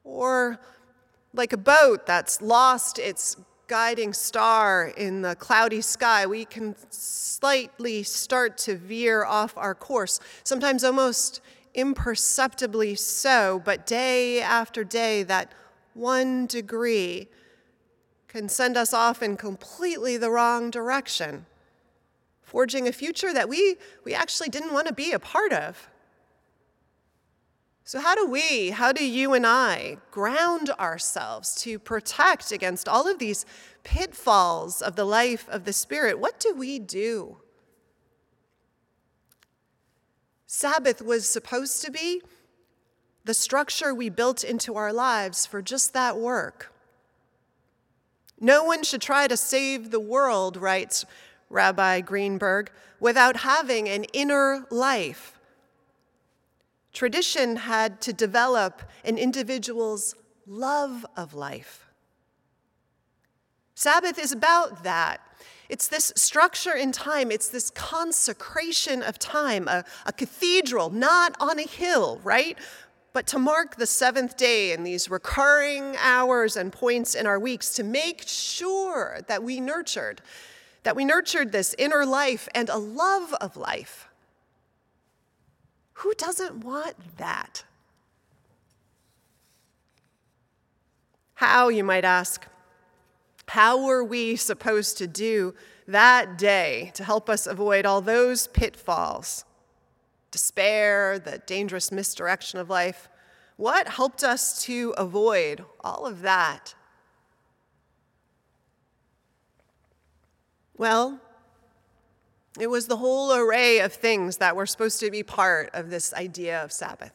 Or, 0.02 0.58
like 1.34 1.52
a 1.52 1.58
boat 1.58 2.06
that's 2.06 2.40
lost 2.40 2.98
its 2.98 3.36
guiding 3.66 4.12
star 4.12 4.92
in 4.96 5.22
the 5.22 5.36
cloudy 5.36 5.80
sky, 5.80 6.26
we 6.26 6.44
can 6.44 6.74
slightly 6.90 8.02
start 8.02 8.58
to 8.58 8.76
veer 8.76 9.24
off 9.24 9.56
our 9.56 9.74
course, 9.74 10.18
sometimes 10.42 10.82
almost 10.82 11.40
imperceptibly 11.74 12.96
so, 12.96 13.62
but 13.64 13.86
day 13.86 14.40
after 14.40 14.82
day, 14.82 15.22
that 15.22 15.52
one 15.94 16.46
degree 16.46 17.28
can 18.30 18.48
send 18.48 18.76
us 18.76 18.94
off 18.94 19.24
in 19.24 19.36
completely 19.36 20.16
the 20.16 20.30
wrong 20.30 20.70
direction, 20.70 21.46
forging 22.42 22.86
a 22.86 22.92
future 22.92 23.34
that 23.34 23.48
we, 23.48 23.76
we 24.04 24.14
actually 24.14 24.48
didn't 24.48 24.72
want 24.72 24.86
to 24.86 24.94
be 24.94 25.10
a 25.10 25.18
part 25.18 25.52
of. 25.52 25.88
So, 27.82 27.98
how 27.98 28.14
do 28.14 28.24
we, 28.24 28.70
how 28.70 28.92
do 28.92 29.04
you 29.04 29.34
and 29.34 29.44
I 29.44 29.96
ground 30.12 30.70
ourselves 30.78 31.56
to 31.62 31.80
protect 31.80 32.52
against 32.52 32.88
all 32.88 33.08
of 33.08 33.18
these 33.18 33.44
pitfalls 33.82 34.80
of 34.80 34.94
the 34.94 35.04
life 35.04 35.48
of 35.48 35.64
the 35.64 35.72
Spirit? 35.72 36.20
What 36.20 36.38
do 36.38 36.54
we 36.54 36.78
do? 36.78 37.38
Sabbath 40.46 41.02
was 41.02 41.28
supposed 41.28 41.84
to 41.84 41.90
be 41.90 42.22
the 43.24 43.34
structure 43.34 43.92
we 43.92 44.08
built 44.08 44.44
into 44.44 44.76
our 44.76 44.92
lives 44.92 45.46
for 45.46 45.60
just 45.60 45.92
that 45.94 46.16
work. 46.16 46.72
No 48.40 48.64
one 48.64 48.82
should 48.82 49.02
try 49.02 49.28
to 49.28 49.36
save 49.36 49.90
the 49.90 50.00
world, 50.00 50.56
writes 50.56 51.04
Rabbi 51.50 52.00
Greenberg, 52.00 52.70
without 52.98 53.38
having 53.38 53.88
an 53.88 54.04
inner 54.12 54.66
life. 54.70 55.38
Tradition 56.92 57.56
had 57.56 58.00
to 58.00 58.12
develop 58.12 58.82
an 59.04 59.18
individual's 59.18 60.14
love 60.46 61.06
of 61.16 61.34
life. 61.34 61.86
Sabbath 63.74 64.18
is 64.18 64.32
about 64.32 64.82
that. 64.84 65.20
It's 65.68 65.86
this 65.86 66.12
structure 66.16 66.74
in 66.74 66.90
time, 66.90 67.30
it's 67.30 67.48
this 67.48 67.70
consecration 67.70 69.02
of 69.02 69.18
time, 69.18 69.68
a, 69.68 69.84
a 70.04 70.12
cathedral, 70.12 70.90
not 70.90 71.36
on 71.38 71.60
a 71.60 71.66
hill, 71.66 72.20
right? 72.24 72.58
But 73.12 73.26
to 73.28 73.38
mark 73.38 73.76
the 73.76 73.86
seventh 73.86 74.36
day 74.36 74.72
in 74.72 74.84
these 74.84 75.10
recurring 75.10 75.96
hours 75.98 76.56
and 76.56 76.72
points 76.72 77.14
in 77.14 77.26
our 77.26 77.38
weeks 77.38 77.70
to 77.74 77.82
make 77.82 78.22
sure 78.26 79.20
that 79.26 79.42
we 79.42 79.60
nurtured, 79.60 80.22
that 80.84 80.94
we 80.94 81.04
nurtured 81.04 81.50
this 81.50 81.74
inner 81.76 82.06
life 82.06 82.48
and 82.54 82.68
a 82.68 82.76
love 82.76 83.34
of 83.34 83.56
life. 83.56 84.08
Who 85.94 86.14
doesn't 86.14 86.64
want 86.64 86.96
that? 87.18 87.64
How, 91.34 91.68
you 91.68 91.82
might 91.82 92.04
ask? 92.04 92.46
How 93.48 93.84
were 93.84 94.04
we 94.04 94.36
supposed 94.36 94.98
to 94.98 95.08
do 95.08 95.54
that 95.88 96.38
day 96.38 96.92
to 96.94 97.02
help 97.02 97.28
us 97.28 97.48
avoid 97.48 97.84
all 97.84 98.00
those 98.00 98.46
pitfalls? 98.46 99.44
Despair, 100.30 101.18
the 101.18 101.38
dangerous 101.38 101.90
misdirection 101.90 102.58
of 102.58 102.70
life. 102.70 103.08
What 103.56 103.88
helped 103.88 104.24
us 104.24 104.62
to 104.64 104.94
avoid 104.96 105.64
all 105.82 106.06
of 106.06 106.22
that? 106.22 106.74
Well, 110.76 111.20
it 112.58 112.68
was 112.68 112.86
the 112.86 112.96
whole 112.96 113.34
array 113.34 113.80
of 113.80 113.92
things 113.92 114.38
that 114.38 114.56
were 114.56 114.66
supposed 114.66 114.98
to 115.00 115.10
be 115.10 115.22
part 115.22 115.70
of 115.74 115.90
this 115.90 116.14
idea 116.14 116.62
of 116.64 116.72
Sabbath. 116.72 117.12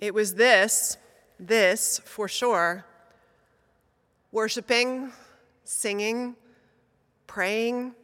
It 0.00 0.14
was 0.14 0.34
this, 0.36 0.96
this 1.40 2.00
for 2.04 2.28
sure, 2.28 2.84
worshiping, 4.30 5.12
singing, 5.64 6.36
praying, 7.26 7.94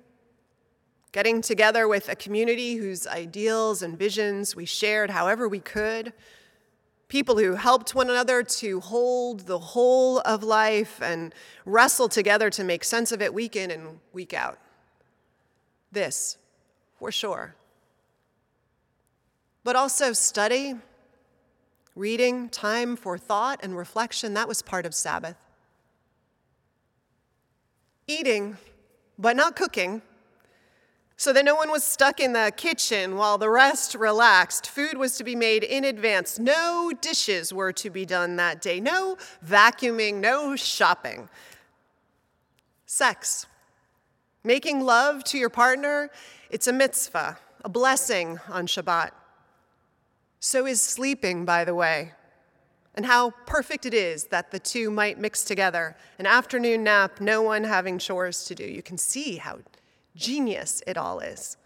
getting 1.15 1.41
together 1.41 1.87
with 1.87 2.09
a 2.09 2.17
community 2.17 2.75
whose 2.75 3.07
ideals 3.07 3.83
and 3.83 3.97
visions 3.97 4.57
we 4.57 4.65
shared 4.65 5.11
however 5.11 5.49
we 5.49 5.61
could, 5.61 6.13
people 7.07 7.39
who 7.39 7.55
helped 7.55 7.95
one 7.95 8.11
another 8.11 8.43
to 8.43 8.81
hold 8.81 9.47
the 9.47 9.61
whole 9.61 10.19
of 10.25 10.43
life 10.43 11.01
and 11.01 11.33
wrestle 11.65 12.09
together 12.09 12.51
to 12.51 12.65
make 12.65 12.83
sense 12.83 13.13
of 13.13 13.23
it 13.23 13.33
week 13.33 13.55
in 13.55 13.71
and 13.71 14.01
week 14.13 14.35
out. 14.35 14.59
This, 15.93 16.37
for 16.99 17.13
sure. 17.13 17.55
But 19.63 19.77
also 19.77 20.13
study, 20.15 20.75
reading, 21.95 22.49
time 22.49 22.97
for 22.97 23.17
thought 23.19 23.61
and 23.63 23.77
reflection, 23.77 24.35
that 24.35 24.49
was 24.49 24.63
part 24.63 24.85
of 24.85 24.93
Sabbath. 24.93 25.37
Eating, 28.09 28.57
but 29.17 29.37
not 29.37 29.55
cooking, 29.55 30.03
so 31.17 31.33
that 31.33 31.45
no 31.45 31.55
one 31.55 31.71
was 31.71 31.85
stuck 31.85 32.21
in 32.21 32.33
the 32.33 32.53
kitchen 32.57 33.17
while 33.17 33.39
the 33.39 33.49
rest 33.49 33.95
relaxed. 33.95 34.67
Food 34.67 34.97
was 34.97 35.17
to 35.17 35.25
be 35.25 35.37
made 35.37 35.63
in 35.63 35.85
advance. 35.85 36.39
No 36.39 36.93
dishes 37.01 37.53
were 37.53 37.73
to 37.73 37.91
be 37.91 38.05
done 38.05 38.37
that 38.37 38.61
day. 38.61 38.81
No 38.81 39.17
vacuuming, 39.47 40.17
no 40.17 40.57
shopping. 40.57 41.29
Sex. 42.87 43.47
Making 44.43 44.81
love 44.81 45.25
to 45.25 45.39
your 45.39 45.51
partner, 45.51 46.11
it's 46.51 46.67
a 46.67 46.73
mitzvah, 46.73 47.39
a 47.65 47.69
blessing 47.69 48.41
on 48.49 48.67
Shabbat. 48.67 49.11
So 50.41 50.67
is 50.67 50.83
sleeping, 50.83 51.45
by 51.45 51.65
the 51.65 51.75
way 51.75 52.13
and 52.95 53.07
how 53.07 53.31
perfect 53.47 53.87
it 53.87 53.95
is 53.95 54.25
that 54.25 54.51
the 54.51 54.59
two 54.59 54.91
might 54.91 55.19
mix 55.19 55.45
together 55.45 55.97
an 56.19 56.27
afternoon 56.27 56.85
nap, 56.85 57.21
no 57.21 57.43
one 57.43 57.65
having 57.65 57.99
chores 57.99 58.45
to 58.45 58.55
do. 58.55 58.65
You 58.65 58.83
can 58.83 58.99
see 58.99 59.37
how 59.37 59.59
genius 60.17 60.83
it 60.87 60.97
all 60.97 61.21
is. 61.21 61.57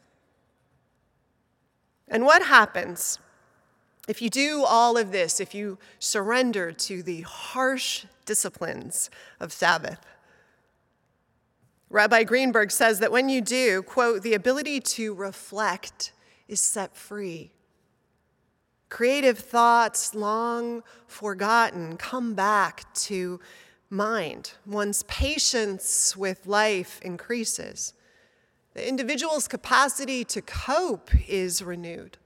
And 2.09 2.24
what 2.24 2.42
happens 2.42 3.18
if 4.09 4.22
you 4.22 4.30
do 4.30 4.64
all 4.64 4.96
of 4.96 5.12
this, 5.12 5.38
if 5.38 5.55
you 5.55 5.78
surrender 5.99 6.72
to 6.72 7.03
the 7.03 7.20
harsh 7.22 8.07
disciplines 8.24 9.11
of 9.38 9.53
Sabbath? 9.53 10.01
Rabbi 11.90 12.24
Greenberg 12.24 12.70
says 12.70 12.99
that 12.99 13.12
when 13.12 13.28
you 13.28 13.40
do, 13.40 13.82
quote, 13.82 14.22
the 14.22 14.34
ability 14.34 14.80
to 14.80 15.14
reflect 15.14 16.12
is 16.46 16.61
set 16.61 16.96
free. 16.96 17.53
Creative 18.88 19.38
thoughts, 19.38 20.14
long 20.14 20.82
forgotten, 21.07 21.96
come 21.96 22.34
back 22.34 22.92
to 22.94 23.40
mind. 23.90 24.53
One's 24.66 25.03
patience 25.05 26.16
with 26.16 26.46
life 26.46 27.01
increases. 27.03 27.92
The 28.79 28.89
individual's 28.89 29.49
capacity 29.49 30.22
to 30.26 30.41
cope 30.41 31.11
is 31.29 31.64
renewed. 31.64 32.16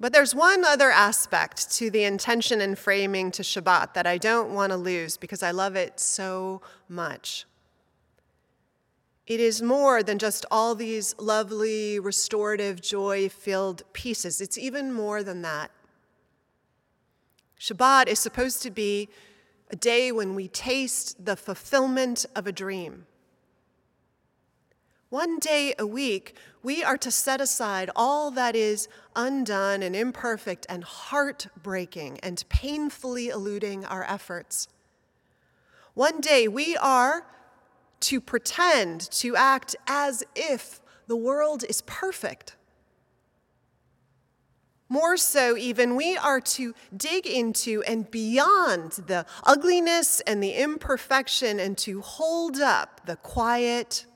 But 0.00 0.14
there's 0.14 0.34
one 0.34 0.64
other 0.64 0.90
aspect 0.90 1.70
to 1.72 1.90
the 1.90 2.04
intention 2.04 2.62
and 2.62 2.78
framing 2.78 3.30
to 3.32 3.42
Shabbat 3.42 3.92
that 3.92 4.06
I 4.06 4.16
don't 4.16 4.54
want 4.54 4.70
to 4.72 4.78
lose 4.78 5.18
because 5.18 5.42
I 5.42 5.50
love 5.50 5.76
it 5.76 6.00
so 6.00 6.62
much. 6.88 7.44
It 9.26 9.40
is 9.40 9.60
more 9.60 10.02
than 10.02 10.18
just 10.18 10.46
all 10.50 10.74
these 10.74 11.14
lovely, 11.18 12.00
restorative, 12.00 12.80
joy 12.80 13.28
filled 13.28 13.82
pieces. 13.92 14.40
It's 14.40 14.56
even 14.56 14.90
more 14.90 15.22
than 15.22 15.42
that. 15.42 15.70
Shabbat 17.60 18.06
is 18.06 18.18
supposed 18.18 18.62
to 18.62 18.70
be 18.70 19.10
a 19.68 19.76
day 19.76 20.10
when 20.12 20.34
we 20.34 20.48
taste 20.48 21.22
the 21.22 21.36
fulfillment 21.36 22.24
of 22.34 22.46
a 22.46 22.52
dream. 22.52 23.04
One 25.12 25.38
day 25.40 25.74
a 25.78 25.86
week, 25.86 26.38
we 26.62 26.82
are 26.82 26.96
to 26.96 27.10
set 27.10 27.42
aside 27.42 27.90
all 27.94 28.30
that 28.30 28.56
is 28.56 28.88
undone 29.14 29.82
and 29.82 29.94
imperfect 29.94 30.64
and 30.70 30.82
heartbreaking 30.82 32.18
and 32.22 32.42
painfully 32.48 33.28
eluding 33.28 33.84
our 33.84 34.04
efforts. 34.04 34.68
One 35.92 36.22
day 36.22 36.48
we 36.48 36.78
are 36.78 37.26
to 38.00 38.22
pretend, 38.22 39.02
to 39.10 39.36
act 39.36 39.76
as 39.86 40.24
if 40.34 40.80
the 41.08 41.16
world 41.16 41.62
is 41.68 41.82
perfect. 41.82 42.56
More 44.88 45.18
so, 45.18 45.58
even, 45.58 45.94
we 45.94 46.16
are 46.16 46.40
to 46.40 46.74
dig 46.96 47.26
into 47.26 47.82
and 47.82 48.10
beyond 48.10 48.92
the 48.92 49.26
ugliness 49.44 50.20
and 50.20 50.42
the 50.42 50.54
imperfection 50.54 51.60
and 51.60 51.76
to 51.78 52.00
hold 52.00 52.60
up 52.60 53.02
the 53.04 53.16
quiet, 53.16 54.06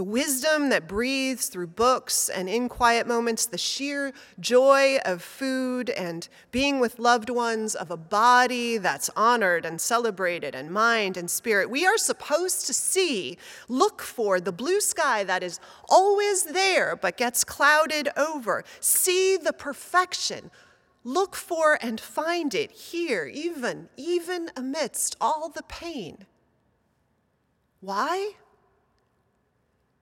the 0.00 0.04
wisdom 0.04 0.70
that 0.70 0.88
breathes 0.88 1.48
through 1.48 1.66
books 1.66 2.30
and 2.30 2.48
in 2.48 2.70
quiet 2.70 3.06
moments, 3.06 3.44
the 3.44 3.58
sheer 3.58 4.14
joy 4.40 4.96
of 5.04 5.20
food 5.20 5.90
and 5.90 6.26
being 6.50 6.80
with 6.80 6.98
loved 6.98 7.28
ones, 7.28 7.74
of 7.74 7.90
a 7.90 7.98
body 7.98 8.78
that's 8.78 9.10
honored 9.14 9.66
and 9.66 9.78
celebrated, 9.78 10.54
and 10.54 10.70
mind 10.70 11.18
and 11.18 11.30
spirit. 11.30 11.68
We 11.68 11.86
are 11.86 11.98
supposed 11.98 12.66
to 12.66 12.72
see, 12.72 13.36
look 13.68 14.00
for 14.00 14.40
the 14.40 14.52
blue 14.52 14.80
sky 14.80 15.22
that 15.24 15.42
is 15.42 15.60
always 15.86 16.44
there 16.44 16.96
but 16.96 17.18
gets 17.18 17.44
clouded 17.44 18.08
over, 18.16 18.64
see 18.80 19.36
the 19.36 19.52
perfection. 19.52 20.50
Look 21.04 21.36
for 21.36 21.78
and 21.82 22.00
find 22.00 22.54
it 22.54 22.70
here, 22.70 23.26
even, 23.26 23.90
even 23.98 24.50
amidst 24.56 25.18
all 25.20 25.50
the 25.50 25.64
pain. 25.64 26.24
Why? 27.80 28.36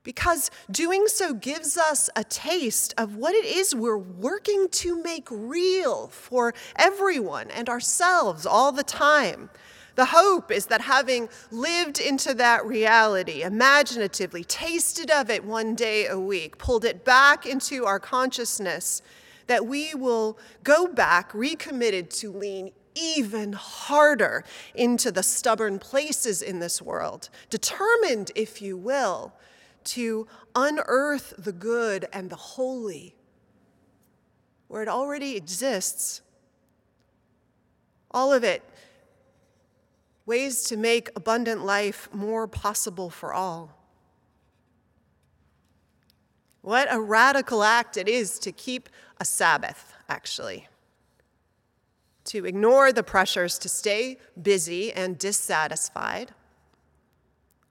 Because 0.09 0.51
doing 0.71 1.07
so 1.07 1.35
gives 1.35 1.77
us 1.77 2.09
a 2.17 2.25
taste 2.25 2.95
of 2.97 3.17
what 3.17 3.35
it 3.35 3.45
is 3.45 3.75
we're 3.75 3.99
working 3.99 4.67
to 4.71 5.03
make 5.03 5.29
real 5.31 6.07
for 6.07 6.55
everyone 6.77 7.51
and 7.51 7.69
ourselves 7.69 8.47
all 8.47 8.73
the 8.73 8.83
time. 8.83 9.51
The 9.97 10.07
hope 10.07 10.51
is 10.51 10.65
that 10.67 10.81
having 10.81 11.29
lived 11.51 12.01
into 12.01 12.33
that 12.33 12.65
reality, 12.65 13.43
imaginatively 13.43 14.45
tasted 14.45 15.11
of 15.11 15.29
it 15.29 15.45
one 15.45 15.75
day 15.75 16.07
a 16.07 16.19
week, 16.19 16.57
pulled 16.57 16.87
it 16.87 17.05
back 17.05 17.45
into 17.45 17.85
our 17.85 18.01
consciousness, 18.01 19.03
that 19.47 19.67
we 19.67 19.93
will 19.95 20.39
go 20.65 20.87
back 20.87 21.35
recommitted 21.35 22.09
to 22.13 22.33
lean 22.33 22.71
even 22.95 23.53
harder 23.53 24.43
into 24.75 25.13
the 25.13 25.23
stubborn 25.23 25.79
places 25.79 26.41
in 26.41 26.61
this 26.61 26.81
world, 26.81 27.29
determined, 27.51 28.33
if 28.35 28.63
you 28.63 28.75
will, 28.75 29.35
to 29.89 30.27
unearth 30.55 31.35
the 31.39 31.53
good 31.53 32.07
and 32.13 32.31
the 32.31 32.37
holy 32.37 33.15
where 34.69 34.83
it 34.83 34.89
already 34.89 35.37
exists. 35.37 36.21
All 38.11 38.33
of 38.33 38.45
it 38.45 38.63
ways 40.27 40.63
to 40.65 40.77
make 40.77 41.11
abundant 41.17 41.65
life 41.65 42.09
more 42.13 42.47
possible 42.47 43.09
for 43.09 43.33
all. 43.33 43.75
What 46.61 46.87
a 46.91 47.01
radical 47.01 47.63
act 47.63 47.97
it 47.97 48.09
is 48.09 48.39
to 48.41 48.53
keep 48.53 48.91
a 49.19 49.25
Sabbath, 49.25 49.95
actually. 50.09 50.69
To 52.25 52.45
ignore 52.45 52.93
the 52.93 53.03
pressures 53.03 53.59
to 53.61 53.71
stay 53.71 54.19
busy 54.41 54.93
and 54.93 55.19
dissatisfied 55.19 56.35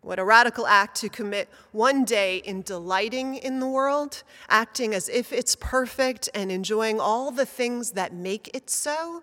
what 0.08 0.20
a 0.20 0.24
radical 0.24 0.66
act 0.66 0.96
to 0.96 1.10
commit 1.10 1.50
one 1.74 2.06
day 2.06 2.38
in 2.38 2.62
delighting 2.62 3.36
in 3.36 3.60
the 3.60 3.68
world, 3.68 4.24
acting 4.48 4.94
as 4.96 5.10
if 5.10 5.34
it's 5.34 5.54
perfect 5.58 6.30
and 6.34 6.50
enjoying 6.50 6.98
all 6.98 7.30
the 7.30 7.46
things 7.46 7.92
that 7.92 8.14
make 8.14 8.50
it 8.56 8.70
so, 8.70 9.22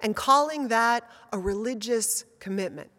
and 0.00 0.16
calling 0.16 0.68
that 0.68 1.06
a 1.30 1.38
religious 1.38 2.24
commitment. 2.40 2.90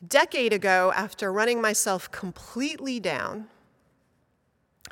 A 0.00 0.04
decade 0.04 0.52
ago, 0.52 0.92
after 0.94 1.32
running 1.32 1.60
myself 1.60 2.12
completely 2.12 3.00
down, 3.00 3.48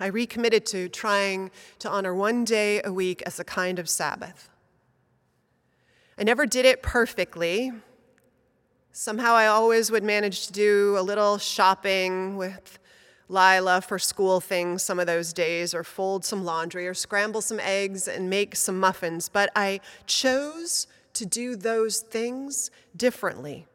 I 0.00 0.06
recommitted 0.06 0.66
to 0.66 0.88
trying 0.88 1.52
to 1.78 1.88
honor 1.88 2.12
one 2.12 2.44
day 2.44 2.82
a 2.82 2.92
week 2.92 3.22
as 3.24 3.38
a 3.38 3.44
kind 3.44 3.78
of 3.78 3.88
Sabbath. 3.88 4.48
I 6.18 6.24
never 6.24 6.46
did 6.46 6.64
it 6.64 6.82
perfectly, 6.82 7.70
Somehow 8.94 9.32
I 9.32 9.46
always 9.46 9.90
would 9.90 10.04
manage 10.04 10.46
to 10.46 10.52
do 10.52 10.96
a 10.98 11.00
little 11.00 11.38
shopping 11.38 12.36
with 12.36 12.78
Lila 13.26 13.80
for 13.80 13.98
school 13.98 14.38
things 14.38 14.82
some 14.82 15.00
of 15.00 15.06
those 15.06 15.32
days, 15.32 15.72
or 15.72 15.82
fold 15.82 16.26
some 16.26 16.44
laundry, 16.44 16.86
or 16.86 16.92
scramble 16.92 17.40
some 17.40 17.58
eggs 17.58 18.06
and 18.06 18.28
make 18.28 18.54
some 18.54 18.78
muffins. 18.78 19.30
But 19.30 19.50
I 19.56 19.80
chose 20.06 20.86
to 21.14 21.24
do 21.24 21.56
those 21.56 22.00
things 22.00 22.70
differently. 22.94 23.66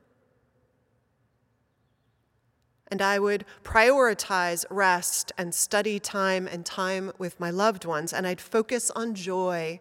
And 2.90 3.02
I 3.02 3.18
would 3.18 3.44
prioritize 3.64 4.66
rest 4.70 5.32
and 5.36 5.54
study 5.54 6.00
time 6.00 6.48
and 6.48 6.64
time 6.64 7.12
with 7.18 7.40
my 7.40 7.50
loved 7.50 7.86
ones, 7.86 8.14
and 8.14 8.28
I'd 8.28 8.40
focus 8.40 8.92
on 8.92 9.16
joy, 9.16 9.80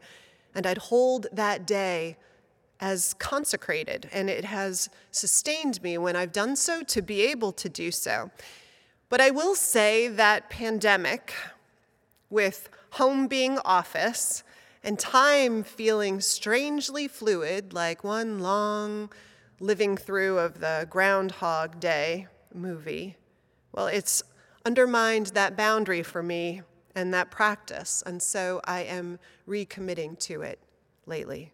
and 0.55 0.67
I'd 0.67 0.79
hold 0.79 1.27
that 1.31 1.67
day 1.67 2.17
as 2.81 3.15
consecrated, 3.15 4.09
and 4.13 4.29
it 4.29 4.45
has 4.45 4.89
sustained 5.11 5.83
me 5.83 5.97
when 5.99 6.17
I've 6.17 6.33
done 6.33 6.57
so 6.57 6.83
to 6.83 7.03
be 7.03 7.23
able 7.23 7.53
to 7.53 7.69
do 7.69 7.91
so. 7.91 8.31
But 9.09 9.21
I 9.21 9.31
will 9.31 9.55
say 9.55 10.09
that 10.09 10.51
pandemic, 10.51 11.33
with 12.29 12.69
home 12.91 13.29
being 13.29 13.59
office 13.65 14.43
and 14.83 14.99
time 14.99 15.63
feeling 15.63 16.21
strangely 16.21 17.09
fluid, 17.09 17.73
like 17.73 18.05
one 18.05 18.41
long 18.41 19.11
living 19.61 19.97
through 19.97 20.39
of 20.39 20.61
the 20.61 20.87
Groundhog 20.91 21.81
Day 21.81 22.27
movie, 22.53 23.17
well, 23.73 23.87
it's 23.87 24.23
undermined 24.65 25.27
that 25.29 25.57
boundary 25.57 26.03
for 26.03 26.23
me 26.23 26.63
and 26.95 27.13
that 27.15 27.31
practice, 27.31 28.03
and 28.07 28.21
so 28.23 28.61
I 28.65 28.81
am 28.81 29.19
recommitting 29.47 30.19
to 30.21 30.43
it 30.43 30.59
lately 31.07 31.53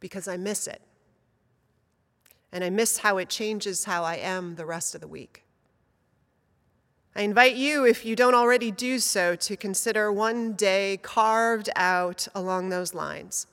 because 0.00 0.28
I 0.28 0.36
miss 0.36 0.66
it. 0.66 0.80
And 2.52 2.62
I 2.62 2.70
miss 2.70 2.98
how 2.98 3.18
it 3.18 3.28
changes 3.28 3.84
how 3.84 4.04
I 4.04 4.16
am 4.16 4.54
the 4.54 4.66
rest 4.66 4.94
of 4.94 5.00
the 5.00 5.08
week. 5.08 5.44
I 7.14 7.22
invite 7.22 7.56
you, 7.56 7.86
if 7.86 8.04
you 8.04 8.14
don't 8.14 8.34
already 8.34 8.70
do 8.70 8.98
so, 8.98 9.36
to 9.36 9.56
consider 9.56 10.12
one 10.12 10.52
day 10.52 10.98
carved 11.02 11.70
out 11.74 12.28
along 12.34 12.68
those 12.68 12.92
lines. 12.92 13.46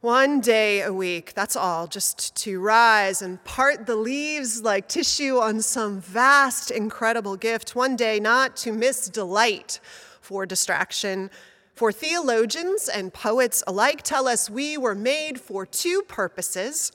One 0.00 0.40
day 0.40 0.80
a 0.80 0.92
week, 0.92 1.34
that's 1.34 1.56
all, 1.56 1.86
just 1.86 2.34
to 2.36 2.60
rise 2.60 3.20
and 3.20 3.42
part 3.44 3.86
the 3.86 3.96
leaves 3.96 4.62
like 4.62 4.88
tissue 4.88 5.38
on 5.38 5.60
some 5.60 6.00
vast, 6.00 6.70
incredible 6.70 7.36
gift. 7.36 7.74
One 7.74 7.96
day 7.96 8.20
not 8.20 8.56
to 8.58 8.72
miss 8.72 9.08
delight 9.08 9.80
for 10.20 10.46
distraction, 10.46 11.30
for 11.78 11.92
theologians 11.92 12.88
and 12.88 13.14
poets 13.14 13.62
alike 13.64 14.02
tell 14.02 14.26
us 14.26 14.50
we 14.50 14.76
were 14.76 14.96
made 14.96 15.40
for 15.40 15.64
two 15.64 16.02
purposes 16.08 16.90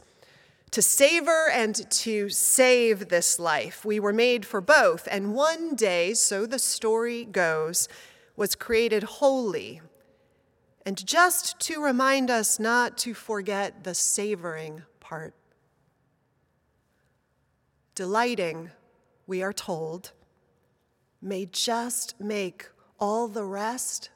to 0.72 0.82
savor 0.82 1.50
and 1.50 1.90
to 1.90 2.28
save 2.28 3.08
this 3.08 3.40
life. 3.40 3.86
We 3.86 4.02
were 4.02 4.12
made 4.12 4.46
for 4.46 4.60
both, 4.60 5.08
and 5.10 5.34
one 5.34 5.76
day, 5.76 6.14
so 6.14 6.46
the 6.46 6.60
story 6.60 7.24
goes, 7.24 7.88
was 8.36 8.56
created 8.56 9.04
holy. 9.04 9.80
And 10.86 11.08
just 11.08 11.62
to 11.62 11.82
remind 11.82 12.30
us 12.30 12.60
not 12.60 12.98
to 13.00 13.14
forget 13.14 13.86
the 13.86 13.96
savoring 13.96 14.84
part. 15.00 15.34
Delighting, 17.96 18.72
we 19.28 19.42
are 19.42 19.54
told, 19.54 20.12
may 21.22 21.46
just 21.46 22.20
make 22.20 22.68
all 23.00 23.30
the 23.30 23.46
rest 23.46 24.10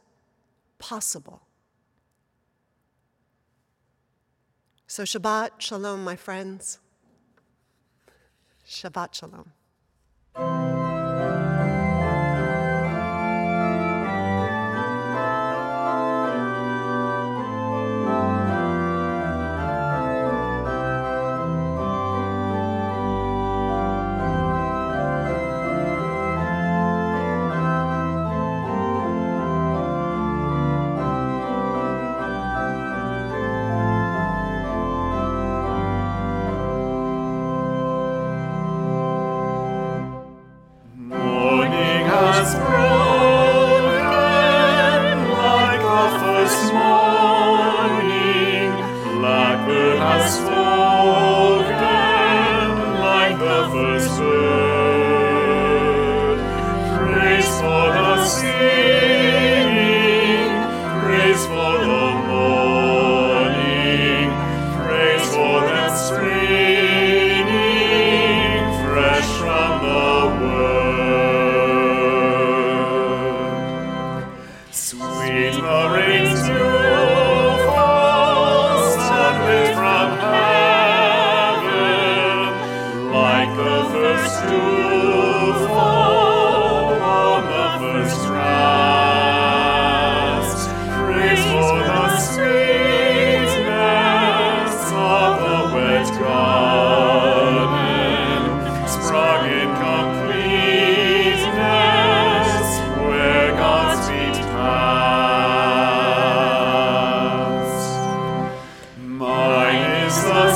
possible. 0.80 1.42
So, 4.88 5.04
Shabbat 5.04 5.60
Shalom, 5.60 6.04
my 6.04 6.16
friends. 6.16 6.80
Shabbat 8.66 9.14
Shalom. 9.14 10.87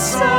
The 0.01 0.30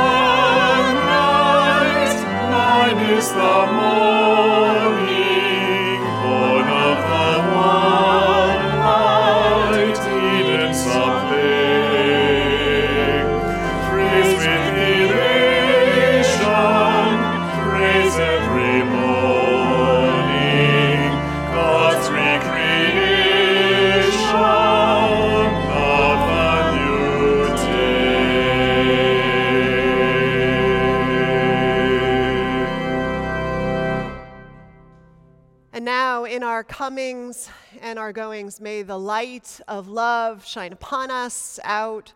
goings, 38.13 38.61
may 38.61 38.81
the 38.81 38.97
light 38.97 39.59
of 39.67 39.87
love 39.87 40.45
shine 40.45 40.71
upon 40.71 41.11
us, 41.11 41.59
out 41.63 42.13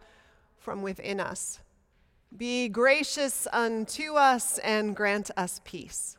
from 0.57 0.81
within 0.81 1.19
us. 1.19 1.59
Be 2.35 2.69
gracious 2.69 3.47
unto 3.51 4.15
us 4.15 4.57
and 4.59 4.95
grant 4.95 5.31
us 5.37 5.61
peace. 5.63 6.17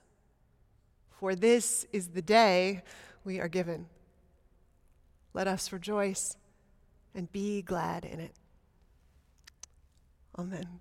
For 1.11 1.35
this 1.35 1.87
is 1.93 2.09
the 2.09 2.23
day 2.23 2.83
we 3.25 3.41
are 3.41 3.49
given. 3.49 3.87
Let 5.35 5.47
us 5.47 5.73
rejoice 5.73 6.37
and 7.15 7.31
be 7.31 7.63
glad 7.63 8.05
in 8.05 8.21
it. 8.21 8.33
Amen. 10.39 10.81